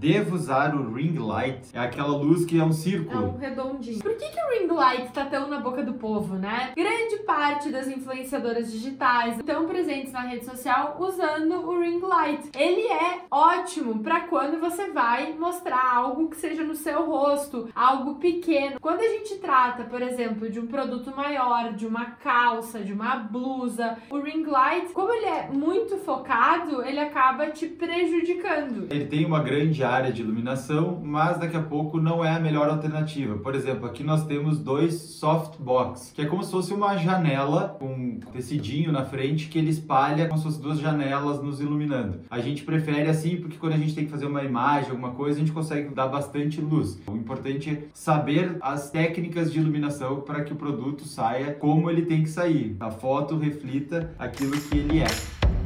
Devo 0.00 0.36
usar 0.36 0.76
o 0.76 0.94
ring 0.94 1.18
light? 1.18 1.70
É 1.74 1.80
aquela 1.80 2.16
luz 2.16 2.44
que 2.44 2.56
é 2.60 2.62
um 2.62 2.68
É 2.68 2.72
círculo. 2.72 3.30
um 3.30 3.36
redondinho. 3.36 3.98
Por 3.98 4.14
que, 4.14 4.28
que 4.28 4.40
o 4.40 4.50
ring 4.60 4.72
light 4.72 5.10
tá 5.12 5.24
tão 5.24 5.48
na 5.48 5.58
boca 5.58 5.82
do 5.82 5.94
povo, 5.94 6.36
né? 6.36 6.70
Grande 6.76 7.16
parte 7.26 7.68
das 7.72 7.88
influenciadoras 7.88 8.70
digitais 8.70 9.36
estão 9.38 9.66
presentes 9.66 10.12
na 10.12 10.20
rede 10.20 10.44
social 10.44 10.96
usando 11.00 11.68
o 11.68 11.80
ring 11.80 11.98
light. 11.98 12.48
Ele 12.56 12.82
é 12.86 13.22
ótimo 13.28 13.98
para 13.98 14.20
quando 14.20 14.60
você 14.60 14.88
vai 14.92 15.32
mostrar 15.32 15.96
algo 15.96 16.28
que 16.30 16.36
seja 16.36 16.62
no 16.62 16.76
seu 16.76 17.04
rosto, 17.04 17.68
algo 17.74 18.14
pequeno. 18.20 18.78
Quando 18.80 19.00
a 19.00 19.08
gente 19.08 19.34
trata, 19.38 19.82
por 19.82 20.00
exemplo, 20.00 20.48
de 20.48 20.60
um 20.60 20.68
produto 20.68 21.10
maior, 21.16 21.72
de 21.72 21.88
uma 21.88 22.04
calça, 22.12 22.78
de 22.78 22.92
uma 22.92 23.16
blusa, 23.16 23.98
o 24.10 24.20
ring 24.20 24.44
light, 24.44 24.92
como 24.92 25.12
ele 25.12 25.26
é 25.26 25.48
muito 25.52 25.96
focado, 25.96 26.84
ele 26.84 27.00
acaba 27.00 27.48
te 27.50 27.66
prejudicando. 27.66 28.86
Ele 28.92 29.06
tem 29.06 29.26
uma 29.26 29.40
grande 29.40 29.87
área 29.88 30.12
de 30.12 30.22
iluminação, 30.22 31.00
mas 31.02 31.38
daqui 31.38 31.56
a 31.56 31.62
pouco 31.62 32.00
não 32.00 32.24
é 32.24 32.30
a 32.30 32.40
melhor 32.40 32.68
alternativa. 32.68 33.36
Por 33.38 33.54
exemplo, 33.54 33.86
aqui 33.86 34.04
nós 34.04 34.24
temos 34.26 34.58
dois 34.58 34.94
softbox, 34.94 36.12
que 36.14 36.22
é 36.22 36.26
como 36.26 36.42
se 36.42 36.50
fosse 36.50 36.72
uma 36.72 36.96
janela 36.96 37.76
com 37.78 37.86
um 37.86 38.20
tecidinho 38.32 38.92
na 38.92 39.04
frente 39.04 39.48
que 39.48 39.58
ele 39.58 39.70
espalha 39.70 40.26
como 40.26 40.38
se 40.38 40.44
fossem 40.44 40.60
duas 40.60 40.78
janelas 40.78 41.42
nos 41.42 41.60
iluminando. 41.60 42.20
A 42.30 42.40
gente 42.40 42.62
prefere 42.64 43.08
assim 43.08 43.36
porque 43.36 43.56
quando 43.56 43.74
a 43.74 43.78
gente 43.78 43.94
tem 43.94 44.04
que 44.04 44.10
fazer 44.10 44.26
uma 44.26 44.42
imagem, 44.42 44.90
alguma 44.90 45.10
coisa, 45.10 45.36
a 45.36 45.40
gente 45.40 45.52
consegue 45.52 45.94
dar 45.94 46.08
bastante 46.08 46.60
luz. 46.60 47.00
O 47.06 47.16
importante 47.16 47.70
é 47.70 47.82
saber 47.92 48.56
as 48.60 48.90
técnicas 48.90 49.52
de 49.52 49.58
iluminação 49.58 50.20
para 50.20 50.42
que 50.42 50.52
o 50.52 50.56
produto 50.56 51.04
saia 51.04 51.54
como 51.54 51.90
ele 51.90 52.02
tem 52.02 52.22
que 52.22 52.30
sair. 52.30 52.76
A 52.80 52.90
foto 52.90 53.36
reflita 53.36 54.14
aquilo 54.18 54.52
que 54.52 54.78
ele 54.78 55.00
é. 55.00 55.57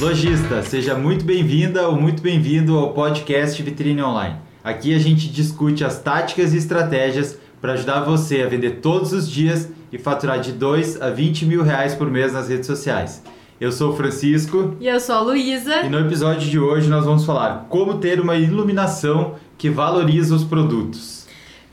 Lojista, 0.00 0.62
seja 0.62 0.94
muito 0.94 1.24
bem-vinda 1.24 1.88
ou 1.88 1.96
muito 2.00 2.22
bem-vindo 2.22 2.78
ao 2.78 2.92
podcast 2.92 3.60
Vitrine 3.60 4.00
Online. 4.02 4.36
Aqui 4.62 4.94
a 4.94 4.98
gente 4.98 5.28
discute 5.28 5.84
as 5.84 6.00
táticas 6.00 6.54
e 6.54 6.56
estratégias 6.58 7.36
para 7.60 7.72
ajudar 7.72 8.00
você 8.02 8.42
a 8.42 8.46
vender 8.48 8.76
todos 8.80 9.12
os 9.12 9.28
dias 9.28 9.68
e 9.92 9.98
faturar 9.98 10.38
de 10.40 10.52
2 10.52 11.02
a 11.02 11.10
20 11.10 11.46
mil 11.46 11.62
reais 11.64 11.94
por 11.96 12.08
mês 12.08 12.32
nas 12.32 12.48
redes 12.48 12.66
sociais. 12.66 13.22
Eu 13.60 13.72
sou 13.72 13.92
o 13.92 13.96
Francisco 13.96 14.76
E 14.78 14.86
eu 14.86 15.00
sou 15.00 15.16
a 15.16 15.20
Luísa. 15.20 15.82
e 15.82 15.88
no 15.88 15.98
episódio 15.98 16.48
de 16.48 16.60
hoje 16.60 16.88
nós 16.88 17.04
vamos 17.04 17.24
falar 17.24 17.66
como 17.68 17.98
ter 17.98 18.20
uma 18.20 18.36
iluminação 18.36 19.34
que 19.56 19.68
valoriza 19.68 20.32
os 20.32 20.44
produtos. 20.44 21.26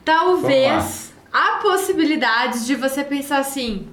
Talvez 0.03 1.13
há 1.31 1.59
possibilidades 1.61 2.65
de 2.65 2.73
você 2.75 3.03
pensar 3.03 3.39
assim. 3.39 3.85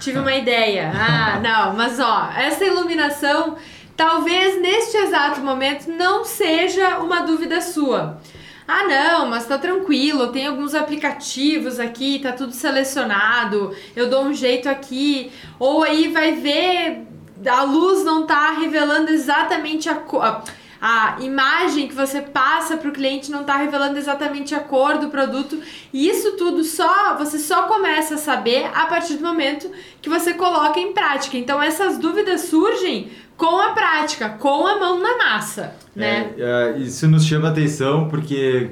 Tive 0.00 0.18
uma 0.18 0.34
ideia. 0.34 0.92
Ah, 0.94 1.38
não, 1.42 1.74
mas 1.74 1.98
ó, 2.00 2.30
essa 2.36 2.64
iluminação 2.64 3.56
talvez 3.96 4.60
neste 4.60 4.96
exato 4.96 5.40
momento 5.40 5.88
não 5.90 6.24
seja 6.24 6.98
uma 6.98 7.20
dúvida 7.20 7.60
sua. 7.60 8.20
Ah, 8.68 8.84
não, 8.84 9.28
mas 9.28 9.46
tá 9.46 9.56
tranquilo, 9.58 10.32
tem 10.32 10.48
alguns 10.48 10.74
aplicativos 10.74 11.78
aqui, 11.78 12.18
tá 12.18 12.32
tudo 12.32 12.52
selecionado, 12.52 13.74
eu 13.94 14.10
dou 14.10 14.24
um 14.24 14.34
jeito 14.34 14.68
aqui. 14.68 15.30
Ou 15.58 15.84
aí 15.84 16.08
vai 16.08 16.32
ver, 16.32 17.06
a 17.46 17.62
luz 17.62 18.04
não 18.04 18.26
tá 18.26 18.50
revelando 18.52 19.10
exatamente 19.10 19.88
a 19.88 19.94
cor 19.94 20.42
a 20.80 21.16
imagem 21.20 21.88
que 21.88 21.94
você 21.94 22.20
passa 22.20 22.76
para 22.76 22.88
o 22.88 22.92
cliente 22.92 23.30
não 23.30 23.42
está 23.42 23.56
revelando 23.56 23.98
exatamente 23.98 24.54
a 24.54 24.60
cor 24.60 24.98
do 24.98 25.08
produto 25.08 25.60
e 25.92 26.08
isso 26.08 26.32
tudo 26.36 26.62
só 26.64 27.16
você 27.16 27.38
só 27.38 27.62
começa 27.62 28.14
a 28.14 28.18
saber 28.18 28.70
a 28.74 28.86
partir 28.86 29.14
do 29.14 29.24
momento 29.24 29.70
que 30.02 30.08
você 30.08 30.34
coloca 30.34 30.78
em 30.78 30.92
prática. 30.92 31.36
Então 31.36 31.62
essas 31.62 31.98
dúvidas 31.98 32.42
surgem 32.42 33.10
com 33.36 33.58
a 33.58 33.72
prática, 33.72 34.30
com 34.30 34.66
a 34.66 34.78
mão 34.78 35.00
na 35.00 35.18
massa, 35.18 35.74
né? 35.94 36.32
É, 36.38 36.74
é, 36.74 36.78
isso 36.78 37.06
nos 37.06 37.24
chama 37.24 37.48
atenção 37.48 38.08
porque 38.08 38.70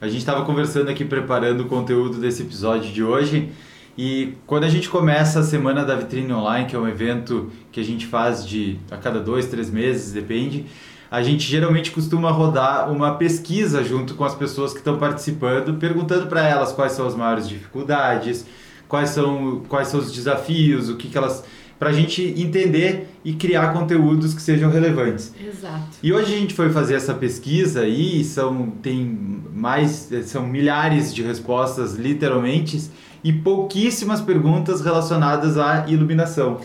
a 0.00 0.06
gente 0.06 0.18
estava 0.18 0.44
conversando 0.44 0.90
aqui 0.90 1.04
preparando 1.04 1.60
o 1.62 1.66
conteúdo 1.66 2.18
desse 2.18 2.42
episódio 2.42 2.92
de 2.92 3.02
hoje 3.02 3.50
e 3.96 4.34
quando 4.46 4.64
a 4.64 4.68
gente 4.68 4.88
começa 4.88 5.40
a 5.40 5.42
semana 5.42 5.84
da 5.84 5.94
vitrine 5.94 6.32
online, 6.32 6.66
que 6.66 6.74
é 6.74 6.78
um 6.78 6.88
evento 6.88 7.50
que 7.70 7.78
a 7.78 7.84
gente 7.84 8.06
faz 8.06 8.46
de 8.46 8.76
a 8.90 8.96
cada 8.96 9.20
dois, 9.20 9.46
três 9.46 9.70
meses, 9.70 10.12
depende, 10.12 10.66
a 11.10 11.22
gente 11.22 11.46
geralmente 11.46 11.90
costuma 11.90 12.30
rodar 12.30 12.90
uma 12.90 13.14
pesquisa 13.14 13.84
junto 13.84 14.14
com 14.14 14.24
as 14.24 14.34
pessoas 14.34 14.72
que 14.72 14.78
estão 14.78 14.98
participando, 14.98 15.74
perguntando 15.74 16.26
para 16.26 16.46
elas 16.46 16.72
quais 16.72 16.92
são 16.92 17.06
as 17.06 17.14
maiores 17.14 17.48
dificuldades, 17.48 18.44
quais 18.88 19.10
são, 19.10 19.62
quais 19.68 19.88
são 19.88 20.00
os 20.00 20.12
desafios, 20.12 20.88
o 20.88 20.96
que, 20.96 21.08
que 21.08 21.16
elas. 21.16 21.44
para 21.78 21.90
a 21.90 21.92
gente 21.92 22.22
entender 22.36 23.08
e 23.24 23.32
criar 23.32 23.72
conteúdos 23.72 24.34
que 24.34 24.42
sejam 24.42 24.70
relevantes. 24.70 25.32
Exato. 25.40 25.98
E 26.02 26.12
hoje 26.12 26.34
a 26.34 26.38
gente 26.38 26.54
foi 26.54 26.70
fazer 26.70 26.94
essa 26.94 27.14
pesquisa 27.14 27.86
e 27.86 28.24
são 28.24 28.72
tem 28.82 29.42
mais 29.54 30.10
são 30.24 30.46
milhares 30.46 31.14
de 31.14 31.22
respostas 31.22 31.94
literalmente 31.94 32.90
e 33.22 33.32
pouquíssimas 33.32 34.20
perguntas 34.20 34.80
relacionadas 34.80 35.56
à 35.56 35.86
iluminação. 35.88 36.60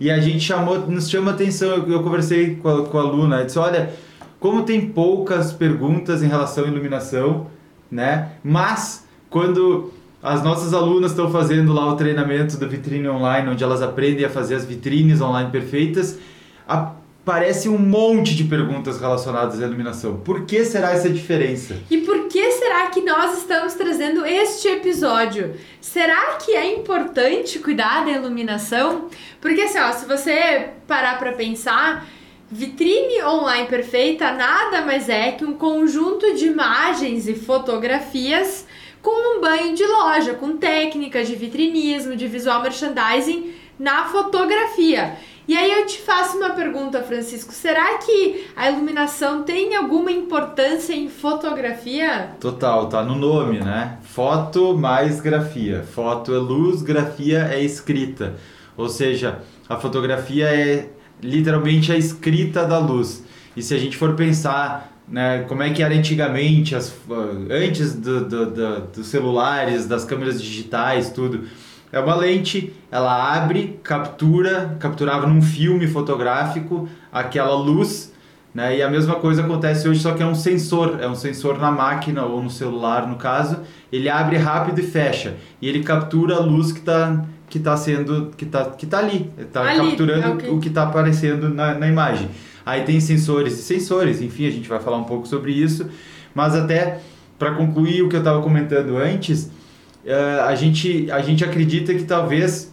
E 0.00 0.10
a 0.10 0.18
gente 0.20 0.40
chamou, 0.40 0.78
nos 0.78 1.08
chama 1.08 1.30
atenção, 1.30 1.68
eu, 1.70 1.88
eu 1.90 2.02
conversei 2.02 2.56
com 2.56 2.68
a, 2.68 2.86
com 2.86 2.98
a 2.98 3.02
Luna, 3.02 3.40
eu 3.40 3.46
disse, 3.46 3.58
olha, 3.58 3.92
como 4.40 4.62
tem 4.62 4.80
poucas 4.80 5.52
perguntas 5.52 6.22
em 6.22 6.26
relação 6.26 6.64
à 6.64 6.68
iluminação, 6.68 7.46
né? 7.90 8.32
Mas 8.42 9.06
quando 9.30 9.92
as 10.22 10.42
nossas 10.42 10.72
alunas 10.72 11.10
estão 11.10 11.30
fazendo 11.30 11.72
lá 11.72 11.92
o 11.92 11.96
treinamento 11.96 12.56
da 12.56 12.66
vitrine 12.66 13.08
online, 13.08 13.50
onde 13.50 13.62
elas 13.62 13.82
aprendem 13.82 14.24
a 14.24 14.30
fazer 14.30 14.54
as 14.54 14.64
vitrines 14.64 15.20
online 15.20 15.50
perfeitas, 15.50 16.18
aparece 16.66 17.68
um 17.68 17.78
monte 17.78 18.34
de 18.34 18.44
perguntas 18.44 19.00
relacionadas 19.00 19.62
à 19.62 19.66
iluminação. 19.66 20.16
Por 20.16 20.46
que 20.46 20.64
será 20.64 20.92
essa 20.92 21.10
diferença? 21.10 21.76
E 21.90 21.98
por 21.98 22.13
será 22.74 22.90
que 22.90 23.02
nós 23.02 23.38
estamos 23.38 23.74
trazendo 23.74 24.26
este 24.26 24.66
episódio? 24.66 25.54
Será 25.80 26.38
que 26.44 26.56
é 26.56 26.74
importante 26.74 27.60
cuidar 27.60 28.04
da 28.04 28.10
iluminação? 28.10 29.08
Porque 29.40 29.60
assim, 29.60 29.78
ó, 29.78 29.92
se 29.92 30.04
você 30.06 30.70
parar 30.84 31.16
para 31.20 31.34
pensar, 31.34 32.04
vitrine 32.50 33.22
online 33.22 33.68
perfeita 33.68 34.32
nada 34.32 34.82
mais 34.82 35.08
é 35.08 35.30
que 35.30 35.44
um 35.44 35.52
conjunto 35.52 36.34
de 36.34 36.46
imagens 36.46 37.28
e 37.28 37.36
fotografias 37.36 38.66
com 39.00 39.36
um 39.36 39.40
banho 39.40 39.72
de 39.76 39.86
loja, 39.86 40.34
com 40.34 40.56
técnicas 40.56 41.28
de 41.28 41.36
vitrinismo, 41.36 42.16
de 42.16 42.26
visual 42.26 42.60
merchandising 42.60 43.54
na 43.78 44.06
fotografia. 44.06 45.16
E 45.46 45.54
aí 45.54 45.70
eu 45.72 45.86
te 45.86 45.98
faço 45.98 46.38
uma 46.38 46.50
pergunta, 46.50 47.02
Francisco. 47.02 47.52
Será 47.52 47.98
que 47.98 48.46
a 48.56 48.70
iluminação 48.70 49.42
tem 49.42 49.74
alguma 49.76 50.10
importância 50.10 50.94
em 50.94 51.08
fotografia? 51.08 52.30
Total, 52.40 52.88
tá 52.88 53.02
no 53.04 53.14
nome, 53.14 53.60
né? 53.60 53.98
Foto 54.02 54.76
mais 54.76 55.20
grafia. 55.20 55.82
Foto 55.82 56.34
é 56.34 56.38
luz, 56.38 56.80
grafia 56.80 57.48
é 57.52 57.62
escrita. 57.62 58.34
Ou 58.76 58.88
seja, 58.88 59.40
a 59.68 59.76
fotografia 59.76 60.46
é 60.46 60.88
literalmente 61.22 61.92
a 61.92 61.96
escrita 61.96 62.64
da 62.64 62.78
luz. 62.78 63.22
E 63.56 63.62
se 63.62 63.74
a 63.74 63.78
gente 63.78 63.96
for 63.96 64.14
pensar 64.14 64.94
né, 65.06 65.44
como 65.48 65.62
é 65.62 65.70
que 65.70 65.82
era 65.82 65.94
antigamente, 65.94 66.74
as, 66.74 66.94
antes 67.50 67.94
do, 67.94 68.24
do, 68.24 68.50
do, 68.50 68.80
dos 68.86 69.06
celulares, 69.06 69.86
das 69.86 70.04
câmeras 70.04 70.42
digitais, 70.42 71.10
tudo. 71.10 71.46
É 71.94 72.00
uma 72.00 72.16
lente, 72.16 72.72
ela 72.90 73.36
abre, 73.36 73.78
captura, 73.80 74.76
capturava 74.80 75.28
num 75.28 75.40
filme 75.40 75.86
fotográfico 75.86 76.88
aquela 77.12 77.54
luz, 77.54 78.12
né? 78.52 78.78
E 78.78 78.82
a 78.82 78.90
mesma 78.90 79.14
coisa 79.14 79.44
acontece 79.44 79.88
hoje, 79.88 80.00
só 80.00 80.10
que 80.10 80.20
é 80.20 80.26
um 80.26 80.34
sensor, 80.34 80.98
é 81.00 81.06
um 81.06 81.14
sensor 81.14 81.56
na 81.56 81.70
máquina 81.70 82.24
ou 82.24 82.42
no 82.42 82.50
celular, 82.50 83.06
no 83.06 83.14
caso. 83.14 83.60
Ele 83.92 84.08
abre 84.08 84.36
rápido 84.36 84.80
e 84.80 84.82
fecha, 84.82 85.36
e 85.62 85.68
ele 85.68 85.84
captura 85.84 86.34
a 86.34 86.40
luz 86.40 86.72
que 86.72 86.80
está 86.80 87.24
que 87.48 87.60
tá 87.60 87.76
sendo 87.76 88.32
que 88.36 88.44
tá, 88.44 88.64
que 88.70 88.86
tá 88.86 88.98
ali, 88.98 89.30
está 89.38 89.76
capturando 89.76 90.32
okay. 90.32 90.50
o 90.50 90.58
que 90.58 90.66
está 90.66 90.82
aparecendo 90.82 91.48
na, 91.48 91.74
na 91.74 91.86
imagem. 91.86 92.28
Aí 92.66 92.82
tem 92.82 92.98
sensores 92.98 93.56
e 93.56 93.62
sensores, 93.62 94.20
enfim, 94.20 94.48
a 94.48 94.50
gente 94.50 94.68
vai 94.68 94.80
falar 94.80 94.96
um 94.96 95.04
pouco 95.04 95.28
sobre 95.28 95.52
isso, 95.52 95.88
mas 96.34 96.56
até 96.56 96.98
para 97.38 97.52
concluir 97.52 98.02
o 98.02 98.08
que 98.08 98.16
eu 98.16 98.20
estava 98.20 98.42
comentando 98.42 98.96
antes, 98.96 99.48
a, 100.46 100.54
gente, 100.54 101.10
a 101.10 101.20
gente 101.20 101.44
acredita 101.44 101.94
que 101.94 102.04
talvez 102.04 102.72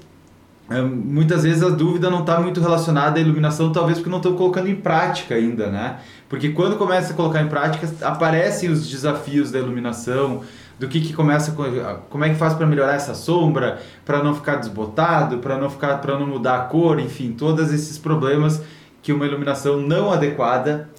uh, 0.70 0.86
muitas 0.86 1.44
vezes 1.44 1.64
a 1.64 1.70
dúvida 1.70 2.10
não 2.10 2.22
está 2.22 2.40
muito 2.40 2.60
relacionada 2.60 3.20
à 3.20 3.22
iluminação, 3.22 3.72
talvez 3.72 3.98
porque 3.98 4.10
não 4.10 4.18
estão 4.18 4.36
colocando 4.36 4.68
em 4.68 4.76
prática 4.76 5.36
ainda, 5.36 5.68
né? 5.68 5.98
Porque 6.28 6.50
quando 6.50 6.78
começa 6.78 7.14
a 7.14 7.16
colocar 7.16 7.42
em 7.42 7.48
prática, 7.48 7.90
aparecem 8.02 8.70
os 8.70 8.90
desafios 8.90 9.52
da 9.52 9.60
iluminação, 9.60 10.42
do 10.82 10.88
que, 10.88 11.00
que 11.00 11.14
começa 11.14 11.56
como 12.10 12.26
é 12.26 12.30
que 12.30 12.36
faz 12.36 12.56
para 12.56 12.66
melhorar 12.66 12.96
essa 12.96 13.14
sombra, 13.14 13.80
para 14.04 14.24
não 14.24 14.34
ficar 14.34 14.56
desbotado, 14.56 15.38
para 15.38 15.56
não 15.56 15.70
ficar 15.70 15.98
para 15.98 16.18
não 16.18 16.26
mudar 16.26 16.56
a 16.56 16.60
cor, 16.62 17.00
enfim, 17.00 17.34
todos 17.34 17.72
esses 17.72 18.00
problemas 18.00 18.64
que 19.02 19.12
uma 19.12 19.26
iluminação 19.26 19.78
não 19.78 20.12
adequada 20.12 20.90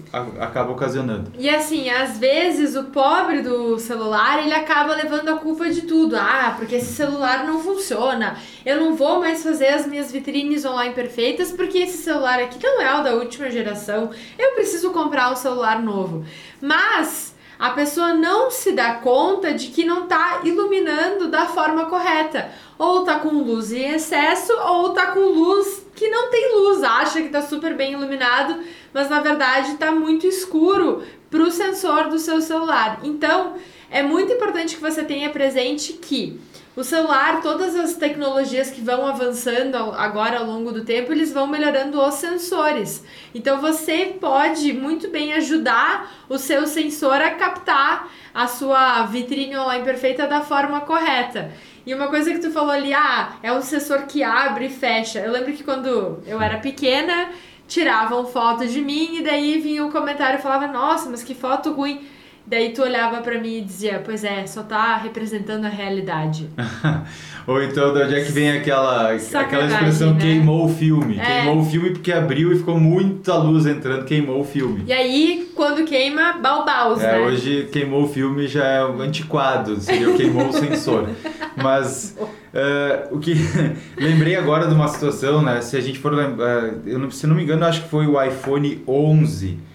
acaba 0.41 0.73
ocasionando. 0.73 1.33
E 1.39 1.49
assim, 1.49 1.89
às 1.89 2.19
vezes 2.19 2.75
o 2.75 2.85
pobre 2.85 3.43
do 3.43 3.79
celular, 3.79 4.43
ele 4.43 4.53
acaba 4.53 4.95
levando 4.95 5.29
a 5.29 5.37
culpa 5.37 5.71
de 5.71 5.83
tudo. 5.83 6.17
Ah, 6.17 6.55
porque 6.59 6.77
esse 6.77 6.93
celular 6.93 7.47
não 7.47 7.61
funciona. 7.61 8.37
Eu 8.67 8.81
não 8.81 8.97
vou 8.97 9.21
mais 9.21 9.43
fazer 9.43 9.69
as 9.69 9.87
minhas 9.87 10.11
vitrines 10.11 10.65
online 10.65 10.95
perfeitas 10.95 11.53
porque 11.53 11.79
esse 11.79 11.99
celular 11.99 12.41
aqui 12.41 12.59
não 12.63 12.83
é 12.83 13.01
o 13.01 13.05
da 13.05 13.15
última 13.15 13.51
geração. 13.51 14.11
Eu 14.37 14.53
preciso 14.53 14.91
comprar 14.91 15.31
um 15.31 15.37
celular 15.37 15.81
novo. 15.81 16.25
Mas 16.61 17.33
a 17.63 17.71
pessoa 17.71 18.13
não 18.13 18.51
se 18.51 18.73
dá 18.73 18.95
conta 18.95 19.55
de 19.55 19.69
que 19.69 19.85
não 19.85 20.03
está 20.03 20.41
iluminando 20.43 21.02
da 21.33 21.47
forma 21.47 21.87
correta. 21.87 22.53
Ou 22.79 23.05
tá 23.05 23.19
com 23.19 23.31
luz 23.31 23.73
em 23.73 23.95
excesso, 23.95 24.53
ou 24.53 24.91
tá 24.91 25.07
com 25.09 25.21
luz 25.21 25.85
que 25.97 26.09
não 26.09 26.31
tem 26.31 26.55
luz, 26.55 26.83
acha 26.83 27.23
que 27.23 27.31
tá 27.31 27.43
super 27.43 27.75
bem 27.75 27.95
iluminado, 27.95 28.61
mas 28.93 29.09
na 29.09 29.21
verdade 29.21 29.75
tá 29.75 29.91
muito 29.91 30.27
escuro 30.27 31.03
pro 31.31 31.51
sensor 31.51 32.09
do 32.09 32.19
seu 32.19 32.41
celular. 32.41 33.01
Então, 33.03 33.55
é 33.91 34.03
muito 34.03 34.33
importante 34.33 34.77
que 34.77 34.81
você 34.81 35.03
tenha 35.03 35.31
presente 35.31 35.95
que 35.95 36.39
o 36.75 36.83
celular, 36.83 37.43
todas 37.43 37.77
as 37.77 37.95
tecnologias 37.95 38.71
que 38.71 38.81
vão 38.81 39.07
avançando 39.07 39.77
agora 39.77 40.39
ao 40.39 40.47
longo 40.47 40.73
do 40.73 40.85
tempo, 40.85 41.13
eles 41.13 41.31
vão 41.33 41.47
melhorando 41.47 42.01
os 42.01 42.15
sensores. 42.15 43.05
Então 43.35 43.61
você 43.61 44.17
pode 44.19 44.73
muito 44.73 45.09
bem 45.09 45.35
ajudar 45.35 46.11
o 46.31 46.39
seu 46.39 46.67
sensor 46.67 47.21
a 47.21 47.33
captar 47.33 48.11
a 48.33 48.47
sua 48.47 49.05
vitrine 49.05 49.57
online 49.57 49.85
perfeita 49.85 50.27
da 50.27 50.41
forma 50.41 50.81
correta. 50.81 51.53
E 51.85 51.93
uma 51.93 52.09
coisa 52.09 52.33
que 52.33 52.39
tu 52.39 52.51
falou 52.51 52.71
ali, 52.71 52.95
ah, 52.95 53.37
é 53.43 53.53
um 53.53 53.61
sensor 53.61 54.03
que 54.07 54.23
abre 54.23 54.67
e 54.67 54.71
fecha. 54.71 55.19
Eu 55.19 55.33
lembro 55.33 55.53
que 55.53 55.65
quando 55.65 56.23
eu 56.27 56.41
era 56.41 56.59
pequena, 56.59 57.31
tiravam 57.69 58.25
fotos 58.27 58.73
de 58.73 58.81
mim 58.81 59.17
e 59.17 59.23
daí 59.23 59.59
vinha 59.59 59.85
um 59.85 59.91
comentário 59.91 60.39
e 60.39 60.43
falava, 60.43 60.67
nossa, 60.69 61.11
mas 61.11 61.23
que 61.23 61.35
foto 61.35 61.73
ruim. 61.73 62.01
Daí 62.45 62.71
tu 62.71 62.83
olhava 62.83 63.23
para 63.23 63.41
mim 63.41 63.59
e 63.59 63.61
dizia, 63.63 64.03
pois 64.05 64.25
é, 64.25 64.47
só 64.47 64.63
tá 64.63 64.97
representando 64.97 65.65
a 65.65 65.69
realidade. 65.69 66.49
Ou 67.47 67.63
então, 67.63 67.93
de 67.93 68.03
onde 68.03 68.15
é 68.15 68.25
que 68.25 68.33
vem 68.33 68.51
aquela, 68.51 69.11
aquela 69.11 69.67
expressão 69.67 70.15
né? 70.15 70.21
queimou 70.21 70.67
o 70.67 70.69
filme? 70.69 71.19
É. 71.19 71.25
Queimou 71.25 71.61
o 71.61 71.65
filme 71.65 71.91
porque 71.91 72.13
abriu 72.13 72.53
e 72.53 72.59
ficou 72.59 72.79
muita 72.79 73.37
luz 73.37 73.67
entrando, 73.67 74.05
queimou 74.05 74.41
o 74.41 74.45
filme. 74.45 74.85
E 74.87 74.93
aí, 74.93 75.51
quando 75.55 75.85
queima, 75.85 76.35
balbaus, 76.35 77.03
é, 77.03 77.13
né? 77.13 77.19
Hoje, 77.21 77.69
queimou 77.73 78.05
o 78.05 78.09
filme 78.09 78.47
já 78.47 78.65
é 78.65 78.81
antiquado, 78.83 79.81
seria 79.81 80.13
queimou 80.15 80.49
o 80.49 80.53
sensor. 80.53 81.09
Mas, 81.57 82.17
uh, 82.19 83.09
o 83.15 83.19
que... 83.19 83.35
lembrei 83.97 84.37
agora 84.37 84.67
de 84.67 84.75
uma 84.75 84.89
situação, 84.89 85.43
né? 85.43 85.61
Se 85.61 85.77
a 85.77 85.81
gente 85.81 85.99
for 85.99 86.13
lembrar, 86.13 86.71
eu 86.87 86.99
não, 86.99 87.11
se 87.11 87.27
não 87.27 87.35
me 87.35 87.43
engano, 87.43 87.65
acho 87.65 87.83
que 87.83 87.89
foi 87.89 88.07
o 88.07 88.23
iPhone 88.23 88.83
11 88.87 89.72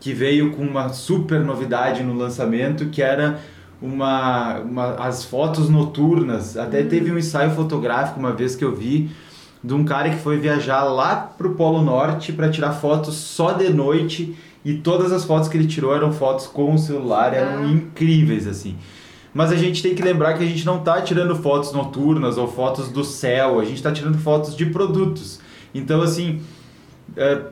que 0.00 0.12
veio 0.12 0.52
com 0.52 0.62
uma 0.62 0.90
super 0.90 1.40
novidade 1.40 2.02
no 2.02 2.14
lançamento, 2.14 2.86
que 2.86 3.02
era 3.02 3.40
uma, 3.80 4.58
uma 4.60 4.94
as 4.94 5.24
fotos 5.24 5.68
noturnas. 5.68 6.56
Até 6.56 6.80
uhum. 6.80 6.88
teve 6.88 7.12
um 7.12 7.18
ensaio 7.18 7.50
fotográfico 7.52 8.18
uma 8.18 8.32
vez 8.32 8.54
que 8.56 8.64
eu 8.64 8.74
vi 8.74 9.10
de 9.62 9.74
um 9.74 9.84
cara 9.84 10.10
que 10.10 10.16
foi 10.16 10.38
viajar 10.38 10.84
lá 10.84 11.16
pro 11.16 11.54
Polo 11.54 11.82
Norte 11.82 12.32
para 12.32 12.48
tirar 12.48 12.72
fotos 12.72 13.14
só 13.14 13.52
de 13.52 13.68
noite 13.72 14.36
e 14.64 14.74
todas 14.74 15.12
as 15.12 15.24
fotos 15.24 15.48
que 15.48 15.56
ele 15.56 15.66
tirou 15.66 15.94
eram 15.94 16.12
fotos 16.12 16.46
com 16.46 16.74
o 16.74 16.78
celular, 16.78 17.32
eram 17.34 17.64
ah. 17.64 17.66
incríveis 17.66 18.46
assim. 18.46 18.76
Mas 19.34 19.52
a 19.52 19.56
gente 19.56 19.82
tem 19.82 19.94
que 19.94 20.02
lembrar 20.02 20.34
que 20.34 20.42
a 20.42 20.46
gente 20.46 20.64
não 20.64 20.78
está 20.78 21.00
tirando 21.02 21.36
fotos 21.36 21.72
noturnas 21.72 22.38
ou 22.38 22.48
fotos 22.48 22.88
do 22.88 23.04
céu, 23.04 23.60
a 23.60 23.64
gente 23.64 23.76
está 23.76 23.92
tirando 23.92 24.18
fotos 24.18 24.56
de 24.56 24.66
produtos. 24.66 25.40
Então 25.74 26.00
assim, 26.00 26.40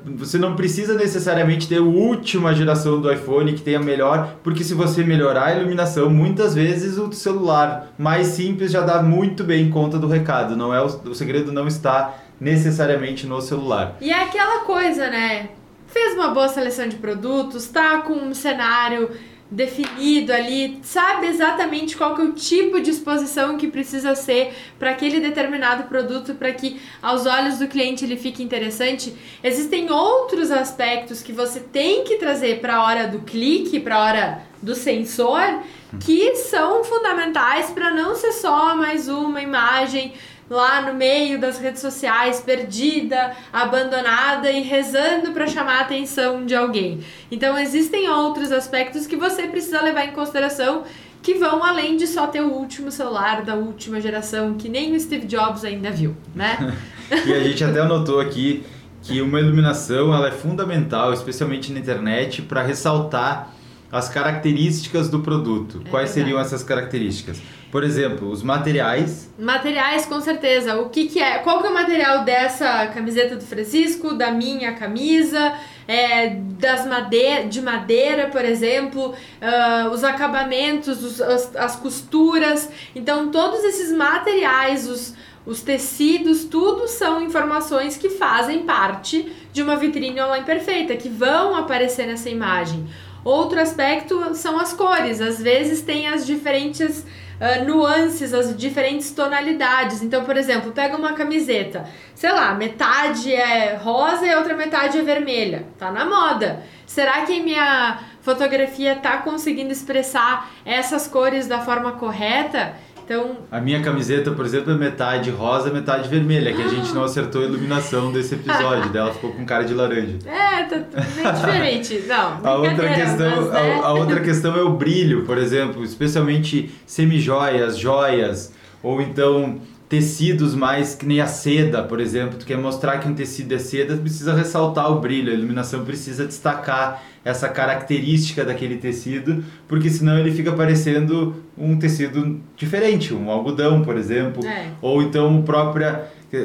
você 0.04 0.36
não 0.36 0.54
precisa 0.54 0.94
necessariamente 0.94 1.66
ter 1.66 1.78
a 1.78 1.82
última 1.82 2.54
geração 2.54 3.00
do 3.00 3.10
iPhone 3.10 3.54
que 3.54 3.62
tenha 3.62 3.80
melhor, 3.80 4.36
porque 4.42 4.62
se 4.62 4.74
você 4.74 5.02
melhorar 5.02 5.46
a 5.46 5.56
iluminação, 5.56 6.10
muitas 6.10 6.54
vezes 6.54 6.98
o 6.98 7.10
celular 7.12 7.92
mais 7.96 8.28
simples 8.28 8.70
já 8.70 8.82
dá 8.82 9.02
muito 9.02 9.42
bem 9.42 9.70
conta 9.70 9.98
do 9.98 10.06
recado. 10.06 10.54
Não 10.56 10.74
é 10.74 10.82
o, 10.82 10.86
o 10.86 11.14
segredo 11.14 11.50
não 11.52 11.66
está 11.66 12.14
necessariamente 12.38 13.26
no 13.26 13.40
celular. 13.40 13.96
E 14.00 14.10
é 14.10 14.24
aquela 14.24 14.64
coisa, 14.64 15.08
né? 15.08 15.48
Fez 15.86 16.14
uma 16.14 16.28
boa 16.28 16.48
seleção 16.48 16.88
de 16.88 16.96
produtos, 16.96 17.68
tá 17.68 17.98
com 17.98 18.14
um 18.14 18.34
cenário 18.34 19.10
definido 19.50 20.32
ali, 20.32 20.78
sabe 20.82 21.26
exatamente 21.26 21.96
qual 21.96 22.14
que 22.14 22.22
é 22.22 22.24
o 22.24 22.32
tipo 22.32 22.80
de 22.80 22.90
exposição 22.90 23.56
que 23.56 23.68
precisa 23.68 24.14
ser 24.14 24.54
para 24.78 24.90
aquele 24.90 25.20
determinado 25.20 25.84
produto 25.84 26.34
para 26.34 26.52
que 26.52 26.80
aos 27.02 27.26
olhos 27.26 27.58
do 27.58 27.68
cliente 27.68 28.04
ele 28.04 28.16
fique 28.16 28.42
interessante. 28.42 29.14
Existem 29.42 29.90
outros 29.90 30.50
aspectos 30.50 31.22
que 31.22 31.32
você 31.32 31.60
tem 31.60 32.04
que 32.04 32.16
trazer 32.16 32.60
para 32.60 32.76
a 32.76 32.84
hora 32.84 33.06
do 33.06 33.20
clique, 33.20 33.78
para 33.78 33.96
a 33.96 34.04
hora 34.04 34.42
do 34.62 34.74
sensor, 34.74 35.60
que 36.00 36.36
são 36.36 36.82
fundamentais 36.82 37.70
para 37.70 37.90
não 37.90 38.14
ser 38.14 38.32
só 38.32 38.74
mais 38.74 39.08
uma 39.08 39.42
imagem 39.42 40.14
lá 40.48 40.82
no 40.82 40.94
meio 40.94 41.40
das 41.40 41.58
redes 41.58 41.80
sociais, 41.80 42.40
perdida, 42.40 43.32
abandonada 43.52 44.50
e 44.50 44.62
rezando 44.62 45.32
para 45.32 45.46
chamar 45.46 45.78
a 45.78 45.80
atenção 45.82 46.44
de 46.44 46.54
alguém. 46.54 47.00
Então 47.30 47.58
existem 47.58 48.08
outros 48.08 48.52
aspectos 48.52 49.06
que 49.06 49.16
você 49.16 49.46
precisa 49.48 49.80
levar 49.80 50.04
em 50.04 50.12
consideração 50.12 50.84
que 51.22 51.34
vão 51.34 51.64
além 51.64 51.96
de 51.96 52.06
só 52.06 52.26
ter 52.26 52.42
o 52.42 52.52
último 52.52 52.90
celular 52.90 53.42
da 53.42 53.54
última 53.54 53.98
geração 53.98 54.54
que 54.54 54.68
nem 54.68 54.94
o 54.94 55.00
Steve 55.00 55.26
Jobs 55.26 55.64
ainda 55.64 55.90
viu, 55.90 56.14
né? 56.34 56.74
e 57.26 57.32
a 57.32 57.40
gente 57.40 57.64
até 57.64 57.80
anotou 57.80 58.20
aqui 58.20 58.62
que 59.02 59.20
uma 59.20 59.40
iluminação 59.40 60.14
ela 60.14 60.28
é 60.28 60.30
fundamental, 60.30 61.12
especialmente 61.12 61.72
na 61.72 61.78
internet, 61.78 62.42
para 62.42 62.62
ressaltar 62.62 63.53
as 63.94 64.08
características 64.08 65.08
do 65.08 65.20
produto. 65.20 65.80
É 65.86 65.88
Quais 65.88 66.10
verdade. 66.10 66.12
seriam 66.12 66.40
essas 66.40 66.64
características? 66.64 67.40
Por 67.70 67.84
exemplo, 67.84 68.28
os 68.28 68.42
materiais. 68.42 69.32
Materiais, 69.38 70.04
com 70.04 70.20
certeza. 70.20 70.76
O 70.80 70.88
que, 70.88 71.06
que 71.06 71.20
é? 71.20 71.38
Qual 71.38 71.60
que 71.60 71.68
é 71.68 71.70
o 71.70 71.74
material 71.74 72.24
dessa 72.24 72.88
camiseta 72.88 73.36
do 73.36 73.44
Francisco, 73.44 74.14
da 74.14 74.32
minha 74.32 74.72
camisa, 74.72 75.54
é, 75.86 76.30
das 76.58 76.84
madeira, 76.86 77.46
de 77.46 77.62
madeira, 77.62 78.26
por 78.28 78.44
exemplo, 78.44 79.10
uh, 79.12 79.88
os 79.90 80.02
acabamentos, 80.02 81.02
os, 81.02 81.20
as, 81.20 81.54
as 81.54 81.76
costuras. 81.76 82.68
Então, 82.96 83.30
todos 83.30 83.62
esses 83.62 83.92
materiais, 83.92 84.88
os, 84.88 85.14
os 85.46 85.60
tecidos, 85.60 86.44
tudo 86.44 86.88
são 86.88 87.22
informações 87.22 87.96
que 87.96 88.08
fazem 88.08 88.64
parte 88.64 89.32
de 89.52 89.62
uma 89.62 89.76
vitrine 89.76 90.20
online 90.20 90.44
perfeita, 90.44 90.96
que 90.96 91.08
vão 91.08 91.54
aparecer 91.54 92.06
nessa 92.06 92.28
imagem. 92.28 92.86
Outro 93.24 93.58
aspecto 93.58 94.34
são 94.34 94.58
as 94.58 94.72
cores. 94.72 95.20
Às 95.20 95.40
vezes 95.40 95.80
tem 95.80 96.06
as 96.08 96.26
diferentes 96.26 97.00
uh, 97.00 97.64
nuances, 97.64 98.34
as 98.34 98.56
diferentes 98.56 99.10
tonalidades. 99.12 100.02
Então, 100.02 100.24
por 100.24 100.36
exemplo, 100.36 100.72
pega 100.72 100.96
uma 100.96 101.14
camiseta, 101.14 101.88
sei 102.14 102.30
lá, 102.30 102.54
metade 102.54 103.34
é 103.34 103.76
rosa 103.76 104.26
e 104.26 104.34
outra 104.34 104.54
metade 104.54 104.98
é 104.98 105.02
vermelha. 105.02 105.66
Tá 105.78 105.90
na 105.90 106.04
moda. 106.04 106.62
Será 106.86 107.22
que 107.22 107.40
minha 107.40 107.98
fotografia 108.20 108.94
tá 108.96 109.18
conseguindo 109.18 109.72
expressar 109.72 110.50
essas 110.64 111.08
cores 111.08 111.46
da 111.46 111.60
forma 111.60 111.92
correta? 111.92 112.74
Então, 113.04 113.36
a 113.50 113.60
minha 113.60 113.82
camiseta, 113.82 114.30
por 114.30 114.46
exemplo, 114.46 114.72
é 114.72 114.76
metade 114.76 115.30
rosa, 115.30 115.70
metade 115.70 116.08
vermelha, 116.08 116.54
que 116.54 116.62
a 116.62 116.68
gente 116.68 116.90
não 116.94 117.04
acertou 117.04 117.42
a 117.42 117.44
iluminação 117.44 118.10
desse 118.10 118.34
episódio, 118.34 118.88
dela 118.90 119.12
ficou 119.12 119.30
com 119.30 119.44
cara 119.44 119.62
de 119.62 119.74
laranja. 119.74 120.16
É, 120.24 120.62
tá 120.64 120.76
bem 121.14 121.32
diferente. 121.34 122.04
Não, 122.06 122.40
a 122.42 122.56
outra 122.56 122.94
questão, 122.94 123.42
mas, 123.42 123.50
né? 123.50 123.80
a, 123.82 123.86
a, 123.86 123.92
outra 123.92 124.20
questão 124.20 124.56
é 124.56 124.62
o 124.62 124.70
brilho, 124.70 125.26
por 125.26 125.36
exemplo, 125.36 125.84
especialmente 125.84 126.70
semijoias, 126.86 127.76
joias, 127.76 128.54
ou 128.82 129.02
então 129.02 129.60
tecidos 129.88 130.54
mais 130.54 130.94
que 130.94 131.06
nem 131.06 131.20
a 131.20 131.26
seda, 131.26 131.82
por 131.82 132.00
exemplo, 132.00 132.38
tu 132.38 132.46
quer 132.46 132.56
mostrar 132.56 132.98
que 132.98 133.08
um 133.08 133.14
tecido 133.14 133.54
é 133.54 133.58
seda, 133.58 133.96
precisa 133.96 134.34
ressaltar 134.34 134.90
o 134.90 135.00
brilho, 135.00 135.30
a 135.30 135.34
iluminação 135.34 135.84
precisa 135.84 136.26
destacar 136.26 137.02
essa 137.24 137.48
característica 137.48 138.44
daquele 138.44 138.76
tecido, 138.76 139.44
porque 139.68 139.88
senão 139.88 140.18
ele 140.18 140.30
fica 140.30 140.52
parecendo 140.52 141.36
um 141.56 141.78
tecido 141.78 142.40
diferente, 142.56 143.14
um 143.14 143.30
algodão, 143.30 143.82
por 143.82 143.96
exemplo, 143.96 144.44
é. 144.44 144.68
ou 144.82 145.02
então 145.02 145.42
própria 145.42 146.04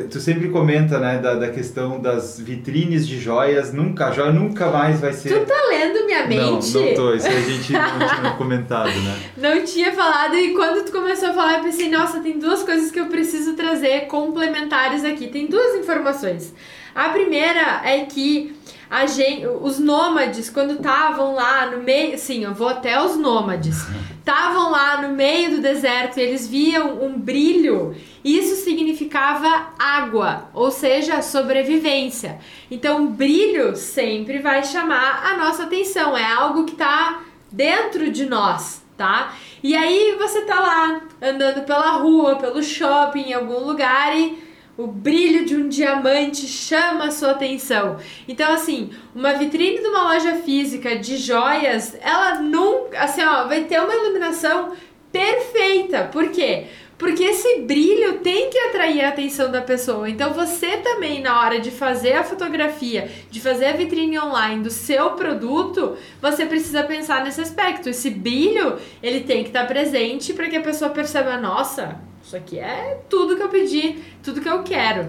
Tu 0.09 0.19
sempre 0.19 0.49
comenta, 0.49 0.99
né, 0.99 1.17
da, 1.17 1.35
da 1.35 1.49
questão 1.49 1.99
das 1.99 2.39
vitrines 2.39 3.07
de 3.07 3.19
joias. 3.19 3.73
Nunca, 3.73 4.07
a 4.07 4.11
joia 4.11 4.31
nunca 4.31 4.69
mais 4.69 4.99
vai 4.99 5.13
ser. 5.13 5.29
Tu 5.29 5.45
tá 5.45 5.67
lendo 5.69 6.05
minha 6.05 6.27
mente? 6.27 6.73
Não, 6.73 6.85
não 6.85 6.93
tô. 6.93 7.13
Isso 7.13 7.27
a 7.27 7.41
gente 7.41 7.73
não 7.73 8.07
tinha 8.15 8.31
comentado, 8.37 8.89
né? 8.89 9.19
Não 9.37 9.63
tinha 9.63 9.91
falado. 9.93 10.35
E 10.35 10.53
quando 10.53 10.85
tu 10.85 10.91
começou 10.91 11.29
a 11.29 11.33
falar, 11.33 11.57
eu 11.57 11.63
pensei, 11.63 11.89
nossa, 11.89 12.19
tem 12.19 12.37
duas 12.37 12.63
coisas 12.63 12.91
que 12.91 12.99
eu 12.99 13.07
preciso 13.07 13.53
trazer 13.53 14.07
complementares 14.07 15.03
aqui. 15.03 15.27
Tem 15.27 15.47
duas 15.47 15.75
informações. 15.75 16.53
A 16.93 17.09
primeira 17.09 17.81
é 17.83 18.05
que 18.05 18.58
a 18.89 19.05
gente, 19.05 19.45
os 19.45 19.77
nômades, 19.77 20.49
quando 20.49 20.73
estavam 20.73 21.35
lá 21.35 21.67
no 21.67 21.83
meio. 21.83 22.17
Sim, 22.17 22.43
eu 22.43 22.53
vou 22.53 22.69
até 22.69 22.99
os 23.01 23.15
nômades. 23.15 23.85
Estavam 24.17 24.71
lá 24.71 25.01
no 25.01 25.09
meio 25.15 25.51
do 25.51 25.61
deserto 25.61 26.17
e 26.17 26.23
eles 26.23 26.47
viam 26.47 27.03
um 27.03 27.17
brilho. 27.19 27.95
Isso 28.23 28.55
significava 28.63 29.67
água, 29.77 30.49
ou 30.53 30.71
seja, 30.71 31.21
sobrevivência. 31.21 32.39
Então, 32.71 33.07
brilho 33.07 33.75
sempre 33.75 34.39
vai 34.39 34.63
chamar 34.63 35.23
a 35.23 35.37
nossa 35.37 35.63
atenção. 35.63 36.17
É 36.17 36.25
algo 36.25 36.65
que 36.65 36.73
está 36.73 37.21
dentro 37.51 38.11
de 38.11 38.25
nós, 38.25 38.83
tá? 38.97 39.35
E 39.61 39.75
aí 39.75 40.15
você 40.17 40.41
tá 40.41 40.59
lá 40.59 41.01
andando 41.21 41.63
pela 41.63 41.91
rua, 41.91 42.37
pelo 42.37 42.63
shopping, 42.63 43.29
em 43.29 43.33
algum 43.33 43.65
lugar 43.65 44.17
e 44.17 44.48
o 44.79 44.87
brilho 44.87 45.45
de 45.45 45.57
um 45.57 45.67
diamante 45.67 46.47
chama 46.47 47.07
a 47.07 47.11
sua 47.11 47.31
atenção. 47.31 47.97
Então, 48.25 48.49
assim, 48.53 48.91
uma 49.13 49.33
vitrine 49.33 49.81
de 49.81 49.87
uma 49.87 50.13
loja 50.13 50.35
física 50.37 50.95
de 50.95 51.17
joias, 51.17 51.97
ela 51.99 52.39
nunca, 52.39 52.97
assim, 52.97 53.21
ó, 53.21 53.45
vai 53.45 53.65
ter 53.65 53.77
uma 53.81 53.93
iluminação 53.93 54.71
perfeita. 55.11 56.05
Por 56.05 56.29
quê? 56.29 56.67
Porque 56.97 57.25
esse 57.25 57.59
brilho 57.59 58.19
tem 58.19 58.49
que 58.49 58.57
atrair 58.57 59.03
a 59.03 59.09
atenção 59.09 59.51
da 59.51 59.61
pessoa. 59.61 60.09
Então 60.09 60.31
você 60.31 60.77
também, 60.77 61.21
na 61.21 61.41
hora 61.41 61.59
de 61.59 61.71
fazer 61.71 62.13
a 62.13 62.23
fotografia, 62.23 63.11
de 63.29 63.41
fazer 63.41 63.65
a 63.65 63.73
vitrine 63.73 64.17
online 64.17 64.63
do 64.63 64.69
seu 64.69 65.11
produto, 65.11 65.97
você 66.21 66.45
precisa 66.45 66.83
pensar 66.83 67.21
nesse 67.25 67.41
aspecto. 67.41 67.89
Esse 67.89 68.09
brilho, 68.09 68.77
ele 69.03 69.21
tem 69.21 69.43
que 69.43 69.49
estar 69.49 69.67
presente 69.67 70.31
para 70.31 70.47
que 70.47 70.55
a 70.55 70.61
pessoa 70.61 70.89
perceba, 70.89 71.35
nossa, 71.35 71.99
isso 72.29 72.37
aqui 72.37 72.59
é 72.59 73.01
tudo 73.09 73.35
que 73.35 73.41
eu 73.41 73.49
pedi, 73.49 73.95
tudo 74.21 74.39
que 74.39 74.47
eu 74.47 74.61
quero. 74.61 75.07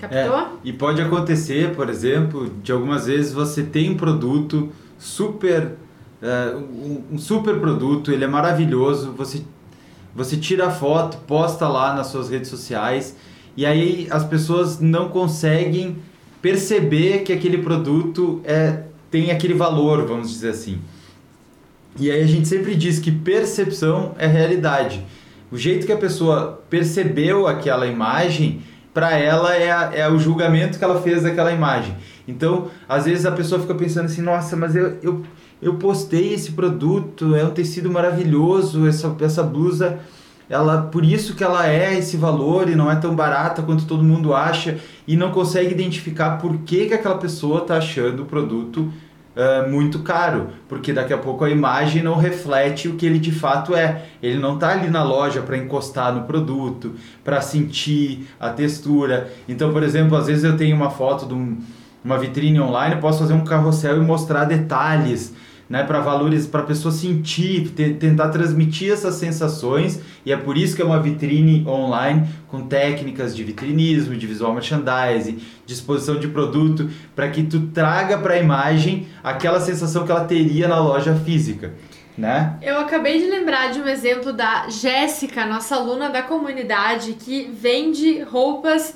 Captou? 0.00 0.38
É, 0.38 0.48
e 0.64 0.72
pode 0.72 1.02
acontecer, 1.02 1.74
por 1.74 1.90
exemplo, 1.90 2.50
de 2.62 2.72
algumas 2.72 3.06
vezes 3.06 3.30
você 3.30 3.62
tem 3.62 3.90
um 3.90 3.96
produto 3.96 4.72
super. 4.98 5.74
Uh, 6.22 6.56
um, 6.56 7.04
um 7.12 7.18
super 7.18 7.60
produto, 7.60 8.10
ele 8.10 8.24
é 8.24 8.26
maravilhoso, 8.26 9.12
você 9.12 9.42
você 10.14 10.36
tira 10.36 10.68
a 10.68 10.70
foto, 10.70 11.18
posta 11.26 11.68
lá 11.68 11.94
nas 11.94 12.06
suas 12.06 12.30
redes 12.30 12.48
sociais 12.48 13.16
e 13.56 13.66
aí 13.66 14.06
as 14.10 14.24
pessoas 14.24 14.78
não 14.80 15.08
conseguem 15.08 15.98
perceber 16.40 17.22
que 17.22 17.32
aquele 17.32 17.58
produto 17.58 18.40
é, 18.44 18.84
tem 19.10 19.30
aquele 19.30 19.54
valor, 19.54 20.06
vamos 20.06 20.30
dizer 20.30 20.50
assim. 20.50 20.80
E 21.98 22.10
aí 22.10 22.22
a 22.22 22.26
gente 22.26 22.48
sempre 22.48 22.74
diz 22.74 22.98
que 22.98 23.10
percepção 23.10 24.14
é 24.18 24.26
realidade. 24.26 25.04
O 25.52 25.56
jeito 25.56 25.86
que 25.86 25.92
a 25.92 25.96
pessoa 25.96 26.64
percebeu 26.68 27.46
aquela 27.46 27.86
imagem, 27.86 28.62
para 28.92 29.16
ela 29.16 29.54
é, 29.54 29.70
a, 29.70 29.90
é 29.94 30.08
o 30.08 30.18
julgamento 30.18 30.78
que 30.78 30.84
ela 30.84 31.00
fez 31.00 31.22
daquela 31.22 31.52
imagem. 31.52 31.94
Então, 32.26 32.68
às 32.88 33.04
vezes 33.04 33.24
a 33.24 33.32
pessoa 33.32 33.60
fica 33.60 33.74
pensando 33.74 34.06
assim, 34.06 34.22
nossa, 34.22 34.56
mas 34.56 34.74
eu, 34.74 34.98
eu 35.02 35.22
eu 35.62 35.74
postei 35.74 36.34
esse 36.34 36.50
produto, 36.52 37.36
é 37.36 37.44
um 37.44 37.50
tecido 37.50 37.88
maravilhoso, 37.88 38.84
essa, 38.88 39.14
essa 39.20 39.44
blusa, 39.44 40.00
ela 40.50 40.82
por 40.82 41.04
isso 41.04 41.36
que 41.36 41.44
ela 41.44 41.70
é 41.70 41.96
esse 41.96 42.16
valor 42.16 42.68
e 42.68 42.74
não 42.74 42.90
é 42.90 42.96
tão 42.96 43.14
barata 43.14 43.62
quanto 43.62 43.86
todo 43.86 44.02
mundo 44.02 44.34
acha 44.34 44.78
e 45.06 45.16
não 45.16 45.30
consegue 45.30 45.70
identificar 45.70 46.38
por 46.38 46.58
que, 46.58 46.86
que 46.86 46.94
aquela 46.94 47.16
pessoa 47.16 47.60
está 47.62 47.76
achando 47.76 48.24
o 48.24 48.26
produto 48.26 48.92
uh, 49.36 49.68
muito 49.70 50.00
caro, 50.00 50.48
porque 50.68 50.92
daqui 50.92 51.12
a 51.12 51.18
pouco 51.18 51.44
a 51.44 51.50
imagem 51.50 52.02
não 52.02 52.16
reflete 52.16 52.88
o 52.88 52.94
que 52.94 53.06
ele 53.06 53.18
de 53.18 53.32
fato 53.32 53.74
é. 53.74 54.02
Ele 54.22 54.38
não 54.38 54.54
está 54.54 54.72
ali 54.72 54.88
na 54.88 55.02
loja 55.02 55.42
para 55.42 55.56
encostar 55.56 56.12
no 56.14 56.22
produto, 56.22 56.94
para 57.24 57.40
sentir 57.40 58.28
a 58.38 58.50
textura. 58.50 59.32
Então, 59.48 59.72
por 59.72 59.82
exemplo, 59.82 60.16
às 60.16 60.26
vezes 60.26 60.44
eu 60.44 60.56
tenho 60.56 60.76
uma 60.76 60.90
foto 60.90 61.26
de 61.26 61.34
um, 61.34 61.58
uma 62.04 62.18
vitrine 62.18 62.60
online, 62.60 63.00
posso 63.00 63.20
fazer 63.20 63.34
um 63.34 63.44
carrossel 63.44 63.96
e 63.96 64.00
mostrar 64.00 64.44
detalhes 64.44 65.34
né, 65.72 65.82
para 65.84 66.00
valores, 66.00 66.46
para 66.46 66.60
a 66.60 66.66
pessoa 66.66 66.92
sentir, 66.92 67.70
tentar 67.70 68.28
transmitir 68.28 68.92
essas 68.92 69.14
sensações, 69.14 70.00
e 70.22 70.30
é 70.30 70.36
por 70.36 70.58
isso 70.58 70.76
que 70.76 70.82
é 70.82 70.84
uma 70.84 71.00
vitrine 71.00 71.66
online 71.66 72.28
com 72.46 72.66
técnicas 72.66 73.34
de 73.34 73.42
vitrinismo, 73.42 74.14
de 74.14 74.26
visual 74.26 74.52
merchandising, 74.52 75.40
de 75.64 75.72
exposição 75.72 76.20
de 76.20 76.28
produto, 76.28 76.90
para 77.16 77.30
que 77.30 77.42
tu 77.44 77.68
traga 77.68 78.18
para 78.18 78.34
a 78.34 78.38
imagem 78.38 79.08
aquela 79.24 79.60
sensação 79.60 80.04
que 80.04 80.12
ela 80.12 80.26
teria 80.26 80.68
na 80.68 80.78
loja 80.78 81.14
física. 81.14 81.72
Né? 82.18 82.54
Eu 82.60 82.78
acabei 82.78 83.18
de 83.18 83.30
lembrar 83.30 83.72
de 83.72 83.80
um 83.80 83.88
exemplo 83.88 84.30
da 84.30 84.68
Jéssica, 84.68 85.46
nossa 85.46 85.76
aluna 85.76 86.10
da 86.10 86.20
comunidade, 86.20 87.14
que 87.14 87.50
vende 87.50 88.20
roupas 88.20 88.94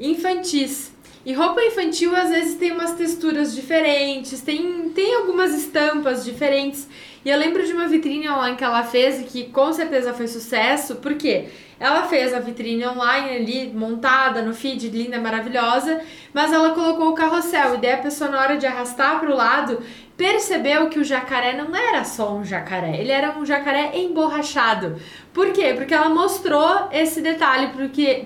infantis. 0.00 0.92
E 1.26 1.32
roupa 1.32 1.60
infantil 1.60 2.14
às 2.14 2.30
vezes 2.30 2.54
tem 2.54 2.70
umas 2.70 2.92
texturas 2.92 3.52
diferentes, 3.52 4.40
tem, 4.42 4.90
tem 4.90 5.12
algumas 5.16 5.52
estampas 5.52 6.24
diferentes. 6.24 6.88
E 7.24 7.28
eu 7.28 7.36
lembro 7.36 7.66
de 7.66 7.72
uma 7.72 7.88
vitrine 7.88 8.28
online 8.28 8.56
que 8.56 8.62
ela 8.62 8.84
fez 8.84 9.20
e 9.20 9.24
que 9.24 9.44
com 9.46 9.72
certeza 9.72 10.14
foi 10.14 10.28
sucesso, 10.28 10.94
porque 11.02 11.48
ela 11.80 12.04
fez 12.04 12.32
a 12.32 12.38
vitrine 12.38 12.86
online 12.86 13.38
ali, 13.38 13.72
montada 13.74 14.40
no 14.40 14.54
feed, 14.54 14.88
linda, 14.88 15.20
maravilhosa, 15.20 16.00
mas 16.32 16.52
ela 16.52 16.70
colocou 16.70 17.08
o 17.08 17.14
carrossel. 17.14 17.74
E 17.74 17.78
daí 17.78 17.94
a 17.94 17.98
pessoa, 17.98 18.30
na 18.30 18.40
hora 18.40 18.56
de 18.56 18.64
arrastar 18.64 19.18
para 19.18 19.28
o 19.28 19.34
lado, 19.34 19.82
percebeu 20.16 20.88
que 20.88 20.98
o 20.98 21.04
jacaré 21.04 21.52
não 21.52 21.76
era 21.76 22.02
só 22.04 22.34
um 22.34 22.44
jacaré, 22.44 22.98
ele 22.98 23.12
era 23.12 23.38
um 23.38 23.44
jacaré 23.44 23.92
emborrachado. 23.94 24.96
Por 25.32 25.52
quê? 25.52 25.74
Porque 25.76 25.92
ela 25.92 26.08
mostrou 26.08 26.88
esse 26.90 27.20
detalhe 27.20 27.68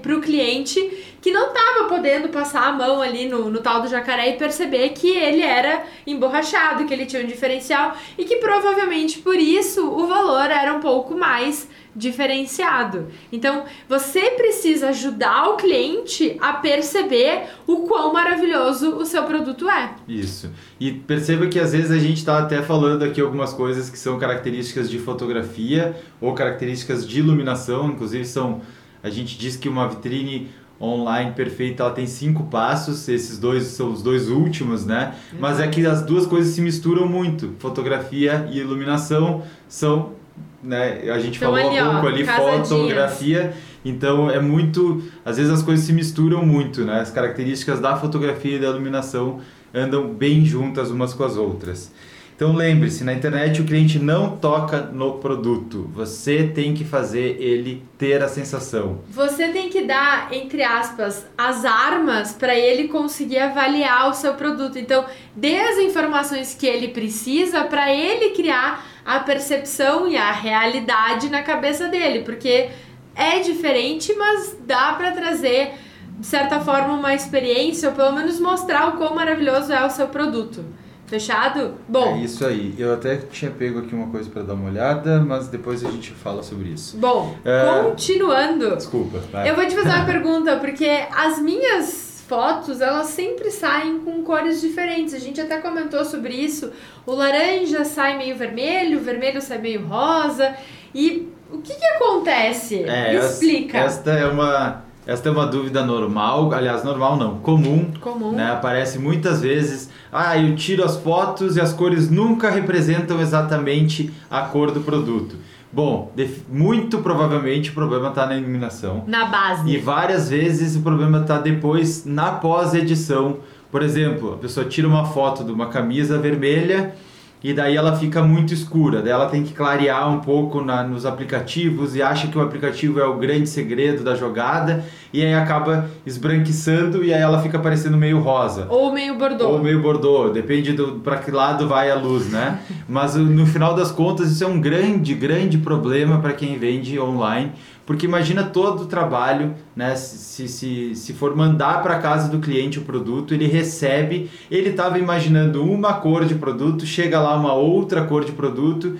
para 0.00 0.14
o 0.14 0.20
cliente 0.20 0.78
que 1.20 1.32
não 1.32 1.48
estava 1.48 1.88
podendo 1.88 2.28
passar 2.28 2.68
a 2.68 2.72
mão 2.72 3.02
ali 3.02 3.28
no, 3.28 3.50
no 3.50 3.60
tal 3.60 3.82
do 3.82 3.88
jacaré 3.88 4.30
e 4.30 4.38
perceber 4.38 4.90
que 4.90 5.08
ele 5.08 5.42
era 5.42 5.82
emborrachado, 6.06 6.84
que 6.84 6.94
ele 6.94 7.06
tinha 7.06 7.22
um 7.22 7.26
diferencial 7.26 7.96
e 8.16 8.24
que 8.24 8.36
provavelmente 8.36 9.18
por 9.18 9.36
isso 9.36 9.86
o 9.86 10.06
valor 10.06 10.50
era 10.50 10.72
um 10.72 10.80
pouco 10.80 11.14
mais 11.14 11.68
diferenciado. 11.94 13.08
Então, 13.32 13.64
você 13.88 14.30
precisa 14.30 14.88
ajudar 14.88 15.48
o 15.48 15.56
cliente 15.56 16.36
a 16.40 16.52
perceber 16.54 17.44
o 17.66 17.82
quão 17.88 18.12
maravilhoso 18.12 18.96
o 18.96 19.04
seu 19.04 19.24
produto 19.24 19.68
é. 19.68 19.94
Isso. 20.08 20.50
E 20.78 20.92
perceba 20.92 21.46
que 21.46 21.58
às 21.58 21.72
vezes 21.72 21.90
a 21.90 21.98
gente 21.98 22.18
está 22.18 22.38
até 22.38 22.62
falando 22.62 23.02
aqui 23.02 23.20
algumas 23.20 23.52
coisas 23.52 23.90
que 23.90 23.98
são 23.98 24.18
características 24.18 24.88
de 24.88 24.98
fotografia 24.98 25.96
ou 26.20 26.32
características 26.34 27.06
de 27.06 27.18
iluminação, 27.18 27.88
inclusive 27.88 28.24
são 28.24 28.60
a 29.02 29.08
gente 29.08 29.38
diz 29.38 29.56
que 29.56 29.68
uma 29.68 29.88
vitrine 29.88 30.50
online 30.80 31.32
perfeita 31.32 31.82
ela 31.82 31.92
tem 31.92 32.06
cinco 32.06 32.44
passos, 32.44 33.06
esses 33.08 33.38
dois 33.38 33.64
são 33.64 33.92
os 33.92 34.02
dois 34.02 34.28
últimos, 34.30 34.86
né? 34.86 35.14
Mas 35.38 35.60
é 35.60 35.68
que 35.68 35.84
as 35.84 36.02
duas 36.02 36.26
coisas 36.26 36.54
se 36.54 36.62
misturam 36.62 37.06
muito. 37.06 37.54
Fotografia 37.58 38.48
e 38.50 38.58
iluminação 38.58 39.42
são 39.68 40.14
né? 40.62 41.10
A 41.10 41.18
gente 41.18 41.36
então, 41.36 41.52
falou 41.52 41.70
ali, 41.70 41.78
há 41.78 41.90
pouco 41.90 42.06
ali, 42.06 42.24
fotografia. 42.24 43.54
Então 43.84 44.30
é 44.30 44.40
muito. 44.40 45.02
Às 45.24 45.36
vezes 45.36 45.52
as 45.52 45.62
coisas 45.62 45.84
se 45.84 45.92
misturam 45.92 46.44
muito, 46.44 46.84
né? 46.84 47.00
As 47.00 47.10
características 47.10 47.80
da 47.80 47.96
fotografia 47.96 48.56
e 48.56 48.58
da 48.58 48.68
iluminação 48.68 49.40
andam 49.74 50.08
bem 50.12 50.44
juntas 50.44 50.90
umas 50.90 51.14
com 51.14 51.24
as 51.24 51.36
outras. 51.36 51.92
Então 52.40 52.54
lembre-se, 52.54 53.04
na 53.04 53.12
internet 53.12 53.60
o 53.60 53.66
cliente 53.66 53.98
não 53.98 54.38
toca 54.38 54.80
no 54.80 55.18
produto. 55.18 55.90
Você 55.92 56.44
tem 56.44 56.72
que 56.72 56.86
fazer 56.86 57.36
ele 57.38 57.82
ter 57.98 58.22
a 58.22 58.28
sensação. 58.28 59.00
Você 59.10 59.48
tem 59.48 59.68
que 59.68 59.82
dar, 59.82 60.32
entre 60.32 60.62
aspas, 60.62 61.26
as 61.36 61.66
armas 61.66 62.32
para 62.32 62.58
ele 62.58 62.88
conseguir 62.88 63.40
avaliar 63.40 64.08
o 64.08 64.14
seu 64.14 64.32
produto. 64.32 64.78
Então, 64.78 65.04
dê 65.36 65.58
as 65.58 65.76
informações 65.80 66.54
que 66.54 66.66
ele 66.66 66.88
precisa 66.88 67.64
para 67.64 67.94
ele 67.94 68.30
criar 68.30 68.89
a 69.04 69.20
percepção 69.20 70.08
e 70.08 70.16
a 70.16 70.32
realidade 70.32 71.28
na 71.28 71.42
cabeça 71.42 71.88
dele, 71.88 72.20
porque 72.20 72.70
é 73.14 73.40
diferente, 73.40 74.14
mas 74.14 74.56
dá 74.66 74.94
para 74.94 75.12
trazer 75.12 75.74
de 76.18 76.26
certa 76.26 76.60
forma 76.60 76.94
uma 76.94 77.14
experiência 77.14 77.88
ou 77.88 77.94
pelo 77.94 78.12
menos 78.12 78.38
mostrar 78.38 78.88
o 78.88 78.92
quão 78.98 79.14
maravilhoso 79.14 79.72
é 79.72 79.84
o 79.84 79.90
seu 79.90 80.08
produto. 80.08 80.64
Fechado? 81.06 81.74
Bom. 81.88 82.14
É 82.14 82.18
isso 82.18 82.46
aí. 82.46 82.72
Eu 82.78 82.94
até 82.94 83.16
tinha 83.16 83.50
pego 83.50 83.80
aqui 83.80 83.92
uma 83.96 84.06
coisa 84.06 84.30
para 84.30 84.42
dar 84.42 84.54
uma 84.54 84.70
olhada, 84.70 85.18
mas 85.18 85.48
depois 85.48 85.84
a 85.84 85.90
gente 85.90 86.12
fala 86.12 86.40
sobre 86.40 86.68
isso. 86.68 86.96
Bom, 86.98 87.34
é... 87.44 87.82
continuando. 87.82 88.76
Desculpa. 88.76 89.18
Vai. 89.32 89.50
Eu 89.50 89.56
vou 89.56 89.66
te 89.66 89.74
fazer 89.74 89.88
uma 89.88 90.04
pergunta, 90.04 90.56
porque 90.58 90.88
as 91.10 91.40
minhas 91.40 92.09
fotos, 92.30 92.80
elas 92.80 93.08
sempre 93.08 93.50
saem 93.50 93.98
com 93.98 94.22
cores 94.22 94.60
diferentes. 94.60 95.12
A 95.12 95.18
gente 95.18 95.40
até 95.40 95.58
comentou 95.58 96.04
sobre 96.04 96.32
isso. 96.32 96.70
O 97.04 97.12
laranja 97.12 97.84
sai 97.84 98.16
meio 98.16 98.36
vermelho, 98.36 99.00
o 99.00 99.02
vermelho 99.02 99.42
sai 99.42 99.58
meio 99.58 99.84
rosa. 99.84 100.54
E 100.94 101.28
o 101.52 101.58
que 101.58 101.74
que 101.74 101.84
acontece? 101.84 102.84
É, 102.84 103.16
explica. 103.16 103.78
Esta 103.78 104.12
é 104.12 104.26
uma 104.26 104.84
esta 105.04 105.28
é 105.28 105.32
uma 105.32 105.46
dúvida 105.46 105.84
normal, 105.84 106.52
aliás, 106.52 106.84
normal 106.84 107.16
não, 107.16 107.38
comum. 107.40 107.90
Comum. 108.00 108.30
Né? 108.30 108.52
Aparece 108.52 108.96
muitas 108.96 109.40
vezes. 109.40 109.90
Ah, 110.12 110.38
eu 110.38 110.54
tiro 110.54 110.84
as 110.84 110.96
fotos 110.96 111.56
e 111.56 111.60
as 111.60 111.72
cores 111.72 112.08
nunca 112.08 112.48
representam 112.48 113.20
exatamente 113.20 114.12
a 114.30 114.42
cor 114.42 114.70
do 114.70 114.82
produto. 114.82 115.34
Bom, 115.72 116.12
muito 116.48 116.98
provavelmente 116.98 117.70
o 117.70 117.74
problema 117.74 118.08
está 118.08 118.26
na 118.26 118.36
iluminação. 118.36 119.04
Na 119.06 119.26
base. 119.26 119.70
E 119.70 119.78
várias 119.78 120.28
vezes 120.28 120.74
o 120.74 120.80
problema 120.80 121.20
está 121.20 121.38
depois 121.38 122.04
na 122.04 122.32
pós-edição, 122.32 123.38
Por 123.70 123.82
exemplo, 123.82 124.34
a 124.34 124.36
pessoa 124.36 124.66
tira 124.66 124.88
uma 124.88 125.04
foto 125.04 125.44
de 125.44 125.52
uma 125.52 125.68
camisa 125.68 126.18
vermelha 126.18 126.92
e 127.42 127.54
daí 127.54 127.76
ela 127.76 127.96
fica 127.96 128.22
muito 128.22 128.52
escura. 128.52 129.00
Daí 129.00 129.12
ela 129.12 129.26
tem 129.26 129.42
que 129.42 129.52
clarear 129.52 130.08
um 130.12 130.20
pouco 130.20 130.60
na, 130.60 130.82
nos 130.82 131.06
aplicativos 131.06 131.96
e 131.96 132.02
acha 132.02 132.28
que 132.28 132.36
o 132.36 132.42
aplicativo 132.42 133.00
é 133.00 133.04
o 133.04 133.16
grande 133.16 133.48
segredo 133.48 134.04
da 134.04 134.14
jogada 134.14 134.84
e 135.12 135.24
aí 135.24 135.34
acaba 135.34 135.88
esbranquiçando 136.04 137.02
e 137.02 137.12
aí 137.12 137.20
ela 137.20 137.40
fica 137.42 137.58
parecendo 137.58 137.96
meio 137.96 138.20
rosa. 138.20 138.66
Ou 138.68 138.92
meio 138.92 139.16
bordô. 139.16 139.48
Ou 139.48 139.58
meio 139.58 139.80
bordô, 139.80 140.28
depende 140.28 140.72
do 140.72 141.00
para 141.00 141.16
que 141.16 141.30
lado 141.30 141.66
vai 141.66 141.90
a 141.90 141.94
luz, 141.94 142.30
né? 142.30 142.60
Mas 142.88 143.14
no 143.14 143.46
final 143.46 143.74
das 143.74 143.90
contas 143.90 144.30
isso 144.30 144.44
é 144.44 144.46
um 144.46 144.60
grande, 144.60 145.14
grande 145.14 145.58
problema 145.58 146.18
para 146.18 146.32
quem 146.32 146.58
vende 146.58 146.98
online, 147.00 147.52
porque 147.86 148.06
imagina 148.06 148.44
todo 148.44 148.82
o 148.82 148.86
trabalho, 148.86 149.54
né? 149.74 149.96
Se, 149.96 150.48
se, 150.48 150.94
se 150.94 151.12
for 151.12 151.34
mandar 151.34 151.82
para 151.82 151.98
casa 151.98 152.28
do 152.28 152.38
cliente 152.38 152.78
o 152.78 152.82
produto, 152.82 153.34
ele 153.34 153.46
recebe, 153.46 154.30
ele 154.50 154.70
estava 154.70 154.98
imaginando 154.98 155.64
uma 155.64 155.94
cor 155.94 156.24
de 156.24 156.34
produto, 156.34 156.86
chega 156.86 157.20
lá 157.20 157.36
uma 157.36 157.52
outra 157.52 158.04
cor 158.04 158.24
de 158.24 158.32
produto 158.32 158.96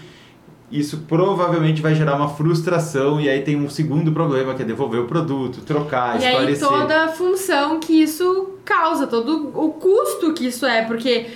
isso 0.71 0.99
provavelmente 1.09 1.83
vai 1.83 1.95
gerar 1.95 2.15
uma 2.15 2.29
frustração 2.29 3.21
e 3.21 3.29
aí 3.29 3.41
tem 3.41 3.57
um 3.57 3.69
segundo 3.69 4.13
problema 4.13 4.55
que 4.55 4.63
é 4.63 4.65
devolver 4.65 5.01
o 5.01 5.07
produto, 5.07 5.63
trocar, 5.63 6.15
e 6.15 6.25
esclarecer. 6.25 6.69
E 6.69 6.73
aí 6.73 6.81
toda 6.81 7.05
a 7.05 7.09
função 7.09 7.81
que 7.81 8.01
isso 8.01 8.51
causa, 8.65 9.07
todo 9.07 9.51
o 9.53 9.73
custo 9.73 10.33
que 10.33 10.47
isso 10.47 10.65
é, 10.65 10.85
porque 10.85 11.27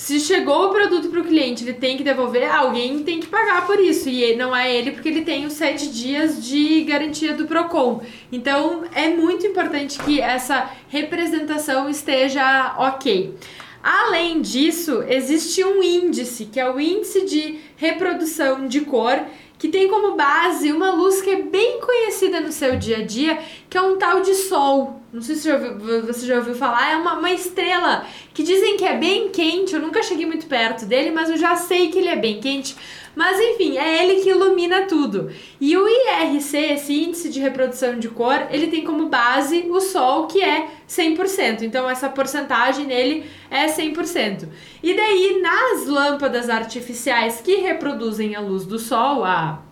se 0.00 0.18
chegou 0.18 0.64
o 0.64 0.70
produto 0.70 1.10
para 1.10 1.20
o 1.20 1.24
cliente, 1.24 1.62
ele 1.62 1.74
tem 1.74 1.94
que 1.94 2.02
devolver, 2.02 2.50
alguém 2.50 3.04
tem 3.04 3.20
que 3.20 3.26
pagar 3.26 3.66
por 3.66 3.78
isso 3.78 4.08
e 4.08 4.34
não 4.34 4.56
é 4.56 4.74
ele 4.74 4.92
porque 4.92 5.10
ele 5.10 5.20
tem 5.20 5.44
os 5.44 5.52
sete 5.52 5.90
dias 5.90 6.42
de 6.42 6.84
garantia 6.84 7.34
do 7.34 7.44
Procon. 7.44 8.00
Então 8.32 8.84
é 8.94 9.10
muito 9.10 9.46
importante 9.46 9.98
que 9.98 10.18
essa 10.18 10.70
representação 10.88 11.90
esteja 11.90 12.76
ok. 12.78 13.34
Além 13.82 14.40
disso, 14.40 15.04
existe 15.06 15.62
um 15.62 15.82
índice, 15.82 16.46
que 16.46 16.58
é 16.58 16.72
o 16.72 16.80
índice 16.80 17.26
de 17.26 17.58
reprodução 17.76 18.66
de 18.66 18.80
cor, 18.80 19.22
que 19.60 19.68
tem 19.68 19.88
como 19.88 20.16
base 20.16 20.72
uma 20.72 20.90
luz 20.90 21.20
que 21.20 21.28
é 21.28 21.42
bem 21.42 21.80
conhecida 21.82 22.40
no 22.40 22.50
seu 22.50 22.78
dia 22.78 22.96
a 22.96 23.02
dia, 23.04 23.38
que 23.68 23.76
é 23.76 23.82
um 23.82 23.98
tal 23.98 24.22
de 24.22 24.34
Sol. 24.34 24.98
Não 25.12 25.20
sei 25.20 25.34
se 25.34 25.42
você 25.42 25.50
já 25.50 25.56
ouviu, 25.56 26.06
você 26.06 26.26
já 26.26 26.36
ouviu 26.36 26.54
falar, 26.54 26.92
é 26.92 26.96
uma, 26.96 27.18
uma 27.18 27.30
estrela 27.30 28.06
que 28.32 28.42
dizem 28.42 28.78
que 28.78 28.86
é 28.86 28.96
bem 28.96 29.28
quente. 29.28 29.74
Eu 29.74 29.82
nunca 29.82 30.02
cheguei 30.02 30.24
muito 30.24 30.46
perto 30.46 30.86
dele, 30.86 31.10
mas 31.10 31.28
eu 31.28 31.36
já 31.36 31.56
sei 31.56 31.90
que 31.90 31.98
ele 31.98 32.08
é 32.08 32.16
bem 32.16 32.40
quente 32.40 32.74
mas 33.14 33.38
enfim, 33.38 33.76
é 33.76 34.04
ele 34.04 34.22
que 34.22 34.30
ilumina 34.30 34.82
tudo. 34.82 35.30
E 35.60 35.76
o 35.76 35.86
IRC, 35.88 36.56
esse 36.56 37.04
índice 37.04 37.28
de 37.28 37.40
reprodução 37.40 37.98
de 37.98 38.08
cor, 38.08 38.46
ele 38.50 38.68
tem 38.68 38.84
como 38.84 39.08
base 39.08 39.66
o 39.68 39.80
Sol, 39.80 40.26
que 40.26 40.42
é 40.42 40.68
100%. 40.88 41.62
Então 41.62 41.88
essa 41.88 42.08
porcentagem 42.08 42.86
nele 42.86 43.24
é 43.50 43.66
100%. 43.66 44.48
E 44.82 44.94
daí, 44.94 45.40
nas 45.40 45.86
lâmpadas 45.86 46.48
artificiais 46.48 47.40
que 47.40 47.56
reproduzem 47.56 48.34
a 48.34 48.40
luz 48.40 48.64
do 48.64 48.78
Sol, 48.78 49.24
a 49.24 49.62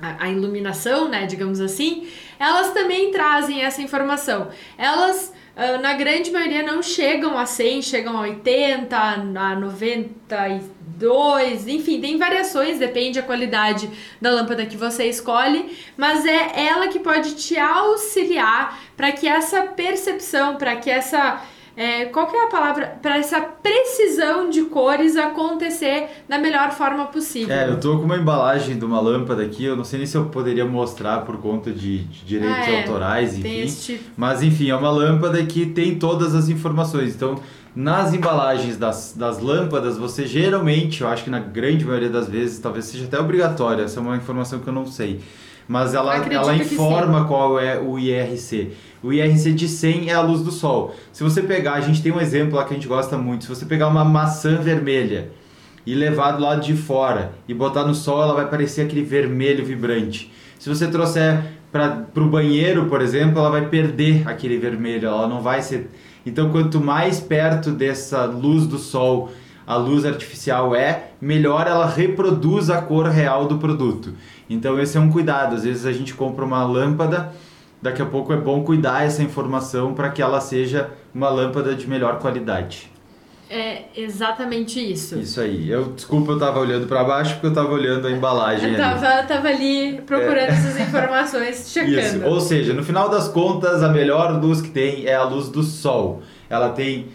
a, 0.00 0.28
iluminação, 0.28 1.08
né, 1.08 1.26
digamos 1.26 1.60
assim, 1.60 2.08
elas 2.38 2.72
também 2.72 3.10
trazem 3.10 3.62
essa 3.62 3.82
informação. 3.82 4.48
Elas 4.76 5.32
ah, 5.60 5.76
na 5.78 5.94
grande 5.94 6.30
maioria 6.30 6.62
não 6.62 6.80
chegam 6.80 7.36
a 7.36 7.44
100, 7.44 7.82
chegam 7.82 8.16
a 8.16 8.20
80, 8.20 8.96
a 8.96 9.56
92, 9.56 11.66
enfim, 11.66 12.00
tem 12.00 12.16
variações, 12.16 12.78
depende 12.78 13.20
da 13.20 13.26
qualidade 13.26 13.90
da 14.22 14.30
lâmpada 14.30 14.64
que 14.64 14.76
você 14.76 15.06
escolhe, 15.06 15.76
mas 15.96 16.24
é 16.24 16.64
ela 16.64 16.86
que 16.86 17.00
pode 17.00 17.34
te 17.34 17.58
auxiliar 17.58 18.78
para 18.96 19.10
que 19.10 19.26
essa 19.26 19.62
percepção, 19.62 20.54
para 20.54 20.76
que 20.76 20.88
essa 20.88 21.42
é, 21.78 22.06
qual 22.06 22.26
que 22.26 22.36
é 22.36 22.44
a 22.44 22.48
palavra 22.48 22.98
para 23.00 23.18
essa 23.18 23.40
precisão 23.40 24.50
de 24.50 24.62
cores 24.62 25.16
acontecer 25.16 26.08
da 26.28 26.36
melhor 26.36 26.72
forma 26.72 27.06
possível. 27.06 27.54
É, 27.54 27.68
eu 27.68 27.78
tô 27.78 27.98
com 27.98 28.04
uma 28.04 28.16
embalagem 28.16 28.76
de 28.76 28.84
uma 28.84 29.00
lâmpada 29.00 29.44
aqui, 29.44 29.64
eu 29.64 29.76
não 29.76 29.84
sei 29.84 30.00
nem 30.00 30.06
se 30.06 30.16
eu 30.16 30.24
poderia 30.24 30.64
mostrar 30.64 31.18
por 31.18 31.38
conta 31.38 31.70
de, 31.70 31.98
de 31.98 32.24
direitos 32.24 32.66
ah, 32.66 32.70
é, 32.70 32.80
autorais, 32.80 33.38
enfim. 33.38 33.64
Tipo... 33.66 34.04
Mas 34.16 34.42
enfim, 34.42 34.70
é 34.70 34.74
uma 34.74 34.90
lâmpada 34.90 35.40
que 35.46 35.66
tem 35.66 35.96
todas 35.96 36.34
as 36.34 36.48
informações. 36.48 37.14
Então, 37.14 37.40
nas 37.76 38.12
embalagens 38.12 38.76
das, 38.76 39.14
das 39.16 39.38
lâmpadas, 39.38 39.96
você 39.96 40.26
geralmente, 40.26 41.02
eu 41.02 41.06
acho 41.06 41.22
que 41.22 41.30
na 41.30 41.38
grande 41.38 41.84
maioria 41.84 42.10
das 42.10 42.28
vezes, 42.28 42.58
talvez 42.58 42.86
seja 42.86 43.04
até 43.04 43.20
obrigatório, 43.20 43.84
essa 43.84 44.00
é 44.00 44.02
uma 44.02 44.16
informação 44.16 44.58
que 44.58 44.66
eu 44.66 44.74
não 44.74 44.84
sei 44.84 45.20
mas 45.68 45.92
ela, 45.92 46.16
ela 46.16 46.56
informa 46.56 47.26
qual 47.26 47.60
é 47.60 47.78
o 47.78 47.98
IRC. 47.98 48.72
O 49.02 49.12
IRC 49.12 49.52
de 49.52 49.68
100 49.68 50.08
é 50.08 50.14
a 50.14 50.22
luz 50.22 50.40
do 50.40 50.50
sol. 50.50 50.94
Se 51.12 51.22
você 51.22 51.42
pegar, 51.42 51.74
a 51.74 51.80
gente 51.82 52.02
tem 52.02 52.10
um 52.10 52.18
exemplo 52.18 52.56
lá 52.56 52.64
que 52.64 52.72
a 52.72 52.74
gente 52.74 52.88
gosta 52.88 53.18
muito, 53.18 53.44
se 53.44 53.50
você 53.50 53.66
pegar 53.66 53.86
uma 53.86 54.02
maçã 54.02 54.56
vermelha 54.56 55.30
e 55.84 55.94
levar 55.94 56.32
do 56.32 56.42
lado 56.42 56.62
de 56.62 56.74
fora 56.74 57.32
e 57.46 57.52
botar 57.52 57.84
no 57.84 57.94
sol, 57.94 58.22
ela 58.22 58.34
vai 58.34 58.48
parecer 58.48 58.80
aquele 58.80 59.02
vermelho 59.02 59.64
vibrante. 59.64 60.32
Se 60.58 60.70
você 60.70 60.88
trouxer 60.88 61.38
para 61.70 62.06
o 62.16 62.26
banheiro, 62.26 62.86
por 62.86 63.02
exemplo, 63.02 63.38
ela 63.38 63.50
vai 63.50 63.68
perder 63.68 64.26
aquele 64.26 64.56
vermelho, 64.56 65.06
ela 65.06 65.28
não 65.28 65.42
vai 65.42 65.60
ser... 65.60 65.90
Então, 66.24 66.50
quanto 66.50 66.80
mais 66.80 67.20
perto 67.20 67.70
dessa 67.70 68.24
luz 68.24 68.66
do 68.66 68.78
sol 68.78 69.30
a 69.68 69.76
luz 69.76 70.06
artificial 70.06 70.74
é, 70.74 71.10
melhor 71.20 71.66
ela 71.66 71.86
reproduz 71.86 72.70
a 72.70 72.80
cor 72.80 73.06
real 73.06 73.46
do 73.46 73.58
produto. 73.58 74.14
Então 74.48 74.80
esse 74.80 74.96
é 74.96 75.00
um 75.00 75.12
cuidado. 75.12 75.56
Às 75.56 75.64
vezes 75.64 75.84
a 75.84 75.92
gente 75.92 76.14
compra 76.14 76.42
uma 76.42 76.64
lâmpada, 76.64 77.34
daqui 77.82 78.00
a 78.00 78.06
pouco 78.06 78.32
é 78.32 78.36
bom 78.38 78.64
cuidar 78.64 79.04
essa 79.04 79.22
informação 79.22 79.92
para 79.92 80.08
que 80.08 80.22
ela 80.22 80.40
seja 80.40 80.88
uma 81.14 81.28
lâmpada 81.28 81.74
de 81.74 81.86
melhor 81.86 82.18
qualidade. 82.18 82.90
É 83.50 83.84
exatamente 83.94 84.80
isso. 84.80 85.18
Isso 85.18 85.38
aí. 85.38 85.68
Eu 85.68 85.92
desculpa, 85.92 86.32
eu 86.32 86.38
tava 86.38 86.60
olhando 86.60 86.86
para 86.86 87.04
baixo 87.04 87.34
porque 87.34 87.48
eu 87.48 87.52
tava 87.52 87.70
olhando 87.70 88.06
a 88.06 88.10
embalagem. 88.10 88.72
Eu 88.72 88.78
tava, 88.78 89.06
ali. 89.06 89.28
tava 89.28 89.48
ali 89.48 90.00
procurando 90.06 90.48
é. 90.48 90.48
essas 90.48 90.80
informações, 90.80 91.68
checando. 91.70 91.98
Isso. 91.98 92.24
Ou 92.24 92.40
seja, 92.40 92.72
no 92.72 92.82
final 92.82 93.10
das 93.10 93.28
contas, 93.28 93.82
a 93.82 93.90
melhor 93.90 94.32
luz 94.42 94.62
que 94.62 94.70
tem 94.70 95.04
é 95.04 95.14
a 95.14 95.24
luz 95.24 95.50
do 95.50 95.62
sol. 95.62 96.22
Ela 96.48 96.70
tem 96.70 97.08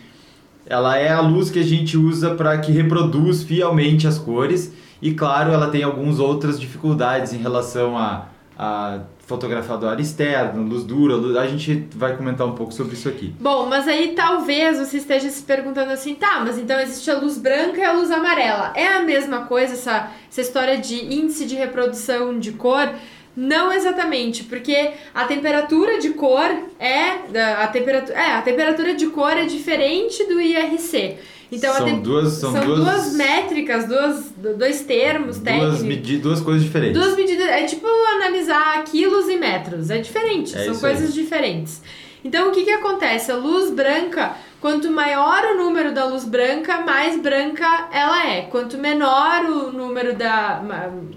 ela 0.74 0.98
é 0.98 1.12
a 1.12 1.22
luz 1.22 1.52
que 1.52 1.60
a 1.60 1.64
gente 1.64 1.96
usa 1.96 2.34
para 2.34 2.58
que 2.58 2.72
reproduz 2.72 3.44
fielmente 3.44 4.08
as 4.08 4.18
cores 4.18 4.74
e 5.02 5.14
claro, 5.14 5.52
ela 5.52 5.70
tem 5.70 5.84
algumas 5.84 6.20
outras 6.20 6.60
dificuldades 6.60 7.34
em 7.34 7.38
relação 7.38 7.98
a, 7.98 8.26
a 8.58 9.02
fotografador 9.20 10.00
externo, 10.00 10.64
luz 10.64 10.84
dura, 10.84 11.16
luz... 11.16 11.36
a 11.36 11.46
gente 11.46 11.88
vai 11.94 12.18
comentar 12.18 12.48
um 12.48 12.54
pouco 12.54 12.74
sobre 12.74 12.94
isso 12.94 13.08
aqui. 13.08 13.36
Bom, 13.40 13.68
mas 13.68 13.88
aí 13.88 14.14
talvez 14.16 14.80
você 14.80 14.98
esteja 14.98 15.30
se 15.30 15.44
perguntando 15.44 15.92
assim, 15.92 16.16
tá, 16.16 16.40
mas 16.40 16.58
então 16.58 16.80
existe 16.80 17.12
a 17.12 17.18
luz 17.18 17.38
branca 17.38 17.78
e 17.78 17.84
a 17.84 17.94
luz 17.94 18.10
amarela. 18.12 18.74
É 18.76 18.88
a 18.88 19.02
mesma 19.02 19.42
coisa 19.42 19.74
essa, 19.74 20.10
essa 20.30 20.42
história 20.42 20.78
de 20.78 20.96
índice 21.14 21.46
de 21.46 21.56
reprodução 21.56 22.40
de 22.40 22.54
cor? 22.54 22.90
Não 23.36 23.72
exatamente, 23.72 24.44
porque 24.44 24.92
a 25.14 25.26
temperatura 25.26 26.00
de 26.00 26.12
cor 26.12 26.50
é 26.80 27.40
a 27.64 27.68
temperatura, 27.68 28.18
é, 28.18 28.32
a 28.34 28.42
temperatura 28.42 28.94
de 28.94 29.08
cor 29.08 29.32
é 29.32 29.46
diferente 29.46 30.24
do 30.26 30.40
IRC. 30.40 31.18
Então, 31.52 31.74
são, 31.74 32.00
duas, 32.00 32.34
são, 32.34 32.52
são 32.52 32.66
duas, 32.66 32.80
duas 32.80 33.14
métricas, 33.14 33.88
duas, 33.88 34.32
dois 34.58 34.82
termos 34.82 35.38
duas 35.38 35.44
técnicos. 35.44 35.84
Medi 35.84 36.18
duas 36.18 36.42
coisas 36.42 36.64
diferentes. 36.64 37.00
Duas 37.00 37.16
medidas. 37.16 37.46
É 37.46 37.64
tipo 37.66 37.86
analisar 38.16 38.84
quilos 38.86 39.30
e 39.30 39.38
metros. 39.38 39.92
É 39.92 40.00
diferente, 40.00 40.58
é 40.58 40.66
são 40.66 40.76
coisas 40.76 41.10
aí. 41.10 41.14
diferentes. 41.14 41.82
Então, 42.26 42.50
o 42.50 42.52
que, 42.52 42.64
que 42.64 42.72
acontece? 42.72 43.32
A 43.32 43.36
luz 43.36 43.70
branca, 43.70 44.36
quanto 44.64 44.90
maior 44.90 45.44
o 45.44 45.58
número 45.58 45.94
da 45.94 46.06
luz 46.06 46.24
branca, 46.24 46.80
mais 46.86 47.22
branca 47.22 47.90
ela 47.92 48.26
é. 48.26 48.44
Quanto 48.44 48.78
menor 48.78 49.44
o 49.44 49.74
número 49.74 50.16
da. 50.16 50.64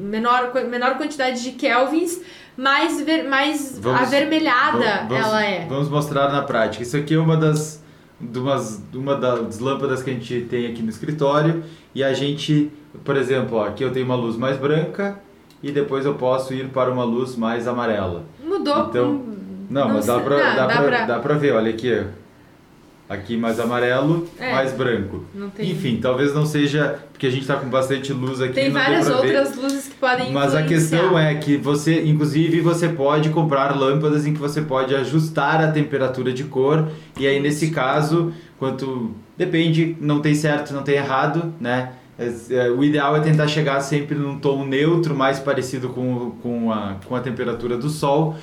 menor, 0.01 0.53
menor 0.69 0.97
quantidade 0.97 1.41
de 1.41 1.53
kelvins, 1.53 2.21
mais, 2.57 3.01
ver, 3.03 3.23
mais 3.23 3.79
vamos, 3.79 4.01
avermelhada 4.01 5.07
vamos, 5.09 5.25
ela 5.25 5.45
é. 5.45 5.65
Vamos 5.69 5.89
mostrar 5.89 6.33
na 6.33 6.43
prática. 6.43 6.83
Isso 6.83 6.97
aqui 6.97 7.15
é 7.15 7.19
uma 7.21 7.37
das 7.37 7.81
umas, 8.21 8.83
uma 8.93 9.15
das 9.15 9.61
lâmpadas 9.61 10.03
que 10.03 10.11
a 10.11 10.13
gente 10.13 10.41
tem 10.51 10.67
aqui 10.67 10.83
no 10.83 10.91
escritório 10.91 11.63
e 11.95 12.03
a 12.03 12.13
gente, 12.13 12.73
por 13.05 13.17
exemplo, 13.17 13.59
ó, 13.59 13.69
aqui 13.69 13.85
eu 13.85 13.93
tenho 13.93 14.07
uma 14.07 14.17
luz 14.17 14.37
mais 14.37 14.57
branca 14.57 15.21
e 15.63 15.71
depois 15.71 16.05
eu 16.05 16.15
posso 16.15 16.53
ir 16.53 16.71
para 16.71 16.91
uma 16.91 17.05
luz 17.05 17.37
mais 17.37 17.69
amarela. 17.69 18.25
Mudou. 18.45 18.89
Então, 18.89 19.23
não, 19.71 19.87
não 19.87 19.95
mas 19.95 20.07
dá 20.07 20.19
pra, 20.19 20.37
dá, 20.37 20.55
dá, 20.55 20.67
pra, 20.67 20.83
pra... 20.83 21.07
dá 21.07 21.19
pra 21.21 21.35
ver, 21.35 21.53
olha 21.53 21.71
aqui. 21.71 22.05
Aqui 23.09 23.37
mais 23.37 23.61
amarelo, 23.61 24.29
é, 24.39 24.53
mais 24.53 24.73
branco. 24.73 25.25
Enfim, 25.61 26.01
talvez 26.03 26.35
não 26.35 26.45
seja 26.45 26.99
porque 27.13 27.29
a 27.29 27.31
gente 27.31 27.43
está 27.43 27.57
com 27.57 27.69
bastante 27.69 28.13
luz 28.13 28.41
aqui. 28.41 28.55
Tem 28.55 28.71
várias 28.71 29.09
outras 29.09 29.55
ver, 29.55 29.63
luzes 29.63 29.87
que 29.87 29.95
podem 29.95 30.33
Mas 30.33 30.55
a 30.55 30.63
questão 30.63 31.19
é 31.19 31.35
que 31.37 31.57
você, 31.57 32.03
inclusive, 32.03 32.61
você 32.61 32.89
pode 32.89 33.31
comprar 33.31 33.75
lâmpadas 33.77 34.27
em 34.27 34.35
que 34.35 34.41
você 34.41 34.61
pode 34.61 34.95
ajustar 34.95 35.63
a 35.63 35.71
temperatura 35.71 36.33
de 36.33 36.45
cor. 36.45 36.89
E 37.19 37.27
aí, 37.27 37.41
nesse 37.41 37.71
caso, 37.71 38.33
quanto. 38.59 39.15
Depende, 39.39 39.97
não 40.01 40.21
tem 40.21 40.35
certo, 40.35 40.75
não 40.75 40.83
tem 40.83 40.97
errado, 40.97 41.55
né? 41.61 41.93
É, 42.19 42.33
é, 42.55 42.71
o 42.71 42.83
ideal 42.83 43.15
é 43.17 43.21
tentar 43.21 43.47
chegar 43.47 43.81
sempre 43.81 44.17
num 44.17 44.39
tom 44.39 44.65
neutro, 44.65 45.15
mais 45.15 45.39
parecido 45.39 45.91
com, 45.91 46.31
com, 46.43 46.73
a, 46.73 46.97
com 47.07 47.15
a 47.15 47.21
temperatura 47.21 47.77
do 47.77 47.89
sol. 47.89 48.37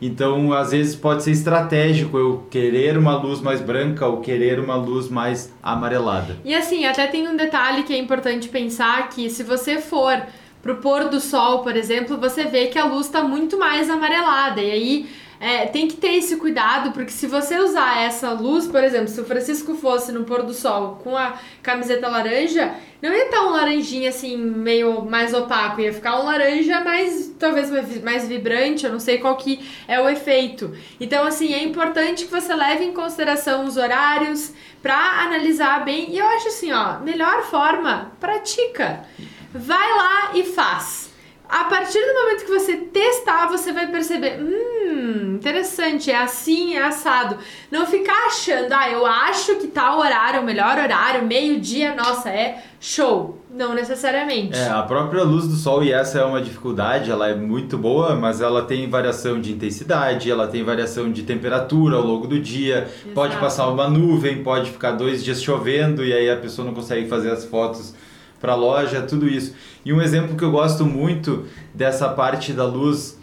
Então, 0.00 0.52
às 0.52 0.70
vezes 0.70 0.96
pode 0.96 1.22
ser 1.22 1.32
estratégico 1.32 2.16
eu 2.16 2.46
querer 2.50 2.96
uma 2.96 3.16
luz 3.16 3.40
mais 3.40 3.60
branca 3.60 4.06
ou 4.06 4.20
querer 4.20 4.58
uma 4.58 4.76
luz 4.76 5.08
mais 5.08 5.52
amarelada. 5.62 6.38
E 6.44 6.54
assim, 6.54 6.86
até 6.86 7.06
tem 7.06 7.28
um 7.28 7.36
detalhe 7.36 7.82
que 7.82 7.92
é 7.92 7.98
importante 7.98 8.48
pensar 8.48 9.08
que 9.10 9.28
se 9.28 9.42
você 9.42 9.78
for 9.78 10.22
pro 10.62 10.76
pôr 10.76 11.08
do 11.08 11.20
sol, 11.20 11.60
por 11.60 11.76
exemplo, 11.76 12.18
você 12.18 12.44
vê 12.44 12.66
que 12.66 12.78
a 12.78 12.84
luz 12.84 13.06
está 13.06 13.22
muito 13.22 13.58
mais 13.58 13.90
amarelada. 13.90 14.60
E 14.60 14.70
aí 14.70 15.08
é, 15.40 15.64
tem 15.64 15.88
que 15.88 15.96
ter 15.96 16.16
esse 16.16 16.36
cuidado, 16.36 16.92
porque 16.92 17.10
se 17.10 17.26
você 17.26 17.58
usar 17.58 18.02
essa 18.02 18.30
luz, 18.32 18.66
por 18.66 18.84
exemplo, 18.84 19.08
se 19.08 19.18
o 19.18 19.24
Francisco 19.24 19.74
fosse 19.74 20.12
no 20.12 20.24
pôr 20.24 20.42
do 20.42 20.52
sol 20.52 21.00
com 21.02 21.16
a 21.16 21.38
camiseta 21.62 22.08
laranja, 22.08 22.74
não 23.00 23.10
ia 23.10 23.24
estar 23.24 23.46
um 23.46 23.50
laranjinha 23.50 24.10
assim, 24.10 24.36
meio 24.36 25.02
mais 25.06 25.32
opaco, 25.32 25.80
ia 25.80 25.94
ficar 25.94 26.20
um 26.20 26.26
laranja 26.26 26.80
mais, 26.84 27.34
talvez 27.38 27.70
mais 28.02 28.28
vibrante, 28.28 28.84
eu 28.84 28.92
não 28.92 29.00
sei 29.00 29.16
qual 29.16 29.34
que 29.38 29.66
é 29.88 29.98
o 29.98 30.10
efeito. 30.10 30.76
Então, 31.00 31.24
assim, 31.24 31.54
é 31.54 31.64
importante 31.64 32.26
que 32.26 32.30
você 32.30 32.54
leve 32.54 32.84
em 32.84 32.92
consideração 32.92 33.64
os 33.64 33.78
horários 33.78 34.52
para 34.82 35.22
analisar 35.22 35.82
bem. 35.86 36.10
E 36.10 36.18
eu 36.18 36.26
acho 36.26 36.48
assim, 36.48 36.70
ó, 36.70 36.98
melhor 37.00 37.44
forma, 37.44 38.12
pratica. 38.20 39.06
Vai 39.54 39.88
lá 39.96 40.32
e 40.34 40.44
faz. 40.44 41.09
A 41.50 41.64
partir 41.64 41.98
do 41.98 42.14
momento 42.14 42.44
que 42.44 42.50
você 42.52 42.76
testar, 42.76 43.48
você 43.48 43.72
vai 43.72 43.88
perceber, 43.88 44.38
hum, 44.40 45.34
interessante, 45.34 46.08
é 46.08 46.16
assim, 46.16 46.74
é 46.74 46.82
assado. 46.82 47.38
Não 47.72 47.84
ficar 47.86 48.28
achando, 48.28 48.72
ah, 48.72 48.88
eu 48.88 49.04
acho 49.04 49.56
que 49.56 49.66
tal 49.66 49.98
horário 49.98 50.38
é 50.38 50.40
o 50.40 50.44
melhor 50.44 50.78
horário, 50.78 51.26
meio-dia, 51.26 51.92
nossa, 51.96 52.30
é 52.30 52.62
show. 52.78 53.36
Não 53.52 53.74
necessariamente. 53.74 54.56
É, 54.56 54.68
a 54.68 54.82
própria 54.82 55.24
luz 55.24 55.48
do 55.48 55.56
sol, 55.56 55.82
e 55.82 55.92
essa 55.92 56.20
é 56.20 56.24
uma 56.24 56.40
dificuldade, 56.40 57.10
ela 57.10 57.28
é 57.28 57.34
muito 57.34 57.76
boa, 57.76 58.14
mas 58.14 58.40
ela 58.40 58.62
tem 58.62 58.88
variação 58.88 59.40
de 59.40 59.52
intensidade, 59.52 60.30
ela 60.30 60.46
tem 60.46 60.62
variação 60.62 61.10
de 61.10 61.24
temperatura 61.24 61.96
ao 61.96 62.02
longo 62.02 62.28
do 62.28 62.38
dia. 62.38 62.88
Exato. 62.88 63.12
Pode 63.12 63.36
passar 63.38 63.68
uma 63.68 63.88
nuvem, 63.88 64.44
pode 64.44 64.70
ficar 64.70 64.92
dois 64.92 65.24
dias 65.24 65.42
chovendo 65.42 66.04
e 66.04 66.12
aí 66.12 66.30
a 66.30 66.36
pessoa 66.36 66.64
não 66.64 66.72
consegue 66.72 67.08
fazer 67.08 67.32
as 67.32 67.44
fotos 67.44 67.92
para 68.40 68.54
loja, 68.54 69.02
tudo 69.02 69.28
isso. 69.28 69.54
E 69.84 69.92
um 69.92 70.00
exemplo 70.00 70.36
que 70.36 70.42
eu 70.42 70.50
gosto 70.50 70.84
muito 70.84 71.44
dessa 71.74 72.08
parte 72.08 72.52
da 72.52 72.64
luz 72.64 73.18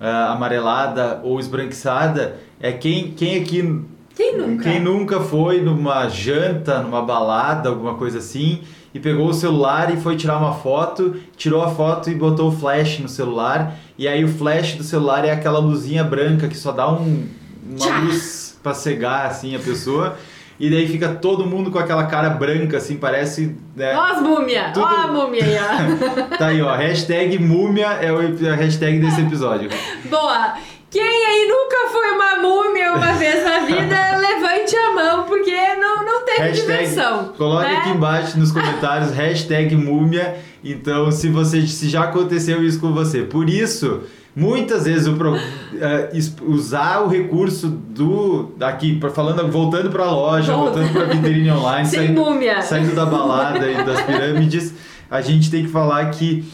uh, 0.00 0.32
amarelada 0.32 1.20
ou 1.22 1.40
esbranquiçada 1.40 2.38
é 2.60 2.72
quem, 2.72 3.10
quem 3.10 3.40
aqui. 3.40 3.82
Quem 4.14 4.36
nunca? 4.36 4.62
Quem 4.64 4.80
nunca 4.80 5.20
foi 5.20 5.60
numa 5.60 6.08
janta, 6.08 6.80
numa 6.82 7.02
balada, 7.02 7.68
alguma 7.68 7.94
coisa 7.94 8.18
assim, 8.18 8.60
e 8.92 9.00
pegou 9.00 9.28
o 9.28 9.34
celular 9.34 9.92
e 9.94 9.96
foi 10.00 10.16
tirar 10.16 10.36
uma 10.36 10.52
foto, 10.54 11.16
tirou 11.36 11.62
a 11.62 11.70
foto 11.70 12.10
e 12.10 12.14
botou 12.14 12.48
o 12.48 12.52
flash 12.52 12.98
no 12.98 13.08
celular, 13.08 13.76
e 13.96 14.06
aí 14.06 14.24
o 14.24 14.28
flash 14.28 14.74
do 14.74 14.82
celular 14.82 15.24
é 15.24 15.30
aquela 15.30 15.58
luzinha 15.58 16.04
branca 16.04 16.48
que 16.48 16.56
só 16.56 16.72
dá 16.72 16.90
um, 16.90 17.26
uma 17.66 17.78
Tchá. 17.78 17.98
luz 18.00 18.58
para 18.62 18.74
cegar 18.74 19.26
assim 19.26 19.56
a 19.56 19.58
pessoa. 19.58 20.16
E 20.60 20.68
daí 20.68 20.86
fica 20.86 21.08
todo 21.08 21.46
mundo 21.46 21.70
com 21.70 21.78
aquela 21.78 22.04
cara 22.04 22.28
branca, 22.28 22.76
assim, 22.76 22.98
parece. 22.98 23.56
Né, 23.74 23.96
ó 23.96 24.12
as 24.12 24.20
múmia! 24.20 24.70
Tudo... 24.74 24.84
Ó 24.84 24.88
a 24.88 25.06
múmia 25.06 25.42
aí, 25.42 25.56
ó. 25.56 26.36
tá 26.36 26.48
aí, 26.48 26.60
ó. 26.60 26.76
Hashtag 26.76 27.38
múmia 27.38 27.86
é 27.86 28.10
a 28.10 28.54
hashtag 28.54 28.98
desse 28.98 29.22
episódio. 29.22 29.70
Boa! 30.04 30.54
Quem 30.90 31.02
aí 31.02 31.48
nunca 31.48 31.88
foi 31.90 32.10
uma 32.10 32.36
múmia 32.42 32.92
uma 32.92 33.12
vez 33.14 33.42
na 33.42 33.60
vida, 33.60 34.16
levante 34.18 34.76
a 34.76 34.92
mão, 34.92 35.22
porque 35.22 35.74
não, 35.76 36.04
não 36.04 36.24
teve 36.26 36.42
hashtag, 36.42 36.60
diversão. 36.60 37.32
Coloque 37.38 37.70
né? 37.70 37.76
aqui 37.76 37.88
embaixo 37.90 38.38
nos 38.38 38.52
comentários, 38.52 39.12
hashtag 39.16 39.74
múmia. 39.76 40.36
Então, 40.62 41.10
se 41.10 41.30
você 41.30 41.66
se 41.66 41.88
já 41.88 42.04
aconteceu 42.04 42.62
isso 42.62 42.78
com 42.78 42.92
você. 42.92 43.22
Por 43.22 43.48
isso, 43.48 44.02
Muitas 44.34 44.84
vezes 44.84 45.08
o 45.08 45.14
pro, 45.14 45.34
uh, 45.34 45.40
usar 46.46 47.00
o 47.00 47.08
recurso 47.08 47.68
do 47.68 48.52
daqui, 48.56 49.00
falando, 49.12 49.50
voltando 49.50 49.90
para 49.90 50.04
a 50.04 50.10
loja, 50.10 50.54
Volta. 50.54 50.78
voltando 50.78 50.92
para 50.92 51.02
a 51.02 51.16
vitrine 51.16 51.50
online, 51.50 51.86
saindo, 51.90 52.24
saindo, 52.62 52.94
da 52.94 53.04
balada 53.06 53.68
e 53.68 53.84
das 53.84 54.00
pirâmides, 54.02 54.72
a 55.10 55.20
gente 55.20 55.50
tem 55.50 55.64
que 55.64 55.68
falar 55.68 56.08
que 56.10 56.44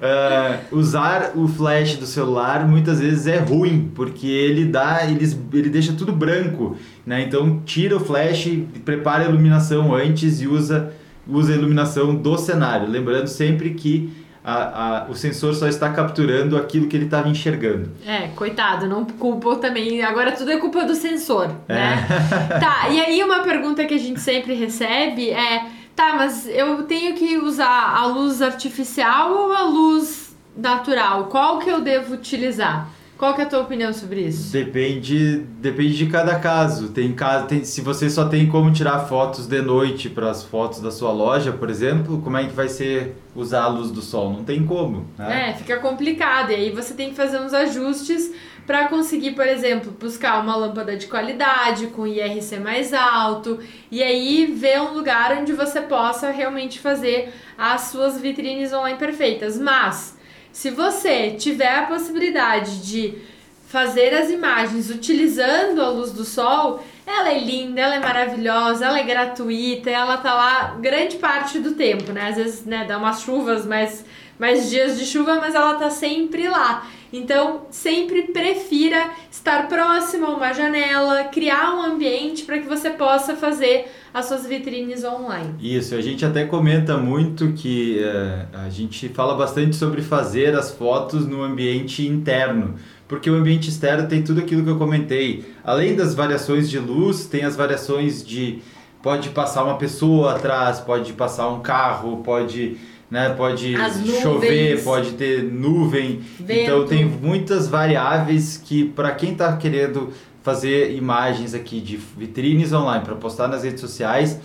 uh, 0.00 0.76
usar 0.76 1.32
o 1.34 1.48
flash 1.48 1.96
do 1.96 2.06
celular 2.06 2.68
muitas 2.68 3.00
vezes 3.00 3.26
é 3.26 3.38
ruim, 3.38 3.90
porque 3.94 4.28
ele 4.28 4.66
dá, 4.66 5.00
ele, 5.04 5.28
ele 5.52 5.70
deixa 5.70 5.92
tudo 5.92 6.12
branco, 6.12 6.76
né? 7.04 7.22
Então 7.22 7.62
tira 7.64 7.96
o 7.96 8.00
flash, 8.00 8.48
prepara 8.84 9.24
a 9.24 9.28
iluminação 9.28 9.92
antes 9.92 10.40
e 10.40 10.46
usa, 10.46 10.92
usa 11.26 11.52
a 11.52 11.56
iluminação 11.56 12.14
do 12.14 12.38
cenário, 12.38 12.88
lembrando 12.88 13.26
sempre 13.26 13.70
que 13.74 14.23
a, 14.44 15.04
a, 15.04 15.04
o 15.08 15.14
sensor 15.14 15.54
só 15.54 15.66
está 15.66 15.90
capturando 15.90 16.58
aquilo 16.58 16.86
que 16.86 16.94
ele 16.94 17.06
estava 17.06 17.26
enxergando. 17.28 17.90
É, 18.06 18.28
coitado, 18.36 18.86
não 18.86 19.06
culpa 19.06 19.56
também. 19.56 20.02
Agora 20.02 20.32
tudo 20.32 20.52
é 20.52 20.58
culpa 20.58 20.84
do 20.84 20.94
sensor, 20.94 21.50
é. 21.66 21.74
né? 21.74 22.06
tá, 22.60 22.90
e 22.90 23.00
aí 23.00 23.24
uma 23.24 23.40
pergunta 23.40 23.86
que 23.86 23.94
a 23.94 23.98
gente 23.98 24.20
sempre 24.20 24.52
recebe 24.52 25.30
é: 25.30 25.64
tá, 25.96 26.14
mas 26.16 26.46
eu 26.46 26.82
tenho 26.82 27.14
que 27.14 27.38
usar 27.38 27.96
a 27.96 28.04
luz 28.04 28.42
artificial 28.42 29.32
ou 29.32 29.52
a 29.52 29.62
luz 29.62 30.36
natural? 30.54 31.24
Qual 31.24 31.58
que 31.58 31.70
eu 31.70 31.80
devo 31.80 32.12
utilizar? 32.12 32.90
Qual 33.24 33.32
que 33.32 33.40
é 33.40 33.44
a 33.44 33.48
tua 33.48 33.60
opinião 33.60 33.90
sobre 33.90 34.20
isso? 34.20 34.52
Depende, 34.52 35.38
depende 35.58 35.96
de 35.96 36.06
cada 36.08 36.38
caso. 36.38 36.90
Tem 36.90 37.10
caso, 37.14 37.46
tem, 37.46 37.64
se 37.64 37.80
você 37.80 38.10
só 38.10 38.28
tem 38.28 38.46
como 38.46 38.70
tirar 38.70 38.98
fotos 39.06 39.46
de 39.46 39.62
noite 39.62 40.10
para 40.10 40.28
as 40.28 40.44
fotos 40.44 40.78
da 40.78 40.90
sua 40.90 41.10
loja, 41.10 41.50
por 41.50 41.70
exemplo, 41.70 42.20
como 42.20 42.36
é 42.36 42.44
que 42.44 42.52
vai 42.52 42.68
ser 42.68 43.16
usar 43.34 43.62
a 43.62 43.68
luz 43.68 43.90
do 43.90 44.02
sol? 44.02 44.30
Não 44.30 44.44
tem 44.44 44.66
como. 44.66 45.08
Né? 45.16 45.48
É, 45.48 45.52
fica 45.54 45.78
complicado. 45.78 46.50
E 46.50 46.54
aí 46.54 46.70
você 46.70 46.92
tem 46.92 47.08
que 47.08 47.16
fazer 47.16 47.40
uns 47.40 47.54
ajustes 47.54 48.30
para 48.66 48.88
conseguir, 48.88 49.30
por 49.30 49.46
exemplo, 49.46 49.90
buscar 49.98 50.42
uma 50.42 50.54
lâmpada 50.54 50.94
de 50.94 51.06
qualidade 51.06 51.86
com 51.86 52.06
IRC 52.06 52.58
mais 52.58 52.92
alto 52.92 53.58
e 53.90 54.02
aí 54.02 54.44
ver 54.54 54.82
um 54.82 54.92
lugar 54.92 55.38
onde 55.40 55.54
você 55.54 55.80
possa 55.80 56.30
realmente 56.30 56.78
fazer 56.78 57.32
as 57.56 57.84
suas 57.84 58.20
vitrines 58.20 58.70
online 58.74 58.98
perfeitas. 58.98 59.58
Mas 59.58 60.14
se 60.54 60.70
você 60.70 61.32
tiver 61.32 61.74
a 61.80 61.82
possibilidade 61.82 62.80
de 62.86 63.18
fazer 63.66 64.14
as 64.14 64.30
imagens 64.30 64.88
utilizando 64.88 65.82
a 65.82 65.88
luz 65.88 66.12
do 66.12 66.24
sol, 66.24 66.80
ela 67.04 67.28
é 67.28 67.38
linda, 67.40 67.80
ela 67.80 67.96
é 67.96 67.98
maravilhosa, 67.98 68.86
ela 68.86 69.00
é 69.00 69.02
gratuita, 69.02 69.90
ela 69.90 70.16
tá 70.16 70.32
lá 70.32 70.76
grande 70.80 71.16
parte 71.16 71.58
do 71.58 71.72
tempo, 71.72 72.12
né? 72.12 72.28
Às 72.28 72.36
vezes, 72.36 72.64
né, 72.64 72.84
dá 72.84 72.96
umas 72.98 73.22
chuvas, 73.22 73.66
mais, 73.66 74.04
mais 74.38 74.70
dias 74.70 74.98
de 74.98 75.06
chuva, 75.06 75.36
mas 75.36 75.54
ela 75.54 75.74
tá 75.74 75.90
sempre 75.90 76.48
lá. 76.48 76.86
Então, 77.12 77.66
sempre 77.70 78.22
prefira 78.22 79.08
estar 79.30 79.68
próximo 79.68 80.26
a 80.26 80.30
uma 80.30 80.52
janela, 80.52 81.22
criar 81.24 81.72
um 81.76 81.82
ambiente 81.82 82.42
para 82.42 82.58
que 82.58 82.66
você 82.66 82.90
possa 82.90 83.36
fazer 83.36 83.86
as 84.12 84.26
suas 84.26 84.44
vitrines 84.46 85.04
online. 85.04 85.54
Isso, 85.60 85.94
a 85.94 86.00
gente 86.00 86.24
até 86.24 86.44
comenta 86.44 86.96
muito 86.96 87.52
que 87.52 88.00
é, 88.02 88.46
a 88.52 88.68
gente 88.68 89.08
fala 89.10 89.36
bastante 89.36 89.76
sobre 89.76 90.02
fazer 90.02 90.56
as 90.56 90.72
fotos 90.72 91.24
no 91.24 91.40
ambiente 91.40 92.04
interno, 92.04 92.74
porque 93.06 93.30
o 93.30 93.34
ambiente 93.34 93.68
externo 93.68 94.08
tem 94.08 94.24
tudo 94.24 94.40
aquilo 94.40 94.64
que 94.64 94.70
eu 94.70 94.78
comentei. 94.78 95.44
Além 95.62 95.94
das 95.94 96.16
variações 96.16 96.68
de 96.68 96.80
luz, 96.80 97.26
tem 97.26 97.44
as 97.44 97.54
variações 97.54 98.26
de 98.26 98.60
pode 99.00 99.28
passar 99.28 99.62
uma 99.62 99.76
pessoa 99.76 100.34
atrás, 100.34 100.80
pode 100.80 101.12
passar 101.12 101.48
um 101.48 101.60
carro, 101.60 102.22
pode 102.24 102.76
né? 103.10 103.30
Pode 103.30 103.74
chover, 104.22 104.82
pode 104.82 105.12
ter 105.12 105.42
nuvem. 105.42 106.20
Vento. 106.38 106.60
Então 106.60 106.86
tem 106.86 107.04
muitas 107.04 107.68
variáveis 107.68 108.60
que 108.62 108.84
para 108.84 109.12
quem 109.12 109.32
está 109.32 109.56
querendo 109.56 110.12
fazer 110.42 110.94
imagens 110.94 111.54
aqui 111.54 111.80
de 111.80 111.96
vitrines 111.96 112.72
online 112.72 113.04
para 113.04 113.14
postar 113.14 113.48
nas 113.48 113.64
redes 113.64 113.80
sociais, 113.80 114.38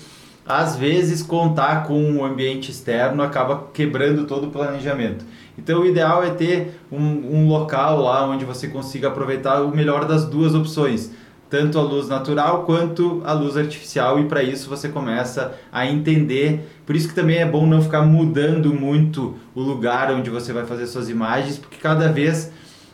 às 0.47 0.77
vezes 0.77 1.21
contar 1.21 1.83
com 1.83 2.01
um 2.01 2.23
ambiente 2.23 2.71
externo 2.71 3.21
acaba 3.21 3.67
quebrando 3.73 4.25
todo 4.25 4.47
o 4.47 4.49
planejamento. 4.49 5.25
Então 5.57 5.81
o 5.81 5.85
ideal 5.85 6.23
é 6.23 6.29
ter 6.29 6.79
um, 6.89 6.97
um 6.97 7.47
local 7.49 8.01
lá 8.01 8.25
onde 8.25 8.45
você 8.45 8.67
consiga 8.67 9.09
aproveitar 9.09 9.61
o 9.61 9.75
melhor 9.75 10.05
das 10.05 10.25
duas 10.25 10.55
opções 10.55 11.11
tanto 11.49 11.79
a 11.79 11.81
luz 11.81 12.07
natural 12.07 12.63
quanto 12.63 13.21
a 13.25 13.33
luz 13.33 13.57
artificial 13.57 14.19
e 14.19 14.25
para 14.25 14.43
isso 14.43 14.69
você 14.69 14.87
começa 14.87 15.53
a 15.71 15.85
entender. 15.85 16.69
Por 16.85 16.95
isso 16.95 17.09
que 17.09 17.15
também 17.15 17.37
é 17.37 17.45
bom 17.45 17.65
não 17.65 17.81
ficar 17.81 18.03
mudando 18.03 18.73
muito 18.73 19.35
o 19.55 19.61
lugar 19.61 20.11
onde 20.11 20.29
você 20.29 20.53
vai 20.53 20.65
fazer 20.65 20.85
suas 20.87 21.09
imagens, 21.09 21.57
porque 21.57 21.77
cada 21.77 22.11
vez 22.11 22.51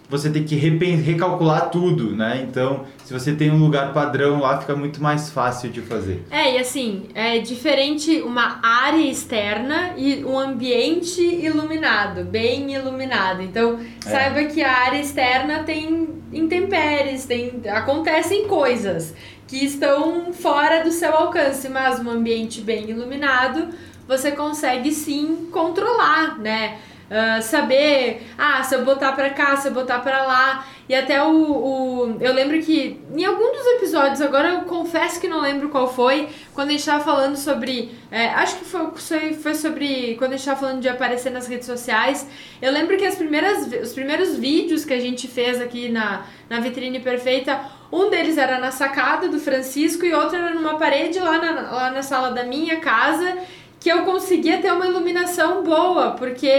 você 0.09 0.29
tem 0.29 0.43
que 0.43 0.55
recalcular 0.55 1.69
tudo, 1.69 2.15
né? 2.15 2.45
Então, 2.47 2.85
se 3.03 3.11
você 3.11 3.33
tem 3.33 3.51
um 3.51 3.57
lugar 3.57 3.91
padrão 3.93 4.39
lá, 4.39 4.59
fica 4.59 4.75
muito 4.75 5.01
mais 5.01 5.29
fácil 5.29 5.69
de 5.69 5.81
fazer. 5.81 6.23
É, 6.29 6.55
e 6.55 6.57
assim, 6.59 7.05
é 7.15 7.39
diferente 7.39 8.21
uma 8.21 8.59
área 8.61 9.09
externa 9.09 9.93
e 9.97 10.23
um 10.23 10.37
ambiente 10.37 11.21
iluminado, 11.21 12.23
bem 12.23 12.73
iluminado. 12.73 13.41
Então, 13.41 13.79
é. 14.05 14.09
saiba 14.09 14.43
que 14.45 14.61
a 14.61 14.71
área 14.71 14.99
externa 14.99 15.63
tem 15.63 16.07
intempéries, 16.31 17.25
tem, 17.25 17.61
acontecem 17.67 18.47
coisas 18.47 19.13
que 19.47 19.63
estão 19.63 20.33
fora 20.33 20.83
do 20.83 20.91
seu 20.91 21.13
alcance, 21.15 21.69
mas 21.69 21.99
um 21.99 22.09
ambiente 22.09 22.61
bem 22.61 22.89
iluminado, 22.89 23.69
você 24.07 24.31
consegue 24.31 24.91
sim 24.91 25.49
controlar, 25.51 26.37
né? 26.39 26.77
Uh, 27.05 27.39
saber, 27.39 28.23
ah, 28.35 28.63
se 28.63 28.73
eu 28.73 28.83
botar 28.83 29.11
para 29.11 29.29
cá, 29.29 29.55
se 29.57 29.67
eu 29.67 29.73
botar 29.73 29.99
para 29.99 30.25
lá. 30.25 30.65
E 30.89 30.93
até 30.93 31.21
o, 31.23 31.29
o. 31.29 32.17
Eu 32.19 32.33
lembro 32.33 32.59
que 32.61 32.99
em 33.15 33.23
algum 33.23 33.51
dos 33.51 33.65
episódios, 33.77 34.21
agora 34.21 34.49
eu 34.49 34.61
confesso 34.61 35.21
que 35.21 35.27
não 35.27 35.39
lembro 35.39 35.69
qual 35.69 35.91
foi, 35.91 36.29
quando 36.53 36.69
a 36.69 36.71
gente 36.71 36.85
tava 36.85 37.03
falando 37.03 37.35
sobre. 37.35 37.91
É, 38.11 38.29
acho 38.29 38.57
que 38.57 38.65
foi, 38.65 39.33
foi 39.33 39.53
sobre. 39.53 40.15
Quando 40.15 40.33
a 40.33 40.37
gente 40.37 40.45
tava 40.45 40.59
falando 40.59 40.81
de 40.81 40.89
aparecer 40.89 41.31
nas 41.31 41.47
redes 41.47 41.67
sociais. 41.67 42.27
Eu 42.59 42.71
lembro 42.71 42.97
que 42.97 43.05
as 43.05 43.15
primeiras, 43.15 43.67
os 43.67 43.93
primeiros 43.93 44.35
vídeos 44.35 44.83
que 44.83 44.93
a 44.93 44.99
gente 44.99 45.27
fez 45.27 45.61
aqui 45.61 45.89
na, 45.89 46.25
na 46.49 46.59
Vitrine 46.59 46.99
Perfeita, 46.99 47.61
um 47.91 48.09
deles 48.09 48.37
era 48.37 48.59
na 48.59 48.71
sacada 48.71 49.27
do 49.27 49.39
Francisco 49.39 50.05
e 50.05 50.13
outro 50.13 50.37
era 50.37 50.55
numa 50.55 50.77
parede 50.77 51.19
lá 51.19 51.37
na, 51.37 51.71
lá 51.71 51.91
na 51.91 52.01
sala 52.01 52.31
da 52.31 52.43
minha 52.43 52.79
casa 52.79 53.37
que 53.85 53.91
eu 53.91 54.01
conseguia 54.01 54.59
ter 54.59 54.73
uma 54.73 54.87
iluminação 54.87 55.63
boa, 55.63 56.13
porque 56.13 56.49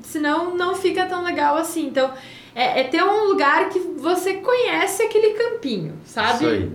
senão 0.00 0.56
não 0.56 0.76
fica 0.76 1.06
tão 1.06 1.24
legal 1.24 1.56
assim. 1.56 1.88
Então, 1.88 2.12
é, 2.54 2.82
é 2.82 2.84
ter 2.84 3.02
um 3.02 3.24
lugar 3.24 3.68
que 3.68 3.80
você 3.80 4.34
conhece 4.34 5.02
aquele 5.02 5.30
campinho, 5.30 5.94
sabe? 6.04 6.34
Isso 6.34 6.46
aí. 6.46 6.70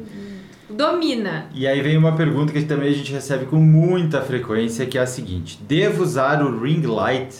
Domina. 0.69 1.45
E 1.53 1.65
aí 1.65 1.81
vem 1.81 1.95
uma 1.95 2.17
pergunta 2.17 2.51
que 2.51 2.63
também 2.63 2.89
a 2.89 2.93
gente 2.93 3.13
recebe 3.13 3.45
com 3.45 3.55
muita 3.55 4.19
frequência, 4.19 4.85
que 4.85 4.97
é 4.97 5.01
a 5.01 5.07
seguinte: 5.07 5.57
devo 5.61 6.03
usar 6.03 6.43
o 6.43 6.61
ring 6.61 6.81
light? 6.81 7.33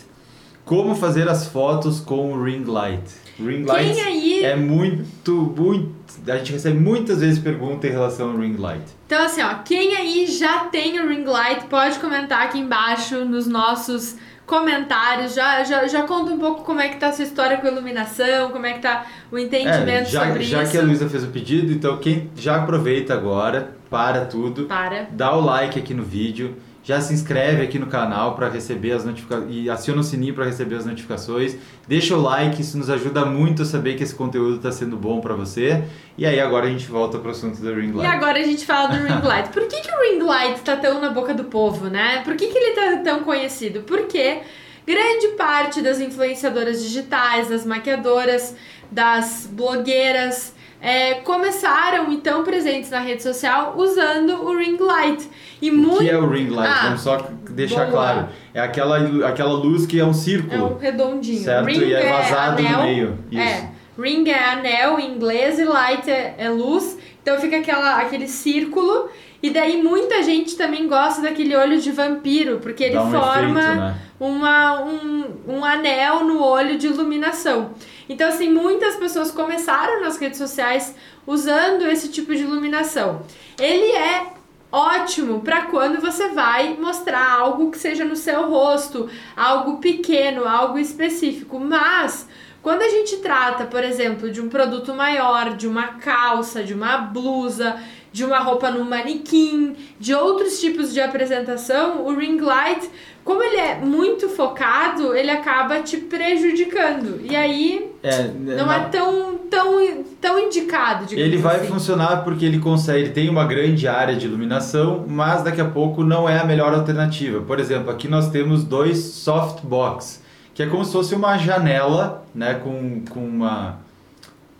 Como 0.63 0.95
fazer 0.95 1.27
as 1.27 1.45
fotos 1.45 1.99
com 1.99 2.31
o 2.31 2.41
ring 2.41 2.63
light? 2.63 3.03
Ring 3.37 3.65
light 3.65 3.99
aí... 3.99 4.41
é 4.41 4.55
muito, 4.55 5.33
muito. 5.33 6.02
A 6.27 6.37
gente 6.37 6.51
recebe 6.53 6.79
muitas 6.79 7.19
vezes 7.19 7.39
pergunta 7.39 7.87
em 7.87 7.91
relação 7.91 8.31
ao 8.31 8.37
ring 8.37 8.55
light. 8.57 8.83
Então, 9.05 9.23
assim, 9.23 9.41
ó, 9.41 9.55
quem 9.65 9.95
aí 9.95 10.25
já 10.27 10.65
tem 10.65 10.99
o 10.99 11.07
ring 11.07 11.25
light 11.25 11.65
pode 11.65 11.99
comentar 11.99 12.43
aqui 12.43 12.59
embaixo 12.59 13.25
nos 13.25 13.47
nossos 13.47 14.17
comentários, 14.45 15.33
já, 15.33 15.63
já, 15.63 15.87
já 15.87 16.03
conta 16.03 16.31
um 16.31 16.37
pouco 16.37 16.63
como 16.63 16.79
é 16.79 16.89
que 16.89 16.97
tá 16.97 17.07
a 17.07 17.13
sua 17.13 17.23
história 17.23 17.57
com 17.57 17.67
a 17.67 17.71
iluminação, 17.71 18.49
como 18.51 18.65
é 18.65 18.73
que 18.73 18.79
tá 18.81 19.05
o 19.31 19.37
entendimento 19.37 19.87
é, 19.87 20.05
já, 20.05 20.25
sobre 20.25 20.43
já 20.43 20.63
isso. 20.63 20.65
Já 20.65 20.71
que 20.71 20.77
a 20.77 20.81
Luísa 20.81 21.09
fez 21.09 21.23
o 21.23 21.27
pedido, 21.27 21.71
então 21.71 21.97
quem 21.97 22.29
já 22.35 22.57
aproveita 22.57 23.13
agora, 23.13 23.73
para 23.89 24.25
tudo, 24.25 24.65
para. 24.65 25.07
dá 25.11 25.35
o 25.35 25.41
like 25.41 25.79
aqui 25.79 25.93
no 25.93 26.03
vídeo, 26.03 26.57
já 26.83 26.99
se 26.99 27.13
inscreve 27.13 27.63
aqui 27.63 27.79
no 27.79 27.87
canal 27.87 28.35
para 28.35 28.49
receber 28.49 28.91
as 28.91 29.05
notificações 29.05 29.47
e 29.49 29.69
aciona 29.69 30.01
o 30.01 30.03
sininho 30.03 30.33
para 30.33 30.45
receber 30.45 30.75
as 30.75 30.85
notificações. 30.85 31.55
Deixa 31.87 32.15
o 32.15 32.21
like, 32.21 32.61
isso 32.61 32.77
nos 32.77 32.89
ajuda 32.89 33.25
muito 33.25 33.61
a 33.61 33.65
saber 33.65 33.95
que 33.95 34.03
esse 34.03 34.13
conteúdo 34.13 34.57
está 34.57 34.69
sendo 34.69 34.97
bom 34.97 35.21
para 35.21 35.33
você. 35.33 35.81
E 36.17 36.25
aí 36.25 36.41
agora 36.41 36.65
a 36.65 36.69
gente 36.69 36.85
volta 36.85 37.17
para 37.17 37.29
o 37.29 37.31
assunto 37.31 37.61
do 37.61 37.73
ring 37.73 37.93
light. 37.93 38.03
E 38.03 38.05
agora 38.05 38.37
a 38.37 38.43
gente 38.43 38.65
fala 38.65 38.89
do 38.89 38.97
ring 38.97 39.21
light. 39.25 39.49
Por 39.49 39.65
que, 39.65 39.79
que 39.79 39.89
o 39.89 40.01
ring 40.01 40.19
light 40.19 40.57
está 40.57 40.75
tão 40.75 40.99
na 40.99 41.09
boca 41.09 41.33
do 41.33 41.45
povo, 41.45 41.87
né? 41.87 42.21
Por 42.25 42.35
que, 42.35 42.47
que 42.47 42.57
ele 42.57 42.71
está 42.71 42.97
tão 42.97 43.23
conhecido? 43.23 43.83
Porque 43.83 44.41
grande 44.85 45.29
parte 45.37 45.81
das 45.81 46.01
influenciadoras 46.01 46.83
digitais, 46.83 47.47
das 47.47 47.65
maquiadoras, 47.65 48.55
das 48.91 49.49
blogueiras 49.49 50.53
é, 50.83 51.13
começaram 51.13 52.11
então 52.11 52.43
presentes 52.43 52.89
na 52.89 52.99
rede 52.99 53.23
social 53.23 53.73
usando 53.77 54.43
o 54.43 54.57
ring 54.57 54.75
light. 54.77 55.29
E 55.61 55.71
muito... 55.71 55.95
O 55.95 55.99
que 55.99 56.09
é 56.09 56.17
o 56.17 56.29
ring 56.29 56.49
light? 56.49 56.73
Ah, 56.77 56.83
Vamos 56.87 57.01
só 57.01 57.17
deixar 57.51 57.85
boa. 57.85 57.91
claro. 57.91 58.29
É 58.53 58.59
aquela, 58.59 58.97
aquela 59.25 59.53
luz 59.53 59.85
que 59.85 59.97
é 59.97 60.05
um 60.05 60.13
círculo. 60.13 60.53
É 60.53 60.61
um 60.61 60.77
redondinho. 60.77 61.41
Certo? 61.41 61.65
Ring 61.65 61.85
e 61.85 61.93
é 61.93 62.11
vazado 62.11 62.61
é 62.61 62.67
anel, 62.67 62.77
no 62.77 62.83
meio. 62.83 63.19
Isso. 63.31 63.41
É. 63.41 63.69
Ring 63.97 64.29
é 64.29 64.43
anel 64.43 64.99
em 64.99 65.15
inglês 65.15 65.57
e 65.57 65.63
light 65.63 66.11
é, 66.11 66.35
é 66.37 66.49
luz. 66.49 66.97
Então 67.21 67.39
fica 67.39 67.59
aquela, 67.59 68.01
aquele 68.01 68.27
círculo. 68.27 69.09
E 69.43 69.49
daí 69.49 69.83
muita 69.83 70.23
gente 70.23 70.55
também 70.55 70.87
gosta 70.87 71.21
daquele 71.21 71.53
olho 71.53 71.77
de 71.77 71.91
vampiro, 71.91 72.59
porque 72.59 72.85
ele 72.85 72.97
um 72.97 73.11
forma 73.11 73.59
efeito, 73.59 73.77
né? 73.77 73.97
uma, 74.17 74.81
um, 74.81 75.25
um 75.45 75.65
anel 75.65 76.23
no 76.23 76.41
olho 76.41 76.77
de 76.77 76.87
iluminação. 76.87 77.71
Então, 78.07 78.29
assim, 78.29 78.49
muitas 78.49 78.95
pessoas 78.95 79.31
começaram 79.31 80.01
nas 80.01 80.17
redes 80.17 80.37
sociais 80.37 80.95
usando 81.27 81.85
esse 81.85 82.07
tipo 82.07 82.33
de 82.33 82.43
iluminação. 82.43 83.23
Ele 83.59 83.91
é 83.91 84.27
ótimo 84.71 85.41
para 85.41 85.63
quando 85.63 85.99
você 85.99 86.29
vai 86.29 86.77
mostrar 86.79 87.29
algo 87.29 87.69
que 87.69 87.77
seja 87.77 88.05
no 88.05 88.15
seu 88.15 88.49
rosto, 88.49 89.09
algo 89.35 89.77
pequeno, 89.79 90.47
algo 90.47 90.79
específico, 90.79 91.59
mas 91.59 92.29
quando 92.61 92.81
a 92.81 92.87
gente 92.87 93.17
trata, 93.17 93.65
por 93.65 93.83
exemplo, 93.83 94.31
de 94.31 94.39
um 94.39 94.47
produto 94.47 94.95
maior, 94.95 95.57
de 95.57 95.67
uma 95.67 95.89
calça, 95.95 96.63
de 96.63 96.73
uma 96.73 96.95
blusa, 96.97 97.77
de 98.13 98.23
uma 98.23 98.37
roupa 98.37 98.69
no 98.69 98.85
manequim, 98.85 99.75
de 99.99 100.13
outros 100.13 100.59
tipos 100.59 100.93
de 100.93 101.01
apresentação, 101.01 102.05
o 102.05 102.15
ring 102.15 102.39
light, 102.39 102.87
como 103.23 103.41
ele 103.41 103.57
é 103.57 103.75
muito 103.79 104.29
focado, 104.29 105.15
ele 105.15 105.31
acaba 105.31 105.81
te 105.81 105.97
prejudicando. 105.97 107.19
E 107.23 107.35
aí 107.35 107.91
é, 108.03 108.27
não 108.27 108.67
na... 108.67 108.75
é 108.75 108.79
tão, 108.81 109.37
tão, 109.49 110.03
tão 110.21 110.39
indicado. 110.39 111.07
Ele 111.11 111.37
vai 111.37 111.55
assim. 111.55 111.67
funcionar 111.67 112.23
porque 112.23 112.45
ele 112.45 112.59
consegue, 112.59 112.99
ele 112.99 113.09
tem 113.09 113.29
uma 113.29 113.45
grande 113.45 113.87
área 113.87 114.15
de 114.15 114.27
iluminação, 114.27 115.05
mas 115.07 115.41
daqui 115.41 115.59
a 115.59 115.65
pouco 115.65 116.03
não 116.03 116.29
é 116.29 116.37
a 116.37 116.45
melhor 116.45 116.71
alternativa. 116.71 117.41
Por 117.41 117.59
exemplo, 117.59 117.89
aqui 117.89 118.07
nós 118.07 118.29
temos 118.29 118.63
dois 118.63 118.99
softbox, 118.99 120.21
que 120.53 120.61
é 120.61 120.67
como 120.67 120.85
se 120.85 120.91
fosse 120.91 121.15
uma 121.15 121.35
janela, 121.37 122.23
né, 122.35 122.53
com, 122.53 123.01
com 123.09 123.25
uma 123.25 123.82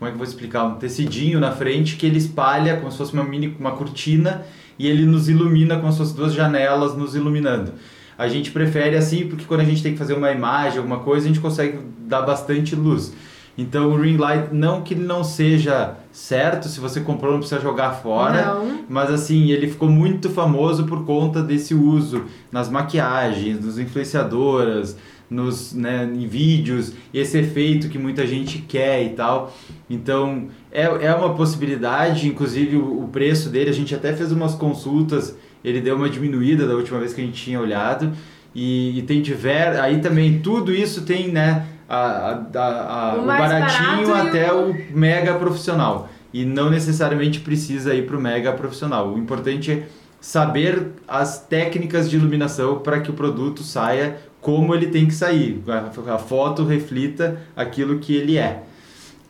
como 0.04 0.08
é 0.08 0.12
que 0.12 0.16
eu 0.16 0.18
vou 0.18 0.28
explicar? 0.28 0.66
Um 0.66 0.76
tecidinho 0.76 1.40
na 1.40 1.52
frente 1.52 1.96
que 1.96 2.06
ele 2.06 2.18
espalha 2.18 2.76
como 2.76 2.92
se 2.92 2.98
fosse 2.98 3.14
uma 3.14 3.24
mini 3.24 3.56
uma 3.58 3.72
cortina 3.72 4.44
e 4.78 4.86
ele 4.88 5.06
nos 5.06 5.30
ilumina 5.30 5.78
como 5.78 5.92
se 5.94 6.00
fossem 6.00 6.16
duas 6.16 6.34
janelas 6.34 6.96
nos 6.96 7.16
iluminando. 7.16 7.74
A 8.18 8.28
gente 8.28 8.52
prefere 8.52 8.98
assim 8.98 9.28
porque 9.28 9.46
quando 9.46 9.62
a 9.62 9.64
gente 9.64 9.82
tem 9.82 9.94
que 9.94 9.98
fazer 9.98 10.14
uma 10.14 10.32
imagem, 10.32 10.80
alguma 10.80 11.00
coisa, 11.00 11.26
a 11.26 11.28
gente 11.30 11.40
consegue 11.40 11.80
dar 12.00 12.22
bastante 12.24 12.76
luz. 12.76 13.14
Então 13.58 13.92
o 13.92 14.02
ring 14.02 14.18
light 14.18 14.50
não 14.52 14.82
que 14.82 14.94
ele 14.94 15.04
não 15.04 15.24
seja 15.24 15.96
certo, 16.12 16.68
se 16.68 16.80
você 16.80 17.00
comprou 17.00 17.32
não 17.32 17.40
precisa 17.40 17.62
jogar 17.62 17.92
fora, 17.92 18.56
não. 18.56 18.84
mas 18.90 19.10
assim, 19.10 19.52
ele 19.52 19.68
ficou 19.68 19.88
muito 19.88 20.30
famoso 20.30 20.86
por 20.86 21.06
conta 21.06 21.42
desse 21.42 21.74
uso 21.74 22.26
nas 22.52 22.70
maquiagens, 22.70 23.64
nas 23.64 23.78
influenciadoras, 23.78 24.98
nos, 25.34 25.74
né, 25.74 26.10
em 26.14 26.28
vídeos, 26.28 26.94
esse 27.14 27.40
efeito 27.40 27.90
que 27.90 27.98
muita 27.98 28.26
gente 28.28 28.60
quer 28.60 29.04
e 29.04 29.10
tal. 29.10 29.54
Então, 29.90 30.48
é, 30.72 30.84
é 30.84 31.16
uma 31.16 31.34
possibilidade, 31.34 32.28
inclusive 32.28 32.78
o, 32.78 33.04
o 33.04 33.08
preço 33.08 33.50
dele, 33.50 33.70
a 33.70 33.74
gente 33.74 33.94
até 33.96 34.14
fez 34.14 34.32
umas 34.32 34.54
consultas, 34.54 35.36
ele 35.64 35.82
deu 35.82 35.96
uma 35.96 36.10
diminuída 36.10 36.68
da 36.68 36.76
última 36.76 37.00
vez 37.00 37.14
que 37.14 37.22
a 37.22 37.26
gente 37.26 37.42
tinha 37.42 37.60
olhado. 37.60 38.12
E, 38.56 39.00
e 39.00 39.02
tem 39.02 39.22
tiver 39.22 39.80
aí 39.80 40.00
também 40.00 40.38
tudo 40.38 40.72
isso 40.72 41.02
tem 41.06 41.32
né 41.32 41.66
a, 41.90 42.40
a, 42.54 43.12
a 43.12 43.16
o, 43.16 43.24
o 43.24 43.26
baratinho 43.26 44.14
até 44.14 44.54
o... 44.54 44.70
o 44.70 44.76
mega 44.94 45.34
profissional 45.34 46.08
e 46.32 46.46
não 46.46 46.70
necessariamente 46.70 47.40
precisa 47.40 47.96
ir 47.96 48.06
para 48.06 48.16
o 48.16 48.22
mega 48.22 48.52
profissional 48.52 49.12
o 49.12 49.18
importante 49.18 49.72
é 49.72 49.88
saber 50.22 50.92
as 51.08 51.40
técnicas 51.48 52.08
de 52.08 52.16
iluminação 52.16 52.78
para 52.78 53.02
que 53.02 53.10
o 53.10 53.14
produto 53.14 53.64
saia 53.64 54.20
como 54.44 54.76
ele 54.76 54.88
tem 54.88 55.08
que 55.08 55.14
sair, 55.14 55.64
a, 55.68 56.16
a 56.16 56.18
foto 56.20 56.66
reflita 56.66 57.42
aquilo 57.56 58.00
que 58.00 58.14
ele 58.14 58.38
é. 58.38 58.62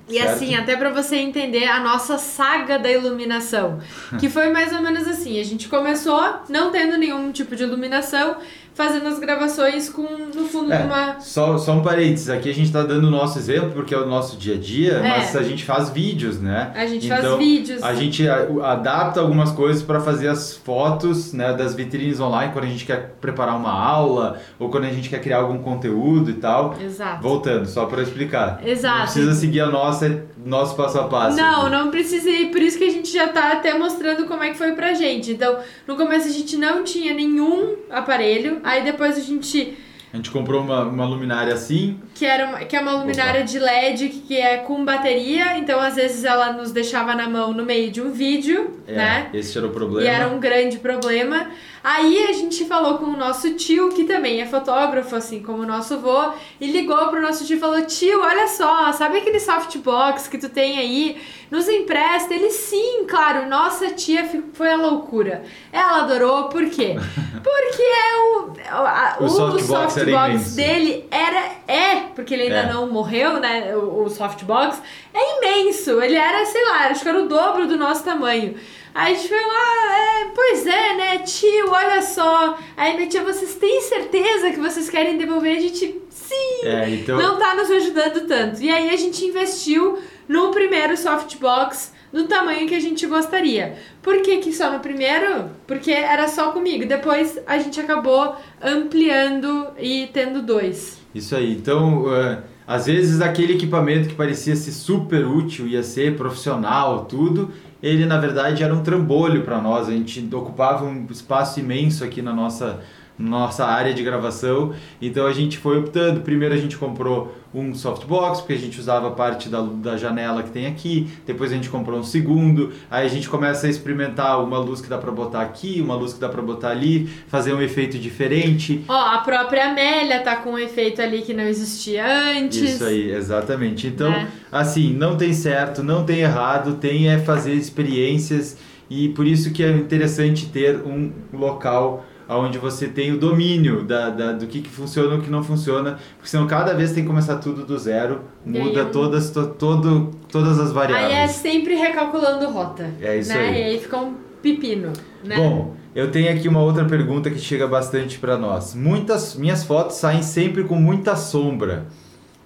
E 0.09 0.15
certo? 0.15 0.31
assim, 0.31 0.55
até 0.55 0.75
para 0.75 0.89
você 0.89 1.15
entender 1.15 1.65
a 1.65 1.79
nossa 1.79 2.17
saga 2.17 2.77
da 2.77 2.91
iluminação, 2.91 3.79
que 4.19 4.27
foi 4.27 4.51
mais 4.51 4.73
ou 4.73 4.81
menos 4.81 5.07
assim, 5.07 5.39
a 5.39 5.43
gente 5.43 5.69
começou 5.69 6.21
não 6.49 6.71
tendo 6.71 6.97
nenhum 6.97 7.31
tipo 7.31 7.55
de 7.55 7.63
iluminação, 7.63 8.37
fazendo 8.73 9.07
as 9.07 9.19
gravações 9.19 9.89
com 9.89 10.03
no 10.33 10.45
fundo 10.45 10.71
é, 10.73 10.77
de 10.77 10.83
uma. 10.83 11.19
Só, 11.19 11.57
só 11.57 11.73
um 11.73 11.81
parênteses, 11.81 12.29
aqui 12.29 12.49
a 12.49 12.53
gente 12.53 12.67
está 12.67 12.83
dando 12.83 13.07
o 13.07 13.11
nosso 13.11 13.37
exemplo 13.37 13.71
porque 13.71 13.93
é 13.93 13.97
o 13.97 14.05
nosso 14.05 14.37
dia 14.37 14.55
a 14.55 14.57
dia, 14.57 14.93
é. 14.93 15.09
mas 15.09 15.35
a 15.35 15.43
gente 15.43 15.63
faz 15.63 15.89
vídeos, 15.89 16.39
né? 16.39 16.71
A 16.75 16.85
gente 16.85 17.05
então, 17.05 17.21
faz 17.21 17.37
vídeos. 17.37 17.83
A 17.83 17.93
gente 17.93 18.27
adapta 18.27 19.19
algumas 19.19 19.51
coisas 19.51 19.83
para 19.83 19.99
fazer 19.99 20.27
as 20.27 20.55
fotos 20.55 21.33
né, 21.33 21.53
das 21.53 21.73
vitrines 21.75 22.19
online 22.19 22.51
quando 22.51 22.65
a 22.65 22.69
gente 22.69 22.85
quer 22.85 23.15
preparar 23.21 23.55
uma 23.55 23.71
aula 23.71 24.39
ou 24.59 24.69
quando 24.69 24.85
a 24.85 24.89
gente 24.89 25.09
quer 25.09 25.21
criar 25.21 25.37
algum 25.37 25.59
conteúdo 25.59 26.29
e 26.29 26.35
tal. 26.35 26.75
Exato. 26.81 27.21
Voltando, 27.21 27.67
só 27.67 27.85
para 27.85 28.01
explicar. 28.01 28.61
Exato. 28.65 28.97
Não 28.97 29.03
precisa 29.03 29.33
seguir 29.33 29.61
a 29.61 29.67
nossa 29.67 30.23
nosso 30.45 30.75
passo 30.75 30.99
a 30.99 31.07
passo. 31.07 31.37
Não, 31.37 31.69
não 31.69 31.91
precisa 31.91 32.29
ir, 32.29 32.51
por 32.51 32.61
isso 32.61 32.77
que 32.77 32.83
a 32.83 32.91
gente 32.91 33.11
já 33.11 33.27
tá 33.27 33.53
até 33.53 33.77
mostrando 33.77 34.25
como 34.25 34.43
é 34.43 34.49
que 34.49 34.57
foi 34.57 34.73
pra 34.73 34.93
gente. 34.93 35.31
Então, 35.31 35.59
no 35.87 35.95
começo 35.95 36.27
a 36.27 36.31
gente 36.31 36.57
não 36.57 36.83
tinha 36.83 37.13
nenhum 37.13 37.75
aparelho, 37.89 38.59
aí 38.63 38.83
depois 38.83 39.17
a 39.17 39.21
gente 39.21 39.77
a 40.13 40.15
gente 40.15 40.29
comprou 40.29 40.61
uma, 40.61 40.83
uma 40.83 41.05
luminária 41.07 41.55
assim. 41.55 41.99
Que, 42.13 42.23
era 42.23 42.45
uma, 42.45 42.59
que 42.59 42.75
é 42.75 42.79
uma 42.79 42.91
luminária 42.91 43.39
Opa. 43.41 43.49
de 43.49 43.57
LED 43.57 44.09
que 44.27 44.37
é 44.37 44.57
com 44.57 44.85
bateria, 44.85 45.57
então 45.57 45.79
às 45.79 45.95
vezes 45.95 46.23
ela 46.23 46.53
nos 46.53 46.71
deixava 46.71 47.15
na 47.15 47.27
mão 47.27 47.51
no 47.51 47.65
meio 47.65 47.89
de 47.89 47.99
um 47.99 48.11
vídeo, 48.11 48.79
é, 48.87 48.93
né? 48.93 49.29
Esse 49.33 49.57
era 49.57 49.65
o 49.65 49.71
problema. 49.71 50.07
E 50.07 50.07
era 50.07 50.27
um 50.27 50.39
grande 50.39 50.77
problema. 50.77 51.49
Aí 51.83 52.27
a 52.29 52.31
gente 52.31 52.63
falou 52.65 52.99
com 52.99 53.05
o 53.05 53.17
nosso 53.17 53.55
tio, 53.55 53.89
que 53.89 54.03
também 54.05 54.39
é 54.39 54.45
fotógrafo, 54.45 55.15
assim 55.15 55.41
como 55.41 55.63
o 55.63 55.65
nosso 55.65 55.97
vô, 55.97 56.31
e 56.61 56.71
ligou 56.71 57.07
pro 57.09 57.19
nosso 57.21 57.43
tio 57.45 57.57
e 57.57 57.59
falou: 57.59 57.81
Tio, 57.81 58.21
olha 58.21 58.47
só, 58.47 58.93
sabe 58.93 59.17
aquele 59.17 59.39
softbox 59.39 60.27
que 60.27 60.37
tu 60.37 60.47
tem 60.47 60.77
aí? 60.77 61.21
Nos 61.51 61.67
empresta? 61.67 62.33
Ele 62.33 62.51
sim, 62.51 63.05
claro, 63.05 63.49
nossa 63.49 63.89
tia 63.89 64.23
foi 64.53 64.71
a 64.71 64.77
loucura. 64.77 65.43
Ela 65.73 66.03
adorou, 66.03 66.45
por 66.49 66.69
quê? 66.69 66.95
Porque 67.43 67.81
é 67.81 68.17
o, 68.17 68.53
a- 68.77 69.17
O 69.19 69.25
o, 69.25 69.29
softbox 69.29 70.02
softbox, 70.11 70.55
dele 70.55 71.05
era. 71.11 71.51
É, 71.67 71.95
porque 72.15 72.33
ele 72.33 72.43
ainda 72.43 72.57
É. 72.69 72.73
não 72.73 72.91
morreu, 72.91 73.39
né? 73.39 73.75
O, 73.75 74.03
o 74.03 74.09
softbox 74.09 74.81
é 75.13 75.37
imenso. 75.37 76.01
Ele 76.01 76.15
era, 76.15 76.45
sei 76.45 76.63
lá, 76.65 76.87
acho 76.87 77.01
que 77.01 77.09
era 77.09 77.21
o 77.23 77.27
dobro 77.27 77.67
do 77.67 77.77
nosso 77.77 78.03
tamanho. 78.03 78.55
Aí 78.95 79.13
a 79.13 79.15
gente 79.15 79.27
foi 79.27 79.41
lá, 79.41 79.97
é, 79.97 80.25
pois 80.35 80.67
é, 80.67 80.93
né, 80.95 81.17
tio, 81.19 81.71
olha 81.71 82.01
só. 82.01 82.57
Aí 82.77 82.95
minha 82.95 83.07
tia, 83.09 83.23
vocês 83.23 83.55
têm 83.55 83.81
certeza 83.81 84.51
que 84.51 84.59
vocês 84.59 84.87
querem 84.89 85.17
devolver? 85.17 85.57
A 85.57 85.61
gente, 85.61 85.99
sim, 86.11 86.59
É, 86.67 86.89
então. 86.89 87.17
não 87.17 87.39
tá 87.39 87.55
nos 87.55 87.71
ajudando 87.71 88.27
tanto. 88.27 88.61
E 88.61 88.69
aí 88.69 88.89
a 88.91 88.97
gente 88.97 89.25
investiu 89.25 89.97
no 90.27 90.51
primeiro 90.51 90.95
softbox 90.95 91.91
do 92.13 92.25
tamanho 92.25 92.67
que 92.67 92.75
a 92.75 92.79
gente 92.79 93.07
gostaria. 93.07 93.75
Por 94.01 94.21
que, 94.21 94.37
que 94.37 94.53
só 94.53 94.71
no 94.71 94.79
primeiro? 94.79 95.49
Porque 95.65 95.91
era 95.91 96.27
só 96.27 96.51
comigo. 96.51 96.85
Depois 96.85 97.39
a 97.47 97.57
gente 97.57 97.79
acabou 97.81 98.35
ampliando 98.61 99.69
e 99.79 100.07
tendo 100.13 100.43
dois. 100.43 101.01
Isso 101.13 101.35
aí. 101.35 101.51
Então, 101.51 102.05
eh, 102.15 102.37
às 102.67 102.85
vezes 102.85 103.19
aquele 103.19 103.53
equipamento 103.53 104.09
que 104.09 104.15
parecia 104.15 104.55
ser 104.55 104.71
super 104.71 105.25
útil, 105.25 105.67
ia 105.67 105.81
ser 105.81 106.15
profissional, 106.15 107.05
tudo, 107.05 107.51
ele 107.81 108.05
na 108.05 108.19
verdade 108.19 108.63
era 108.63 108.73
um 108.73 108.83
trambolho 108.83 109.43
para 109.43 109.59
nós. 109.59 109.89
A 109.89 109.91
gente 109.91 110.23
ocupava 110.33 110.85
um 110.85 111.07
espaço 111.09 111.59
imenso 111.59 112.03
aqui 112.03 112.21
na 112.21 112.31
nossa 112.31 112.79
nossa 113.17 113.65
área 113.65 113.93
de 113.93 114.03
gravação. 114.03 114.73
Então 115.01 115.25
a 115.25 115.33
gente 115.33 115.57
foi 115.57 115.77
optando. 115.79 116.21
Primeiro 116.21 116.53
a 116.53 116.57
gente 116.57 116.77
comprou 116.77 117.35
um 117.53 117.75
softbox, 117.75 118.39
porque 118.39 118.53
a 118.53 118.57
gente 118.57 118.79
usava 118.79 119.11
parte 119.11 119.47
da, 119.47 119.61
da 119.61 119.95
janela 119.95 120.41
que 120.41 120.49
tem 120.49 120.65
aqui. 120.65 121.07
Depois 121.25 121.51
a 121.51 121.55
gente 121.55 121.69
comprou 121.69 121.99
um 121.99 122.03
segundo. 122.03 122.73
Aí 122.89 123.05
a 123.05 123.09
gente 123.09 123.29
começa 123.29 123.67
a 123.67 123.69
experimentar 123.69 124.43
uma 124.43 124.57
luz 124.57 124.81
que 124.81 124.89
dá 124.89 124.97
para 124.97 125.11
botar 125.11 125.41
aqui, 125.41 125.79
uma 125.81 125.95
luz 125.95 126.13
que 126.13 126.19
dá 126.19 126.29
para 126.29 126.41
botar 126.41 126.69
ali, 126.69 127.07
fazer 127.27 127.53
um 127.53 127.61
efeito 127.61 127.99
diferente. 127.99 128.83
Ó, 128.87 128.93
a 128.93 129.19
própria 129.19 129.69
Amélia 129.69 130.19
tá 130.21 130.37
com 130.37 130.51
um 130.51 130.59
efeito 130.59 131.01
ali 131.01 131.21
que 131.21 131.33
não 131.33 131.43
existia 131.43 132.03
antes. 132.37 132.75
Isso 132.75 132.85
aí, 132.85 133.11
exatamente. 133.11 133.87
Então, 133.87 134.09
né? 134.09 134.27
assim, 134.51 134.93
não 134.93 135.15
tem 135.15 135.33
certo, 135.33 135.83
não 135.83 136.03
tem 136.03 136.19
errado, 136.19 136.75
tem 136.75 137.09
é 137.09 137.19
fazer 137.19 137.53
experiências 137.53 138.57
e 138.89 139.09
por 139.09 139.25
isso 139.25 139.51
que 139.51 139.63
é 139.63 139.71
interessante 139.71 140.47
ter 140.47 140.77
um 140.85 141.11
local 141.31 142.05
onde 142.27 142.57
você 142.57 142.87
tem 142.87 143.11
o 143.11 143.17
domínio 143.17 143.83
da, 143.83 144.09
da- 144.09 144.31
do 144.33 144.47
que, 144.47 144.61
que 144.61 144.69
funciona 144.69 145.15
e 145.15 145.17
o 145.19 145.21
que 145.21 145.29
não 145.29 145.43
funciona, 145.43 145.97
porque 146.17 146.29
senão 146.29 146.47
cada 146.47 146.73
vez 146.73 146.91
tem 146.93 147.03
que 147.03 147.09
começar 147.09 147.37
tudo 147.37 147.65
do 147.65 147.77
zero, 147.77 148.21
E 148.45 148.49
muda 148.49 148.81
é 148.81 148.85
todas, 148.85 149.29
to, 149.29 149.47
todo, 149.47 150.11
todas 150.31 150.59
as 150.59 150.69
Aí 150.69 150.71
é 150.71 150.73
variáveis. 150.73 151.31
sempre 151.31 151.75
recalculando 151.75 152.49
rota. 152.49 152.89
É 153.01 153.17
isso 153.17 153.29
né? 153.33 153.39
aí. 153.39 153.59
E 153.59 153.63
aí 153.63 153.79
fica 153.79 153.97
um 153.97 154.13
pepino, 154.41 154.91
né? 155.23 155.35
Bom, 155.37 155.75
eu 155.95 156.09
tenho 156.11 156.31
aqui 156.31 156.47
uma 156.47 156.61
outra 156.61 156.85
pergunta 156.85 157.29
que 157.29 157.39
chega 157.39 157.67
bastante 157.67 158.17
para 158.19 158.37
nós. 158.37 158.73
Muitas 158.73 159.35
minhas 159.35 159.63
fotos 159.63 159.97
saem 159.97 160.23
sempre 160.23 160.63
com 160.63 160.75
muita 160.75 161.15
sombra. 161.15 161.85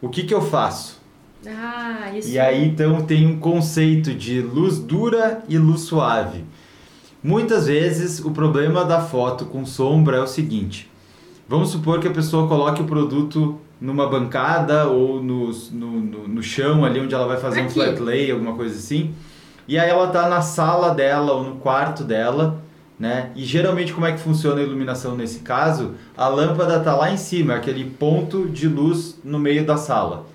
O 0.02 0.10
que, 0.10 0.24
que 0.24 0.34
eu 0.34 0.42
faço? 0.42 0.98
Ah, 1.48 2.12
isso. 2.16 2.30
E 2.30 2.38
aí 2.40 2.66
então 2.68 3.02
tem 3.02 3.26
um 3.26 3.40
conceito 3.40 4.14
de 4.14 4.42
luz 4.42 4.80
dura 4.80 5.44
e 5.48 5.58
luz 5.58 5.82
suave. 5.82 6.44
Muitas 7.24 7.68
vezes 7.68 8.24
o 8.24 8.32
problema 8.32 8.86
da 8.86 9.02
foto 9.02 9.46
com 9.46 9.66
sombra 9.66 10.18
é 10.18 10.22
o 10.22 10.28
seguinte: 10.28 10.90
vamos 11.48 11.70
supor 11.70 12.00
que 12.00 12.08
a 12.08 12.12
pessoa 12.12 12.48
coloque 12.48 12.82
o 12.82 12.86
produto 12.86 13.60
numa 13.80 14.08
bancada 14.08 14.88
ou 14.88 15.22
no, 15.22 15.52
no, 15.72 15.92
no, 16.00 16.28
no 16.28 16.44
chão 16.44 16.84
ali 16.84 17.00
onde 17.00 17.14
ela 17.14 17.28
vai 17.28 17.38
fazer 17.38 17.62
um 17.62 17.66
Aqui. 17.66 17.74
flat 17.74 18.00
lay, 18.00 18.32
alguma 18.32 18.54
coisa 18.54 18.76
assim. 18.76 19.14
E 19.68 19.78
aí 19.78 19.90
ela 19.90 20.08
tá 20.08 20.30
na 20.30 20.42
sala 20.42 20.94
dela 20.94 21.34
ou 21.34 21.44
no 21.44 21.56
quarto 21.56 22.04
dela, 22.04 22.62
né? 23.00 23.32
E 23.36 23.44
geralmente 23.44 23.94
como 23.94 24.06
é 24.06 24.14
que 24.14 24.20
funciona 24.20 24.62
a 24.62 24.64
iluminação 24.64 25.16
nesse 25.16 25.40
caso? 25.40 25.96
A 26.16 26.28
lâmpada 26.28 26.80
tá 26.80 26.96
lá 26.96 27.12
em 27.12 27.18
cima, 27.18 27.56
aquele 27.56 27.84
ponto 27.84 28.48
de 28.48 28.68
luz 28.68 29.20
no 29.24 29.38
meio 29.38 29.66
da 29.66 29.78
sala. 29.78 30.26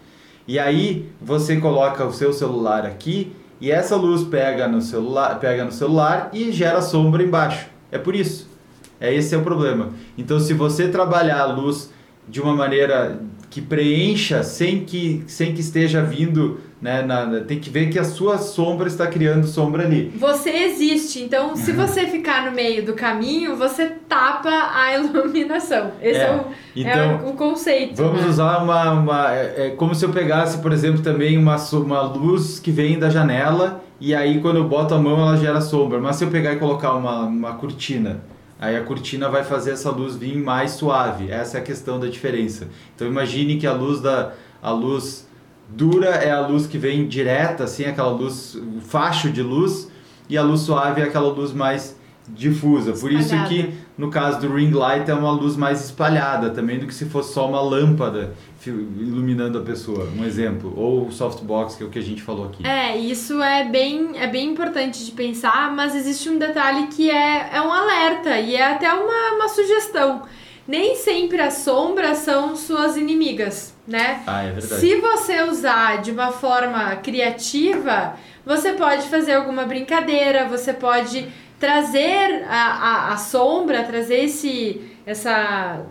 E 0.46 0.58
aí 0.58 1.08
você 1.20 1.56
coloca 1.56 2.04
o 2.04 2.12
seu 2.12 2.32
celular 2.32 2.84
aqui 2.84 3.32
e 3.62 3.70
essa 3.70 3.94
luz 3.94 4.24
pega 4.24 4.66
no 4.66 4.82
celular, 4.82 5.38
pega 5.38 5.64
no 5.64 5.70
celular 5.70 6.30
e 6.32 6.50
gera 6.50 6.82
sombra 6.82 7.22
embaixo. 7.22 7.68
É 7.92 7.96
por 7.96 8.16
isso. 8.16 8.50
É 9.00 9.14
esse 9.14 9.36
é 9.36 9.38
o 9.38 9.42
problema. 9.42 9.90
Então 10.18 10.40
se 10.40 10.52
você 10.52 10.88
trabalhar 10.88 11.40
a 11.40 11.46
luz 11.46 11.92
de 12.28 12.40
uma 12.40 12.56
maneira 12.56 13.20
que 13.48 13.62
preencha 13.62 14.42
sem 14.42 14.84
que 14.84 15.22
sem 15.28 15.54
que 15.54 15.60
esteja 15.60 16.02
vindo, 16.02 16.58
né, 16.82 17.00
na- 17.00 17.40
tem 17.42 17.60
que 17.60 17.70
ver 17.70 17.88
que 17.90 17.98
a 17.98 18.02
sua 18.04 18.36
sombra 18.38 18.88
está 18.88 19.06
criando 19.06 19.46
sombra 19.46 19.84
ali. 19.84 20.12
Você 20.16 20.50
existe, 20.50 21.22
então 21.22 21.54
se 21.54 21.70
você 21.70 22.08
ficar 22.08 22.44
no 22.44 22.50
meio 22.50 22.84
do 22.84 22.92
caminho, 22.94 23.54
você 23.56 23.86
tapa 24.08 24.50
a 24.50 24.92
iluminação. 24.98 25.92
Esse 26.02 26.18
é, 26.18 26.24
É, 26.24 26.32
o, 26.34 26.44
então, 26.74 26.92
é 26.92 27.14
o, 27.24 27.28
o 27.30 27.32
conceito. 27.34 27.96
Vamos 28.02 28.22
né? 28.22 28.28
usar 28.28 28.58
uma. 28.58 28.90
uma 28.92 29.32
é, 29.32 29.68
é 29.68 29.70
como 29.70 29.94
se 29.94 30.04
eu 30.04 30.10
pegasse, 30.10 30.58
por 30.58 30.72
exemplo, 30.72 31.00
também 31.02 31.38
uma, 31.38 31.56
uma 31.56 32.02
luz 32.02 32.58
que 32.58 32.72
vem 32.72 32.98
da 32.98 33.08
janela 33.08 33.80
e 34.00 34.12
aí 34.12 34.40
quando 34.40 34.56
eu 34.56 34.64
boto 34.64 34.92
a 34.92 34.98
mão 34.98 35.20
ela 35.20 35.36
gera 35.36 35.60
sombra. 35.60 36.00
Mas 36.00 36.16
se 36.16 36.24
eu 36.24 36.30
pegar 36.30 36.52
e 36.52 36.56
colocar 36.56 36.94
uma, 36.94 37.20
uma 37.20 37.52
cortina, 37.54 38.22
aí 38.60 38.76
a 38.76 38.82
cortina 38.82 39.28
vai 39.28 39.44
fazer 39.44 39.70
essa 39.70 39.90
luz 39.90 40.16
vir 40.16 40.36
mais 40.36 40.72
suave. 40.72 41.30
Essa 41.30 41.58
é 41.58 41.60
a 41.60 41.62
questão 41.62 42.00
da 42.00 42.08
diferença. 42.08 42.66
Então 42.96 43.06
imagine 43.06 43.56
que 43.56 43.68
a 43.68 43.72
luz 43.72 44.00
da. 44.00 44.32
A 44.60 44.70
luz 44.72 45.28
dura 45.74 46.08
é 46.08 46.30
a 46.30 46.46
luz 46.46 46.66
que 46.66 46.78
vem 46.78 47.06
direta, 47.06 47.64
assim, 47.64 47.84
aquela 47.84 48.10
luz, 48.10 48.54
o 48.54 48.80
facho 48.80 49.30
de 49.30 49.42
luz, 49.42 49.90
e 50.28 50.36
a 50.36 50.42
luz 50.42 50.60
suave 50.60 51.00
é 51.00 51.04
aquela 51.04 51.28
luz 51.28 51.52
mais 51.52 51.96
difusa. 52.28 52.92
Por 52.92 53.10
isso 53.10 53.34
Espalhada. 53.34 53.48
que 53.48 53.74
no 53.98 54.10
caso 54.10 54.40
do 54.40 54.54
ring 54.54 54.70
light 54.70 55.10
é 55.10 55.14
uma 55.14 55.30
luz 55.30 55.56
mais 55.56 55.84
espalhada 55.84 56.50
também 56.50 56.78
do 56.78 56.86
que 56.86 56.94
se 56.94 57.06
fosse 57.06 57.34
só 57.34 57.48
uma 57.48 57.60
lâmpada 57.60 58.32
iluminando 58.66 59.58
a 59.58 59.62
pessoa, 59.62 60.08
um 60.16 60.24
exemplo, 60.24 60.72
ou 60.76 61.08
o 61.08 61.12
softbox 61.12 61.74
que 61.74 61.82
é 61.82 61.86
o 61.86 61.90
que 61.90 61.98
a 61.98 62.02
gente 62.02 62.22
falou 62.22 62.46
aqui. 62.46 62.66
É, 62.66 62.96
isso 62.96 63.42
é 63.42 63.68
bem, 63.68 64.18
é 64.18 64.26
bem 64.26 64.50
importante 64.50 65.04
de 65.04 65.10
pensar, 65.10 65.74
mas 65.74 65.94
existe 65.94 66.28
um 66.28 66.38
detalhe 66.38 66.86
que 66.86 67.10
é, 67.10 67.50
é 67.52 67.60
um 67.60 67.72
alerta 67.72 68.38
e 68.38 68.54
é 68.54 68.72
até 68.72 68.92
uma, 68.92 69.34
uma 69.34 69.48
sugestão. 69.48 70.22
Nem 70.66 70.94
sempre 70.94 71.40
as 71.40 71.54
sombras 71.54 72.18
são 72.18 72.54
suas 72.54 72.96
inimigas, 72.96 73.71
né? 73.86 74.22
Ah, 74.26 74.42
é 74.42 74.50
verdade. 74.52 74.80
Se 74.80 75.00
você 75.00 75.42
usar 75.42 76.00
de 76.02 76.10
uma 76.10 76.32
forma 76.32 76.96
criativa, 76.96 78.14
você 78.44 78.72
pode 78.72 79.08
fazer 79.08 79.34
alguma 79.34 79.64
brincadeira, 79.64 80.46
você 80.46 80.72
pode 80.72 81.28
trazer 81.58 82.44
a, 82.48 83.10
a, 83.10 83.12
a 83.12 83.16
sombra, 83.16 83.84
trazer 83.84 84.24
esse, 84.24 84.80
essa, 85.06 85.84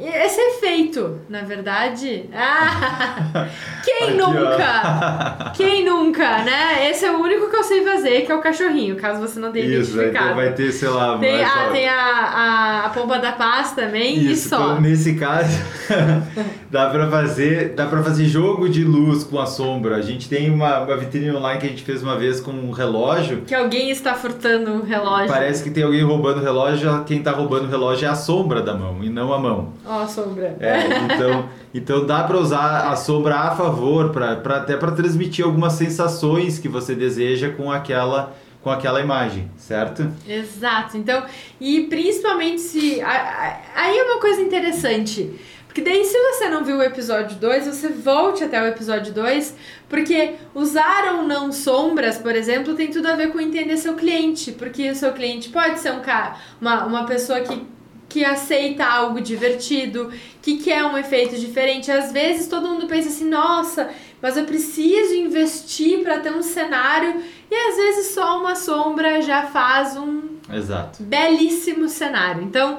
esse 0.00 0.40
efeito, 0.40 1.18
na 1.28 1.42
verdade. 1.42 2.24
Ah, 2.34 3.46
quem 3.84 4.10
Aqui, 4.10 4.20
ó. 4.22 4.28
nunca? 4.28 5.52
Quem 5.58 5.84
nunca, 5.84 6.42
né? 6.44 6.88
Esse 6.90 7.04
é 7.04 7.10
o 7.10 7.18
único 7.20 7.48
que 7.50 7.56
eu 7.56 7.64
sei 7.64 7.82
fazer, 7.84 8.20
que 8.22 8.30
é 8.30 8.34
o 8.34 8.40
cachorrinho, 8.40 8.94
caso 8.96 9.20
você 9.20 9.40
não 9.40 9.50
tenha 9.50 9.64
Isso, 9.66 9.96
vai 9.96 10.04
identificado. 10.06 10.34
vai 10.36 10.52
ter, 10.52 10.72
sei 10.72 10.88
lá, 10.88 11.18
Tem, 11.18 11.32
mais, 11.32 11.48
ah, 11.52 11.66
ó, 11.68 11.72
tem 11.72 11.88
a, 11.88 11.94
a, 11.94 12.86
a 12.86 12.88
pomba 12.90 13.18
da 13.18 13.32
paz 13.32 13.72
também 13.72 14.18
e 14.18 14.32
Isso, 14.32 14.50
só. 14.50 14.56
então, 14.56 14.80
nesse 14.80 15.14
caso 15.14 15.58
dá 16.70 16.88
pra 16.90 17.08
fazer, 17.08 17.70
dá 17.74 17.86
para 17.86 18.02
fazer 18.02 18.26
jogo 18.26 18.68
de 18.68 18.84
luz 18.84 19.24
com 19.24 19.38
a 19.40 19.46
sombra. 19.46 19.96
A 19.96 20.02
gente 20.02 20.28
tem 20.28 20.50
uma, 20.50 20.80
uma 20.80 20.96
vitrine 20.96 21.30
online 21.34 21.60
que 21.60 21.66
a 21.66 21.70
gente 21.70 21.82
fez 21.82 22.02
uma 22.02 22.16
vez 22.16 22.40
com 22.40 22.52
um 22.52 22.70
relógio. 22.70 23.42
Que 23.46 23.54
alguém 23.54 23.90
está 23.90 24.14
furtando 24.14 24.72
o 24.74 24.84
relógio. 24.84 25.28
Parece 25.28 25.64
que 25.64 25.70
tem 25.70 25.82
alguém 25.82 26.02
roubando 26.04 26.38
o 26.40 26.42
relógio, 26.44 27.04
quem 27.04 27.22
tá 27.22 27.32
roubando 27.32 27.64
o 27.64 27.68
relógio 27.68 28.06
é 28.06 28.10
a 28.10 28.14
sombra 28.14 28.60
da 28.62 28.74
mão 28.74 28.98
e 29.02 29.08
não 29.08 29.32
a 29.32 29.38
mão. 29.38 29.72
Ó, 29.88 30.02
a 30.02 30.06
sombra. 30.06 30.54
É, 30.60 31.14
então, 31.14 31.48
então 31.72 32.06
dá 32.06 32.22
para 32.24 32.36
usar 32.36 32.90
a 32.90 32.94
sombra 32.94 33.36
a 33.36 33.56
favor, 33.56 34.10
pra, 34.10 34.36
pra, 34.36 34.58
até 34.58 34.76
para 34.76 34.92
transmitir 34.92 35.44
algumas 35.44 35.72
sensações 35.72 36.58
que 36.58 36.68
você 36.68 36.94
deseja 36.94 37.50
com 37.50 37.72
aquela, 37.72 38.36
com 38.62 38.70
aquela 38.70 39.00
imagem, 39.00 39.50
certo? 39.56 40.12
Exato. 40.28 40.98
Então, 40.98 41.24
e 41.58 41.84
principalmente 41.84 42.60
se. 42.60 43.00
Aí 43.00 43.96
é 43.96 44.02
uma 44.04 44.20
coisa 44.20 44.42
interessante. 44.42 45.38
Porque 45.66 45.82
daí, 45.82 46.04
se 46.04 46.18
você 46.18 46.48
não 46.48 46.64
viu 46.64 46.78
o 46.78 46.82
episódio 46.82 47.36
2, 47.36 47.66
você 47.66 47.88
volte 47.88 48.42
até 48.42 48.60
o 48.60 48.66
episódio 48.66 49.12
2, 49.12 49.54
porque 49.88 50.34
usar 50.54 51.14
ou 51.14 51.22
não 51.22 51.52
sombras, 51.52 52.18
por 52.18 52.34
exemplo, 52.34 52.74
tem 52.74 52.90
tudo 52.90 53.06
a 53.06 53.14
ver 53.14 53.30
com 53.30 53.38
entender 53.38 53.76
seu 53.76 53.94
cliente. 53.94 54.52
Porque 54.52 54.90
o 54.90 54.94
seu 54.94 55.12
cliente 55.12 55.50
pode 55.50 55.78
ser 55.78 55.92
um 55.92 56.00
cara, 56.00 56.36
uma, 56.60 56.84
uma 56.84 57.06
pessoa 57.06 57.40
que, 57.40 57.64
que 58.08 58.24
aceita 58.24 58.84
algo 58.84 59.20
divertido, 59.20 60.10
que 60.40 60.58
quer 60.58 60.84
um 60.84 60.96
efeito 60.96 61.36
diferente. 61.36 61.90
Às 61.90 62.10
vezes 62.10 62.48
todo 62.48 62.68
mundo 62.68 62.86
pensa 62.86 63.08
assim, 63.08 63.28
nossa, 63.28 63.90
mas 64.20 64.36
eu 64.36 64.44
preciso 64.44 65.14
investir 65.14 66.02
para 66.02 66.18
ter 66.18 66.32
um 66.32 66.42
cenário. 66.42 67.22
E 67.50 67.54
às 67.54 67.76
vezes 67.76 68.14
só 68.14 68.40
uma 68.40 68.54
sombra 68.54 69.20
já 69.20 69.42
faz 69.46 69.96
um 69.96 70.22
Exato. 70.52 71.02
belíssimo 71.02 71.88
cenário. 71.88 72.42
Então, 72.42 72.78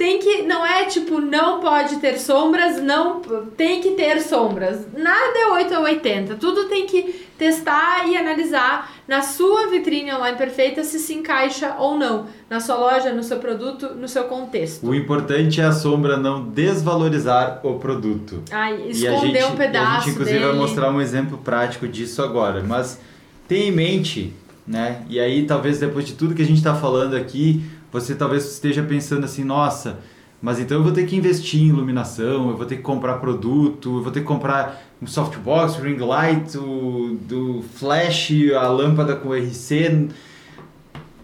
tem 0.00 0.18
que 0.18 0.42
não 0.42 0.64
é 0.64 0.86
tipo 0.86 1.20
não 1.20 1.60
pode 1.60 1.96
ter 1.96 2.18
sombras, 2.18 2.80
não 2.80 3.20
tem 3.54 3.82
que 3.82 3.90
ter 3.90 4.22
sombras. 4.22 4.86
Nada 4.96 5.38
é 5.38 5.46
8 5.48 5.74
ou 5.74 5.82
80. 5.82 6.36
Tudo 6.36 6.70
tem 6.70 6.86
que 6.86 7.26
testar 7.36 8.08
e 8.08 8.16
analisar 8.16 8.90
na 9.10 9.22
sua 9.22 9.66
vitrine 9.66 10.12
online 10.14 10.38
perfeita 10.38 10.84
se 10.84 11.00
se 11.00 11.12
encaixa 11.14 11.74
ou 11.80 11.98
não 11.98 12.28
na 12.48 12.60
sua 12.60 12.76
loja, 12.76 13.12
no 13.12 13.24
seu 13.24 13.40
produto, 13.40 13.88
no 13.96 14.06
seu 14.06 14.22
contexto. 14.24 14.86
O 14.86 14.94
importante 14.94 15.60
é 15.60 15.64
a 15.64 15.72
sombra 15.72 16.16
não 16.16 16.44
desvalorizar 16.44 17.58
o 17.64 17.80
produto. 17.80 18.40
Ai, 18.52 18.88
esconder 18.88 19.40
gente, 19.42 19.52
um 19.52 19.56
pedaço 19.56 19.90
A 19.90 19.98
gente 19.98 20.10
inclusive 20.10 20.38
dele. 20.38 20.50
vai 20.52 20.56
mostrar 20.60 20.92
um 20.92 21.00
exemplo 21.00 21.38
prático 21.38 21.88
disso 21.88 22.22
agora, 22.22 22.62
mas 22.62 23.00
tenha 23.48 23.66
em 23.66 23.72
mente, 23.72 24.32
né? 24.64 25.02
E 25.08 25.18
aí 25.18 25.44
talvez 25.44 25.80
depois 25.80 26.06
de 26.06 26.12
tudo 26.12 26.32
que 26.32 26.42
a 26.42 26.46
gente 26.46 26.58
está 26.58 26.76
falando 26.76 27.16
aqui, 27.16 27.64
você 27.90 28.14
talvez 28.14 28.44
esteja 28.44 28.84
pensando 28.84 29.24
assim, 29.24 29.42
nossa, 29.42 29.98
mas 30.42 30.58
então 30.58 30.78
eu 30.78 30.82
vou 30.82 30.92
ter 30.92 31.04
que 31.06 31.16
investir 31.16 31.62
em 31.62 31.66
iluminação, 31.66 32.50
eu 32.50 32.56
vou 32.56 32.64
ter 32.64 32.76
que 32.76 32.82
comprar 32.82 33.14
produto, 33.14 33.98
eu 33.98 34.02
vou 34.02 34.10
ter 34.10 34.20
que 34.20 34.26
comprar 34.26 34.82
um 35.00 35.06
softbox, 35.06 35.76
ring 35.76 35.98
light, 35.98 36.56
o, 36.56 37.18
do 37.28 37.62
flash, 37.74 38.32
a 38.54 38.68
lâmpada 38.68 39.16
com 39.16 39.34
RC. 39.34 40.08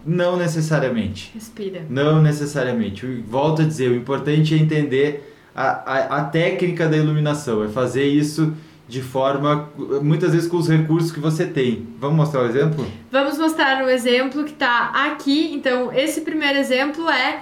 Não 0.05 0.37
necessariamente. 0.37 1.31
Respira. 1.33 1.85
Não 1.89 2.21
necessariamente. 2.21 3.05
Volto 3.27 3.63
a 3.63 3.65
dizer, 3.65 3.91
o 3.91 3.95
importante 3.95 4.53
é 4.53 4.57
entender 4.57 5.35
a, 5.53 5.63
a, 5.65 6.17
a 6.17 6.23
técnica 6.25 6.87
da 6.87 6.95
iluminação, 6.95 7.63
é 7.63 7.67
fazer 7.67 8.05
isso 8.05 8.53
de 8.87 9.01
forma, 9.01 9.69
muitas 10.01 10.31
vezes 10.31 10.47
com 10.47 10.57
os 10.57 10.69
recursos 10.69 11.11
que 11.11 11.19
você 11.19 11.45
tem. 11.45 11.87
Vamos 11.99 12.15
mostrar 12.15 12.43
o 12.43 12.45
exemplo? 12.45 12.87
Vamos 13.11 13.37
mostrar 13.37 13.83
o 13.83 13.89
exemplo 13.89 14.45
que 14.45 14.51
está 14.51 14.91
aqui. 15.11 15.53
Então, 15.53 15.91
esse 15.91 16.21
primeiro 16.21 16.57
exemplo 16.57 17.09
é 17.09 17.41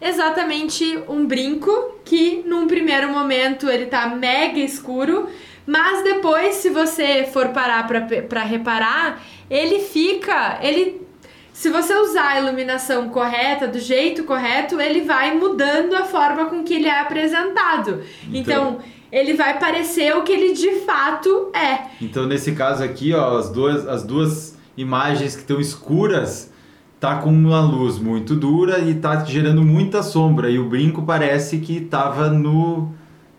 exatamente 0.00 1.02
um 1.08 1.26
brinco 1.26 1.98
que 2.04 2.42
num 2.46 2.66
primeiro 2.66 3.10
momento 3.10 3.68
ele 3.68 3.86
tá 3.86 4.08
mega 4.08 4.58
escuro, 4.58 5.28
mas 5.66 6.02
depois 6.02 6.56
se 6.56 6.70
você 6.70 7.28
for 7.32 7.48
parar 7.48 7.86
para 7.86 8.42
reparar, 8.42 9.22
ele 9.50 9.80
fica, 9.80 10.58
ele 10.62 11.06
se 11.52 11.70
você 11.70 11.92
usar 11.92 12.28
a 12.28 12.40
iluminação 12.40 13.08
correta, 13.08 13.66
do 13.66 13.80
jeito 13.80 14.22
correto, 14.22 14.80
ele 14.80 15.00
vai 15.00 15.34
mudando 15.34 15.94
a 15.94 16.04
forma 16.04 16.46
com 16.46 16.62
que 16.62 16.74
ele 16.74 16.86
é 16.86 17.00
apresentado. 17.00 18.00
Então, 18.32 18.78
então 18.78 18.78
ele 19.10 19.34
vai 19.34 19.58
parecer 19.58 20.16
o 20.16 20.22
que 20.22 20.30
ele 20.30 20.52
de 20.52 20.80
fato 20.86 21.50
é. 21.52 21.88
Então, 22.00 22.26
nesse 22.26 22.52
caso 22.52 22.84
aqui, 22.84 23.12
ó, 23.12 23.38
as 23.38 23.50
duas, 23.50 23.88
as 23.88 24.04
duas 24.04 24.56
imagens 24.76 25.34
que 25.34 25.40
estão 25.40 25.60
escuras 25.60 26.52
tá 27.00 27.16
com 27.16 27.30
uma 27.30 27.60
luz 27.60 27.98
muito 27.98 28.34
dura 28.34 28.80
e 28.80 28.94
tá 28.94 29.24
gerando 29.24 29.62
muita 29.62 30.02
sombra 30.02 30.50
e 30.50 30.58
o 30.58 30.68
brinco 30.68 31.02
parece 31.02 31.58
que 31.58 31.80
tava 31.80 32.28
no 32.28 32.92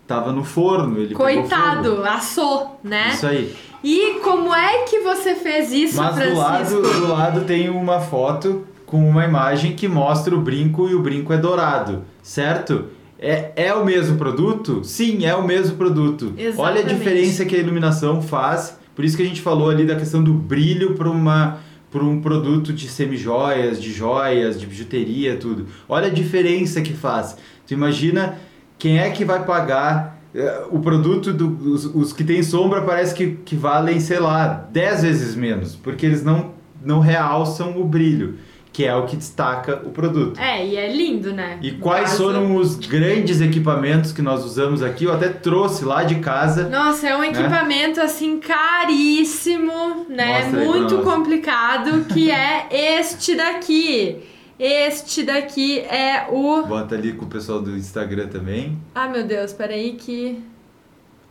tava 0.06 0.32
no 0.32 0.42
forno, 0.42 0.98
ele 0.98 1.14
Coitado, 1.14 2.02
assou, 2.02 2.80
né? 2.82 3.10
Isso 3.12 3.26
aí. 3.26 3.54
E 3.82 4.18
como 4.24 4.52
é 4.52 4.82
que 4.82 4.98
você 5.00 5.36
fez 5.36 5.72
isso, 5.72 5.96
Mas 5.98 6.16
Francisco? 6.16 6.34
do 6.34 6.88
lado, 6.88 7.00
do 7.00 7.08
lado 7.08 7.40
tem 7.42 7.70
uma 7.70 8.00
foto 8.00 8.64
com 8.84 9.08
uma 9.08 9.24
imagem 9.24 9.76
que 9.76 9.86
mostra 9.86 10.34
o 10.34 10.40
brinco 10.40 10.88
e 10.88 10.94
o 10.96 11.00
brinco 11.00 11.32
é 11.32 11.38
dourado, 11.38 12.02
certo? 12.22 12.86
É, 13.20 13.52
é 13.54 13.74
o 13.74 13.84
mesmo 13.84 14.16
produto? 14.16 14.82
Sim, 14.82 15.24
é 15.24 15.36
o 15.36 15.46
mesmo 15.46 15.76
produto. 15.76 16.34
Exatamente. 16.36 16.58
Olha 16.58 16.80
a 16.80 16.84
diferença 16.84 17.44
que 17.44 17.54
a 17.54 17.58
iluminação 17.58 18.20
faz. 18.20 18.78
Por 18.96 19.04
isso 19.04 19.16
que 19.16 19.22
a 19.22 19.26
gente 19.26 19.40
falou 19.40 19.70
ali 19.70 19.86
da 19.86 19.94
questão 19.94 20.24
do 20.24 20.32
brilho 20.32 20.94
para 20.94 21.08
uma 21.08 21.58
por 21.90 22.02
um 22.02 22.20
produto 22.20 22.72
de 22.72 22.88
semijoias, 22.88 23.82
de 23.82 23.92
joias, 23.92 24.60
de 24.60 24.66
bijuteria, 24.66 25.36
tudo. 25.36 25.66
Olha 25.88 26.06
a 26.06 26.10
diferença 26.10 26.80
que 26.80 26.92
faz. 26.92 27.36
Tu 27.66 27.74
imagina 27.74 28.38
quem 28.78 28.98
é 28.98 29.10
que 29.10 29.24
vai 29.24 29.44
pagar 29.44 30.20
uh, 30.34 30.76
o 30.76 30.80
produto 30.80 31.32
dos 31.32 31.84
do, 31.84 31.98
os 31.98 32.12
que 32.12 32.22
tem 32.22 32.42
sombra 32.42 32.82
parece 32.82 33.14
que, 33.14 33.32
que 33.44 33.56
valem, 33.56 33.98
sei 33.98 34.20
lá, 34.20 34.68
10 34.72 35.02
vezes 35.02 35.34
menos, 35.34 35.74
porque 35.74 36.06
eles 36.06 36.22
não, 36.22 36.52
não 36.84 37.00
realçam 37.00 37.80
o 37.80 37.84
brilho 37.84 38.38
que 38.72 38.84
é 38.84 38.94
o 38.94 39.04
que 39.04 39.16
destaca 39.16 39.82
o 39.84 39.90
produto. 39.90 40.38
É, 40.38 40.64
e 40.64 40.76
é 40.76 40.92
lindo, 40.92 41.32
né? 41.32 41.58
E 41.60 41.72
quais 41.72 42.10
caso... 42.10 42.24
foram 42.24 42.56
os 42.56 42.76
grandes 42.76 43.40
equipamentos 43.40 44.12
que 44.12 44.22
nós 44.22 44.44
usamos 44.44 44.82
aqui? 44.82 45.04
Eu 45.04 45.12
até 45.12 45.28
trouxe 45.28 45.84
lá 45.84 46.04
de 46.04 46.16
casa. 46.16 46.68
Nossa, 46.68 47.08
é 47.08 47.16
um 47.16 47.20
né? 47.20 47.28
equipamento 47.28 48.00
assim 48.00 48.38
caríssimo, 48.38 50.06
né? 50.08 50.44
Muito 50.50 50.98
complicado, 50.98 52.04
que 52.12 52.30
é 52.30 52.68
este 52.70 53.34
daqui. 53.34 54.22
Este 54.58 55.22
daqui 55.22 55.80
é 55.80 56.28
o. 56.30 56.62
Bota 56.66 56.94
ali 56.94 57.14
com 57.14 57.24
o 57.24 57.28
pessoal 57.28 57.60
do 57.60 57.76
Instagram 57.76 58.28
também. 58.28 58.78
Ah, 58.94 59.08
meu 59.08 59.24
Deus, 59.24 59.52
peraí 59.52 59.94
que. 59.94 60.44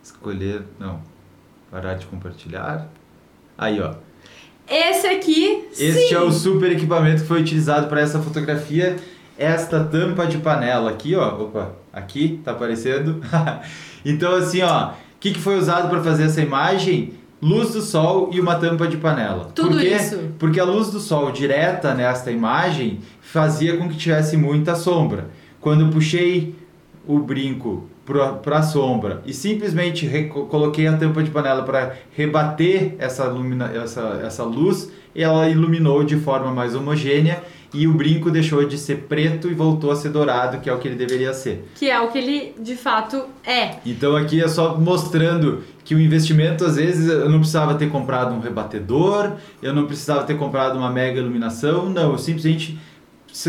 Escolher. 0.02 0.64
Não. 0.78 1.00
Parar 1.70 1.94
de 1.94 2.06
compartilhar. 2.06 2.88
Aí, 3.56 3.80
ó. 3.80 3.94
Esse 4.70 5.06
aqui, 5.08 5.64
Este 5.72 6.08
sim. 6.08 6.14
é 6.14 6.20
o 6.20 6.30
super 6.30 6.70
equipamento 6.70 7.22
que 7.22 7.26
foi 7.28 7.40
utilizado 7.40 7.88
para 7.88 8.00
essa 8.00 8.20
fotografia. 8.20 8.96
Esta 9.36 9.82
tampa 9.82 10.26
de 10.26 10.38
panela 10.38 10.90
aqui, 10.90 11.16
ó. 11.16 11.42
Opa, 11.42 11.72
aqui 11.92 12.40
tá 12.44 12.52
aparecendo. 12.52 13.20
então, 14.04 14.34
assim, 14.36 14.62
ó. 14.62 14.90
O 14.90 14.92
que, 15.18 15.32
que 15.32 15.40
foi 15.40 15.58
usado 15.58 15.88
para 15.90 16.00
fazer 16.02 16.24
essa 16.24 16.40
imagem? 16.40 17.14
Luz 17.42 17.72
do 17.72 17.80
sol 17.82 18.30
e 18.32 18.38
uma 18.40 18.54
tampa 18.56 18.86
de 18.86 18.96
panela. 18.96 19.50
Tudo 19.54 19.70
Por 19.70 19.80
quê? 19.80 19.88
isso. 19.96 20.18
Porque 20.38 20.60
a 20.60 20.64
luz 20.64 20.90
do 20.90 21.00
sol 21.00 21.32
direta 21.32 21.94
nesta 21.94 22.30
imagem 22.30 23.00
fazia 23.20 23.76
com 23.76 23.88
que 23.88 23.96
tivesse 23.96 24.36
muita 24.36 24.74
sombra. 24.76 25.30
Quando 25.60 25.86
eu 25.86 25.88
puxei 25.90 26.54
o 27.06 27.18
brinco 27.18 27.89
para 28.42 28.58
a 28.58 28.62
sombra 28.62 29.22
e 29.24 29.32
simplesmente 29.32 30.08
coloquei 30.48 30.86
a 30.86 30.96
tampa 30.96 31.22
de 31.22 31.30
panela 31.30 31.62
para 31.62 31.96
rebater 32.16 32.94
essa, 32.98 33.24
lumina 33.24 33.70
essa, 33.74 34.20
essa 34.24 34.44
luz, 34.44 34.90
ela 35.14 35.48
iluminou 35.48 36.04
de 36.04 36.16
forma 36.16 36.52
mais 36.52 36.74
homogênea 36.74 37.42
e 37.72 37.86
o 37.86 37.92
brinco 37.92 38.30
deixou 38.30 38.64
de 38.64 38.76
ser 38.76 39.06
preto 39.08 39.48
e 39.48 39.54
voltou 39.54 39.90
a 39.90 39.96
ser 39.96 40.08
dourado, 40.08 40.58
que 40.58 40.68
é 40.68 40.72
o 40.72 40.78
que 40.78 40.88
ele 40.88 40.96
deveria 40.96 41.32
ser. 41.32 41.68
Que 41.76 41.88
é 41.88 42.00
o 42.00 42.08
que 42.08 42.18
ele 42.18 42.54
de 42.58 42.74
fato 42.74 43.24
é. 43.44 43.76
Então 43.86 44.16
aqui 44.16 44.42
é 44.42 44.48
só 44.48 44.76
mostrando 44.76 45.62
que 45.84 45.94
o 45.94 46.00
investimento, 46.00 46.64
às 46.64 46.76
vezes, 46.76 47.08
eu 47.08 47.28
não 47.28 47.38
precisava 47.38 47.74
ter 47.74 47.88
comprado 47.88 48.34
um 48.34 48.40
rebatedor, 48.40 49.32
eu 49.62 49.72
não 49.72 49.86
precisava 49.86 50.24
ter 50.24 50.36
comprado 50.36 50.76
uma 50.76 50.90
mega 50.90 51.18
iluminação, 51.18 51.88
não, 51.88 52.12
eu 52.12 52.18
simplesmente 52.18 52.78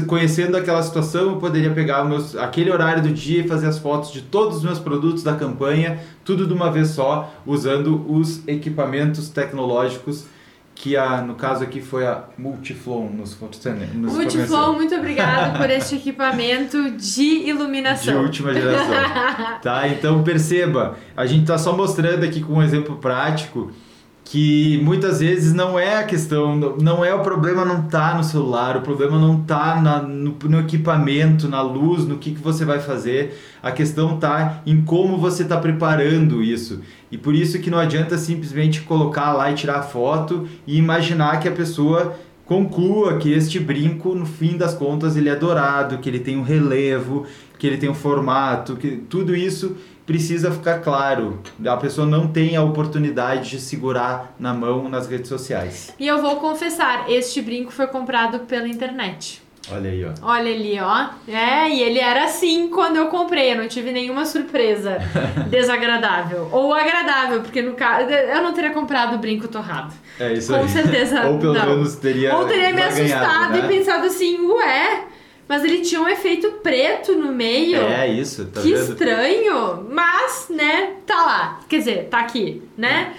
conhecendo 0.08 0.56
aquela 0.56 0.82
situação, 0.84 1.32
eu 1.32 1.38
poderia 1.38 1.72
pegar 1.72 2.04
meus, 2.04 2.36
aquele 2.36 2.72
horário 2.72 3.02
do 3.02 3.10
dia 3.10 3.42
e 3.42 3.48
fazer 3.48 3.68
as 3.68 3.78
fotos 3.78 4.12
de 4.12 4.22
todos 4.22 4.58
os 4.58 4.64
meus 4.64 4.80
produtos 4.80 5.24
da 5.24 5.36
campanha, 5.36 6.00
tudo 6.24 6.46
de 6.46 6.54
uma 6.54 6.72
vez 6.72 6.90
só, 6.90 7.34
usando 7.46 8.06
os 8.12 8.48
equipamentos 8.48 9.30
tecnológicos 9.30 10.26
que 10.82 10.98
a, 10.98 11.22
no 11.22 11.36
caso 11.36 11.64
aqui 11.64 11.80
foi 11.80 12.08
a 12.08 12.24
Multiflow 12.40 13.08
nos, 13.08 13.38
nos 13.40 14.14
Multiflow, 14.14 14.74
muito 14.74 14.96
obrigado 14.96 15.58
por 15.60 15.70
este 15.70 15.96
equipamento 15.96 16.90
de 16.92 17.48
iluminação. 17.48 18.16
De 18.16 18.20
última 18.20 18.52
geração. 18.52 18.96
tá? 19.62 19.88
Então 19.88 20.24
perceba, 20.24 20.98
a 21.16 21.28
gente 21.28 21.42
está 21.42 21.58
só 21.60 21.78
mostrando 21.78 22.24
aqui 22.24 22.42
com 22.42 22.54
um 22.54 22.64
exemplo 22.64 22.96
prático 22.96 23.72
que 24.32 24.80
muitas 24.82 25.20
vezes 25.20 25.52
não 25.52 25.78
é 25.78 25.98
a 25.98 26.04
questão, 26.06 26.56
não 26.56 27.04
é 27.04 27.14
o 27.14 27.20
problema 27.20 27.66
não 27.66 27.82
tá 27.82 28.16
no 28.16 28.24
celular, 28.24 28.78
o 28.78 28.82
problema 28.82 29.20
não 29.20 29.42
tá 29.42 29.82
na, 29.82 30.02
no, 30.02 30.38
no, 30.46 30.62
equipamento, 30.62 31.50
na 31.50 31.62
luz, 31.62 32.06
no 32.06 32.18
que, 32.18 32.32
que 32.32 32.40
você 32.40 32.64
vai 32.64 32.80
fazer, 32.80 33.38
a 33.62 33.74
questão 33.74 34.18
tá 34.18 34.62
em 34.66 34.82
como 34.84 35.18
você 35.18 35.44
está 35.44 35.58
preparando 35.58 36.42
isso. 36.42 36.80
E 37.12 37.18
por 37.18 37.36
isso 37.36 37.60
que 37.60 37.70
não 37.70 37.78
adianta 37.78 38.18
simplesmente 38.18 38.80
colocar 38.84 39.34
lá 39.34 39.52
e 39.52 39.54
tirar 39.54 39.82
foto 39.82 40.48
e 40.66 40.78
imaginar 40.78 41.42
que 41.42 41.50
a 41.50 41.52
pessoa 41.52 42.16
conclua 42.46 43.18
que 43.18 43.34
este 43.34 43.60
brinco, 43.60 44.16
no 44.16 44.26
fim 44.26 44.56
das 44.56 44.74
contas, 44.74 45.18
ele 45.18 45.28
é 45.28 45.36
dourado, 45.36 45.98
que 45.98 46.08
ele 46.08 46.20
tem 46.20 46.38
um 46.38 46.42
relevo, 46.42 47.26
que 47.60 47.68
ele 47.68 47.76
tem 47.76 47.90
um 47.90 47.94
formato, 47.94 48.78
que 48.78 48.92
tudo 49.10 49.36
isso 49.36 49.76
precisa 50.12 50.52
ficar 50.52 50.80
claro. 50.80 51.40
A 51.66 51.78
pessoa 51.78 52.06
não 52.06 52.28
tem 52.28 52.58
a 52.58 52.62
oportunidade 52.62 53.52
de 53.52 53.62
segurar 53.62 54.36
na 54.38 54.54
mão 54.54 54.90
nas 54.90 55.08
redes 55.08 55.30
sociais. 55.30 55.94
E 55.98 56.06
eu 56.06 56.22
vou 56.22 56.36
confessar, 56.36 57.10
este 57.10 57.42
brinco 57.42 57.72
foi 57.72 57.88
comprado 57.88 58.40
pela 58.40 58.68
internet. 58.68 59.42
Olha 59.72 59.90
aí, 59.90 60.04
ó. 60.04 60.12
Olha 60.24 60.52
ali, 60.54 60.78
ó. 60.82 61.10
É, 61.32 61.70
e 61.70 61.82
ele 61.82 62.00
era 62.00 62.26
assim 62.26 62.68
quando 62.70 62.98
eu 62.98 63.08
comprei. 63.08 63.54
Eu 63.54 63.58
não 63.58 63.68
tive 63.70 63.92
nenhuma 63.94 64.26
surpresa 64.26 64.98
desagradável. 65.50 66.50
Ou 66.52 66.74
agradável, 66.74 67.42
porque 67.42 67.62
no 67.62 67.74
caso. 67.74 68.10
Eu 68.10 68.42
não 68.42 68.54
teria 68.54 68.72
comprado 68.72 69.16
o 69.16 69.20
brinco 69.20 69.48
torrado. 69.48 69.94
É 70.20 70.34
isso 70.34 70.52
Com 70.52 70.62
aí. 70.62 70.68
certeza. 70.68 71.28
Ou 71.28 71.40
pelo 71.40 71.54
não. 71.54 71.66
menos 71.68 71.96
teria. 71.96 72.36
Ou 72.36 72.48
teria 72.48 72.74
me 72.74 72.82
assustado 72.82 73.54
né? 73.54 73.60
e 73.60 73.68
pensado 73.68 74.08
assim, 74.08 74.42
ué. 74.42 75.06
Mas 75.52 75.66
ele 75.66 75.80
tinha 75.80 76.00
um 76.00 76.08
efeito 76.08 76.50
preto 76.64 77.14
no 77.14 77.34
meio. 77.34 77.82
É 77.82 78.08
isso, 78.08 78.46
tá 78.46 78.62
que 78.62 78.74
vendo? 78.74 78.90
estranho. 78.94 79.86
Mas, 79.92 80.46
né, 80.50 80.94
tá 81.06 81.26
lá. 81.26 81.60
Quer 81.68 81.80
dizer, 81.80 82.08
tá 82.10 82.20
aqui, 82.20 82.62
né? 82.78 83.14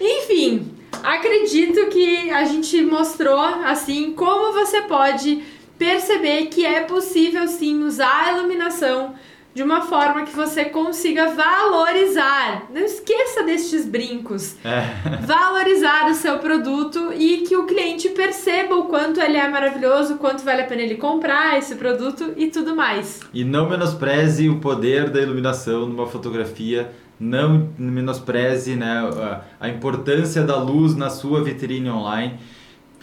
Enfim, 0.00 0.72
acredito 1.04 1.86
que 1.86 2.32
a 2.32 2.42
gente 2.42 2.82
mostrou, 2.82 3.38
assim, 3.38 4.12
como 4.12 4.52
você 4.52 4.82
pode 4.82 5.40
perceber 5.78 6.46
que 6.46 6.66
é 6.66 6.80
possível 6.80 7.46
sim 7.46 7.84
usar 7.84 8.24
a 8.24 8.32
iluminação 8.32 9.14
de 9.58 9.62
uma 9.64 9.80
forma 9.80 10.22
que 10.22 10.36
você 10.36 10.66
consiga 10.66 11.34
valorizar. 11.34 12.68
Não 12.72 12.80
esqueça 12.80 13.42
destes 13.42 13.84
brincos. 13.84 14.54
É. 14.64 15.18
Valorizar 15.26 16.08
o 16.08 16.14
seu 16.14 16.38
produto 16.38 17.12
e 17.12 17.38
que 17.38 17.56
o 17.56 17.66
cliente 17.66 18.08
perceba 18.10 18.76
o 18.76 18.84
quanto 18.84 19.20
ele 19.20 19.36
é 19.36 19.48
maravilhoso, 19.48 20.14
o 20.14 20.18
quanto 20.18 20.44
vale 20.44 20.62
a 20.62 20.64
pena 20.64 20.82
ele 20.82 20.94
comprar 20.94 21.58
esse 21.58 21.74
produto 21.74 22.34
e 22.36 22.46
tudo 22.46 22.76
mais. 22.76 23.18
E 23.34 23.42
não 23.42 23.68
menospreze 23.68 24.48
o 24.48 24.60
poder 24.60 25.10
da 25.10 25.20
iluminação 25.20 25.88
numa 25.88 26.06
fotografia 26.06 26.92
não 27.18 27.70
menospreze 27.76 28.76
né, 28.76 29.10
a, 29.58 29.68
importância 29.68 30.44
da 30.44 30.56
luz 30.56 30.94
na 30.94 31.10
sua 31.10 31.42
vitrine 31.42 31.90
online 31.90 32.34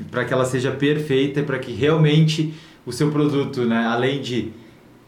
para 0.09 0.23
que 0.23 0.31
ela 0.31 0.45
seja 0.45 0.71
perfeita 0.71 1.41
e 1.41 1.43
para 1.43 1.59
que 1.59 1.73
realmente 1.73 2.53
o 2.85 2.93
seu 2.93 3.11
produto, 3.11 3.65
né, 3.65 3.85
além 3.85 4.21
de 4.21 4.53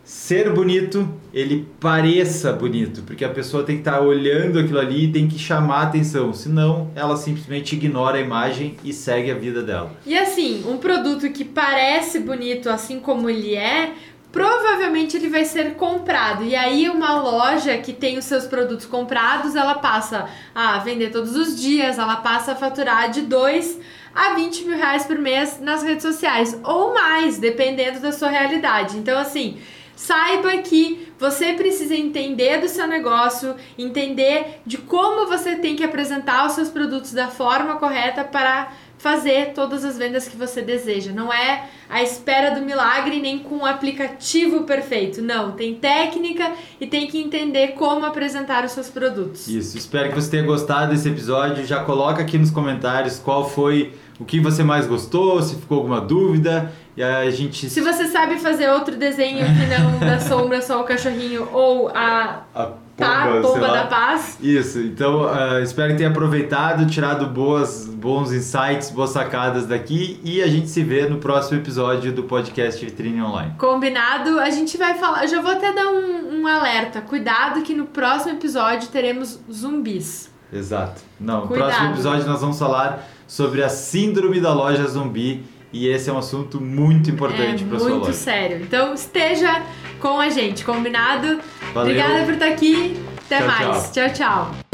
ser 0.08 0.54
bonito, 0.54 1.06
ele 1.34 1.68
pareça 1.82 2.54
bonito, 2.54 3.02
porque 3.02 3.26
a 3.26 3.30
pessoa 3.30 3.66
tem 3.66 3.76
que 3.76 3.82
estar 3.82 3.98
tá 3.98 4.02
olhando 4.02 4.58
aquilo 4.58 4.80
ali 4.80 5.04
e 5.04 5.12
tem 5.12 5.28
que 5.28 5.38
chamar 5.38 5.80
a 5.80 5.82
atenção, 5.82 6.34
senão 6.34 6.90
ela 6.96 7.18
simplesmente 7.18 7.76
ignora 7.76 8.18
a 8.18 8.22
imagem 8.22 8.78
e 8.86 8.94
segue 8.94 9.30
a 9.30 9.36
vida 9.36 9.62
dela. 9.62 9.92
E 10.06 10.18
assim, 10.18 10.64
um 10.66 10.78
produto 10.78 11.30
que 11.30 11.44
parece 11.44 12.22
bonito 12.22 12.70
assim 12.70 13.02
como 13.02 13.30
ele 13.30 13.54
é, 13.54 13.96
provavelmente 14.32 15.18
ele 15.18 15.28
vai 15.28 15.44
ser 15.44 15.74
comprado. 15.74 16.46
E 16.46 16.56
aí 16.56 16.88
uma 16.88 17.20
loja 17.22 17.78
que 17.78 17.92
tem 17.92 18.18
os 18.18 18.24
seus 18.24 18.46
produtos 18.46 18.86
comprados, 18.86 19.58
ela 19.58 19.76
passa 19.76 20.30
a 20.56 20.78
vender 20.78 21.12
todos 21.12 21.36
os 21.36 21.60
dias, 21.60 22.00
ela 22.00 22.16
passa 22.16 22.54
a 22.54 22.56
faturar 22.56 23.12
de 23.12 23.24
2 23.24 23.78
a 24.16 24.36
20 24.36 24.64
mil 24.64 24.78
reais 24.78 25.06
por 25.06 25.20
mês 25.20 25.60
nas 25.60 25.84
redes 25.84 26.04
sociais, 26.04 26.58
ou 26.64 26.94
mais, 26.94 27.38
dependendo 27.40 28.00
da 28.00 28.14
sua 28.14 28.30
realidade. 28.30 28.98
Então, 28.98 29.20
assim, 29.20 29.58
saiba 29.98 30.56
que 30.60 31.12
você 31.20 31.54
precisa 31.54 31.96
entender 31.96 32.62
do 32.62 32.70
seu 32.70 32.88
negócio, 32.88 33.56
entender 33.78 34.62
de 34.64 34.78
como 34.78 35.28
você 35.28 35.56
tem 35.56 35.76
que 35.76 35.84
apresentar 35.84 36.46
os 36.46 36.54
seus 36.54 36.70
produtos 36.70 37.12
da 37.12 37.28
forma 37.30 37.78
correta 37.78 38.24
para 38.24 38.72
fazer 39.00 39.54
todas 39.54 39.84
as 39.84 39.98
vendas 39.98 40.28
que 40.28 40.38
você 40.38 40.62
deseja. 40.62 41.12
Não 41.12 41.34
é 41.34 41.68
a 41.90 42.04
espera 42.04 42.54
do 42.54 42.62
milagre 42.62 43.20
nem 43.20 43.40
com 43.40 43.58
o 43.58 43.66
aplicativo 43.66 44.64
perfeito. 44.64 45.22
Não, 45.22 45.52
tem 45.54 45.76
técnica 45.76 46.52
e 46.80 46.86
tem 46.86 47.08
que 47.08 47.20
entender 47.20 47.70
como 47.70 48.06
apresentar 48.06 48.66
os 48.66 48.72
seus 48.72 48.90
produtos. 48.90 49.48
Isso, 49.48 49.78
espero 49.78 50.10
que 50.10 50.16
você 50.16 50.30
tenha 50.30 50.44
gostado 50.44 50.92
desse 50.92 51.10
episódio. 51.10 51.66
Já 51.66 51.84
coloca 51.84 52.22
aqui 52.22 52.38
nos 52.38 52.52
comentários 52.52 53.18
qual 53.18 53.50
foi 53.50 53.94
o 54.20 54.26
que 54.26 54.40
você 54.40 54.64
mais 54.64 54.88
gostou, 54.88 55.42
se 55.42 55.56
ficou 55.56 55.78
alguma 55.78 56.02
dúvida. 56.02 56.72
E 56.96 57.04
a 57.04 57.30
gente. 57.30 57.70
Se 57.70 57.82
você 57.82 58.08
sabe 58.08 58.40
fazer 58.40 58.70
outro 58.70 58.96
desenho 58.96 59.46
que 59.46 59.66
não 59.68 60.00
da 60.02 60.20
sombra, 60.20 60.62
só 60.62 60.82
o 60.82 60.84
cachorrinho 60.84 61.48
ou 61.52 61.90
a. 61.90 62.44
a 62.54 62.72
Tá, 62.98 63.28
pomba, 63.28 63.42
pomba 63.42 63.68
da 63.68 63.86
paz. 63.86 64.40
Isso, 64.42 64.80
então 64.80 65.26
uh, 65.26 65.62
espero 65.62 65.92
que 65.92 65.98
tenha 65.98 66.10
aproveitado, 66.10 66.84
tirado 66.88 67.28
boas, 67.28 67.86
bons 67.86 68.34
insights, 68.34 68.90
boas 68.90 69.12
sacadas 69.12 69.68
daqui 69.68 70.20
e 70.24 70.42
a 70.42 70.48
gente 70.48 70.68
se 70.68 70.82
vê 70.82 71.08
no 71.08 71.20
próximo 71.20 71.60
episódio 71.60 72.12
do 72.12 72.24
podcast 72.24 72.84
Vitrine 72.84 73.22
Online. 73.22 73.54
Combinado, 73.60 74.40
a 74.40 74.50
gente 74.50 74.80
vai 74.80 74.96
falar, 74.96 75.28
já 75.28 75.40
vou 75.44 75.52
até 75.52 75.72
dar 75.72 75.86
um, 75.90 76.42
um 76.42 76.48
alerta, 76.48 77.00
cuidado 77.00 77.62
que 77.62 77.76
no 77.76 77.86
próximo 77.86 78.32
episódio 78.32 78.90
teremos 78.90 79.40
zumbis. 79.52 80.32
Exato. 80.52 81.00
Não, 81.20 81.42
no 81.42 81.50
próximo 81.50 81.92
episódio 81.92 82.26
nós 82.26 82.42
vamos 82.42 82.58
falar 82.58 83.08
sobre 83.28 83.64
a 83.64 83.70
síndrome 83.70 84.40
da 84.40 84.54
loja 84.54 84.88
zumbi 84.88 85.44
e 85.72 85.88
esse 85.88 86.10
é 86.10 86.14
um 86.14 86.18
assunto 86.18 86.62
muito 86.62 87.12
importante 87.12 87.64
é 87.64 87.68
para 87.68 87.80
sua 87.80 87.90
loja. 87.90 88.00
Muito 88.00 88.16
sério. 88.16 88.62
Então 88.62 88.94
esteja 88.94 89.62
com 90.00 90.20
a 90.20 90.30
gente, 90.30 90.64
combinado? 90.64 91.40
Valeu. 91.74 91.92
Obrigada 91.92 92.24
por 92.24 92.34
estar 92.34 92.48
aqui. 92.48 92.96
Até 93.26 93.40
tchau, 93.40 93.48
mais. 93.48 93.92
tchau, 93.92 94.10
tchau. 94.10 94.14
tchau. 94.14 94.67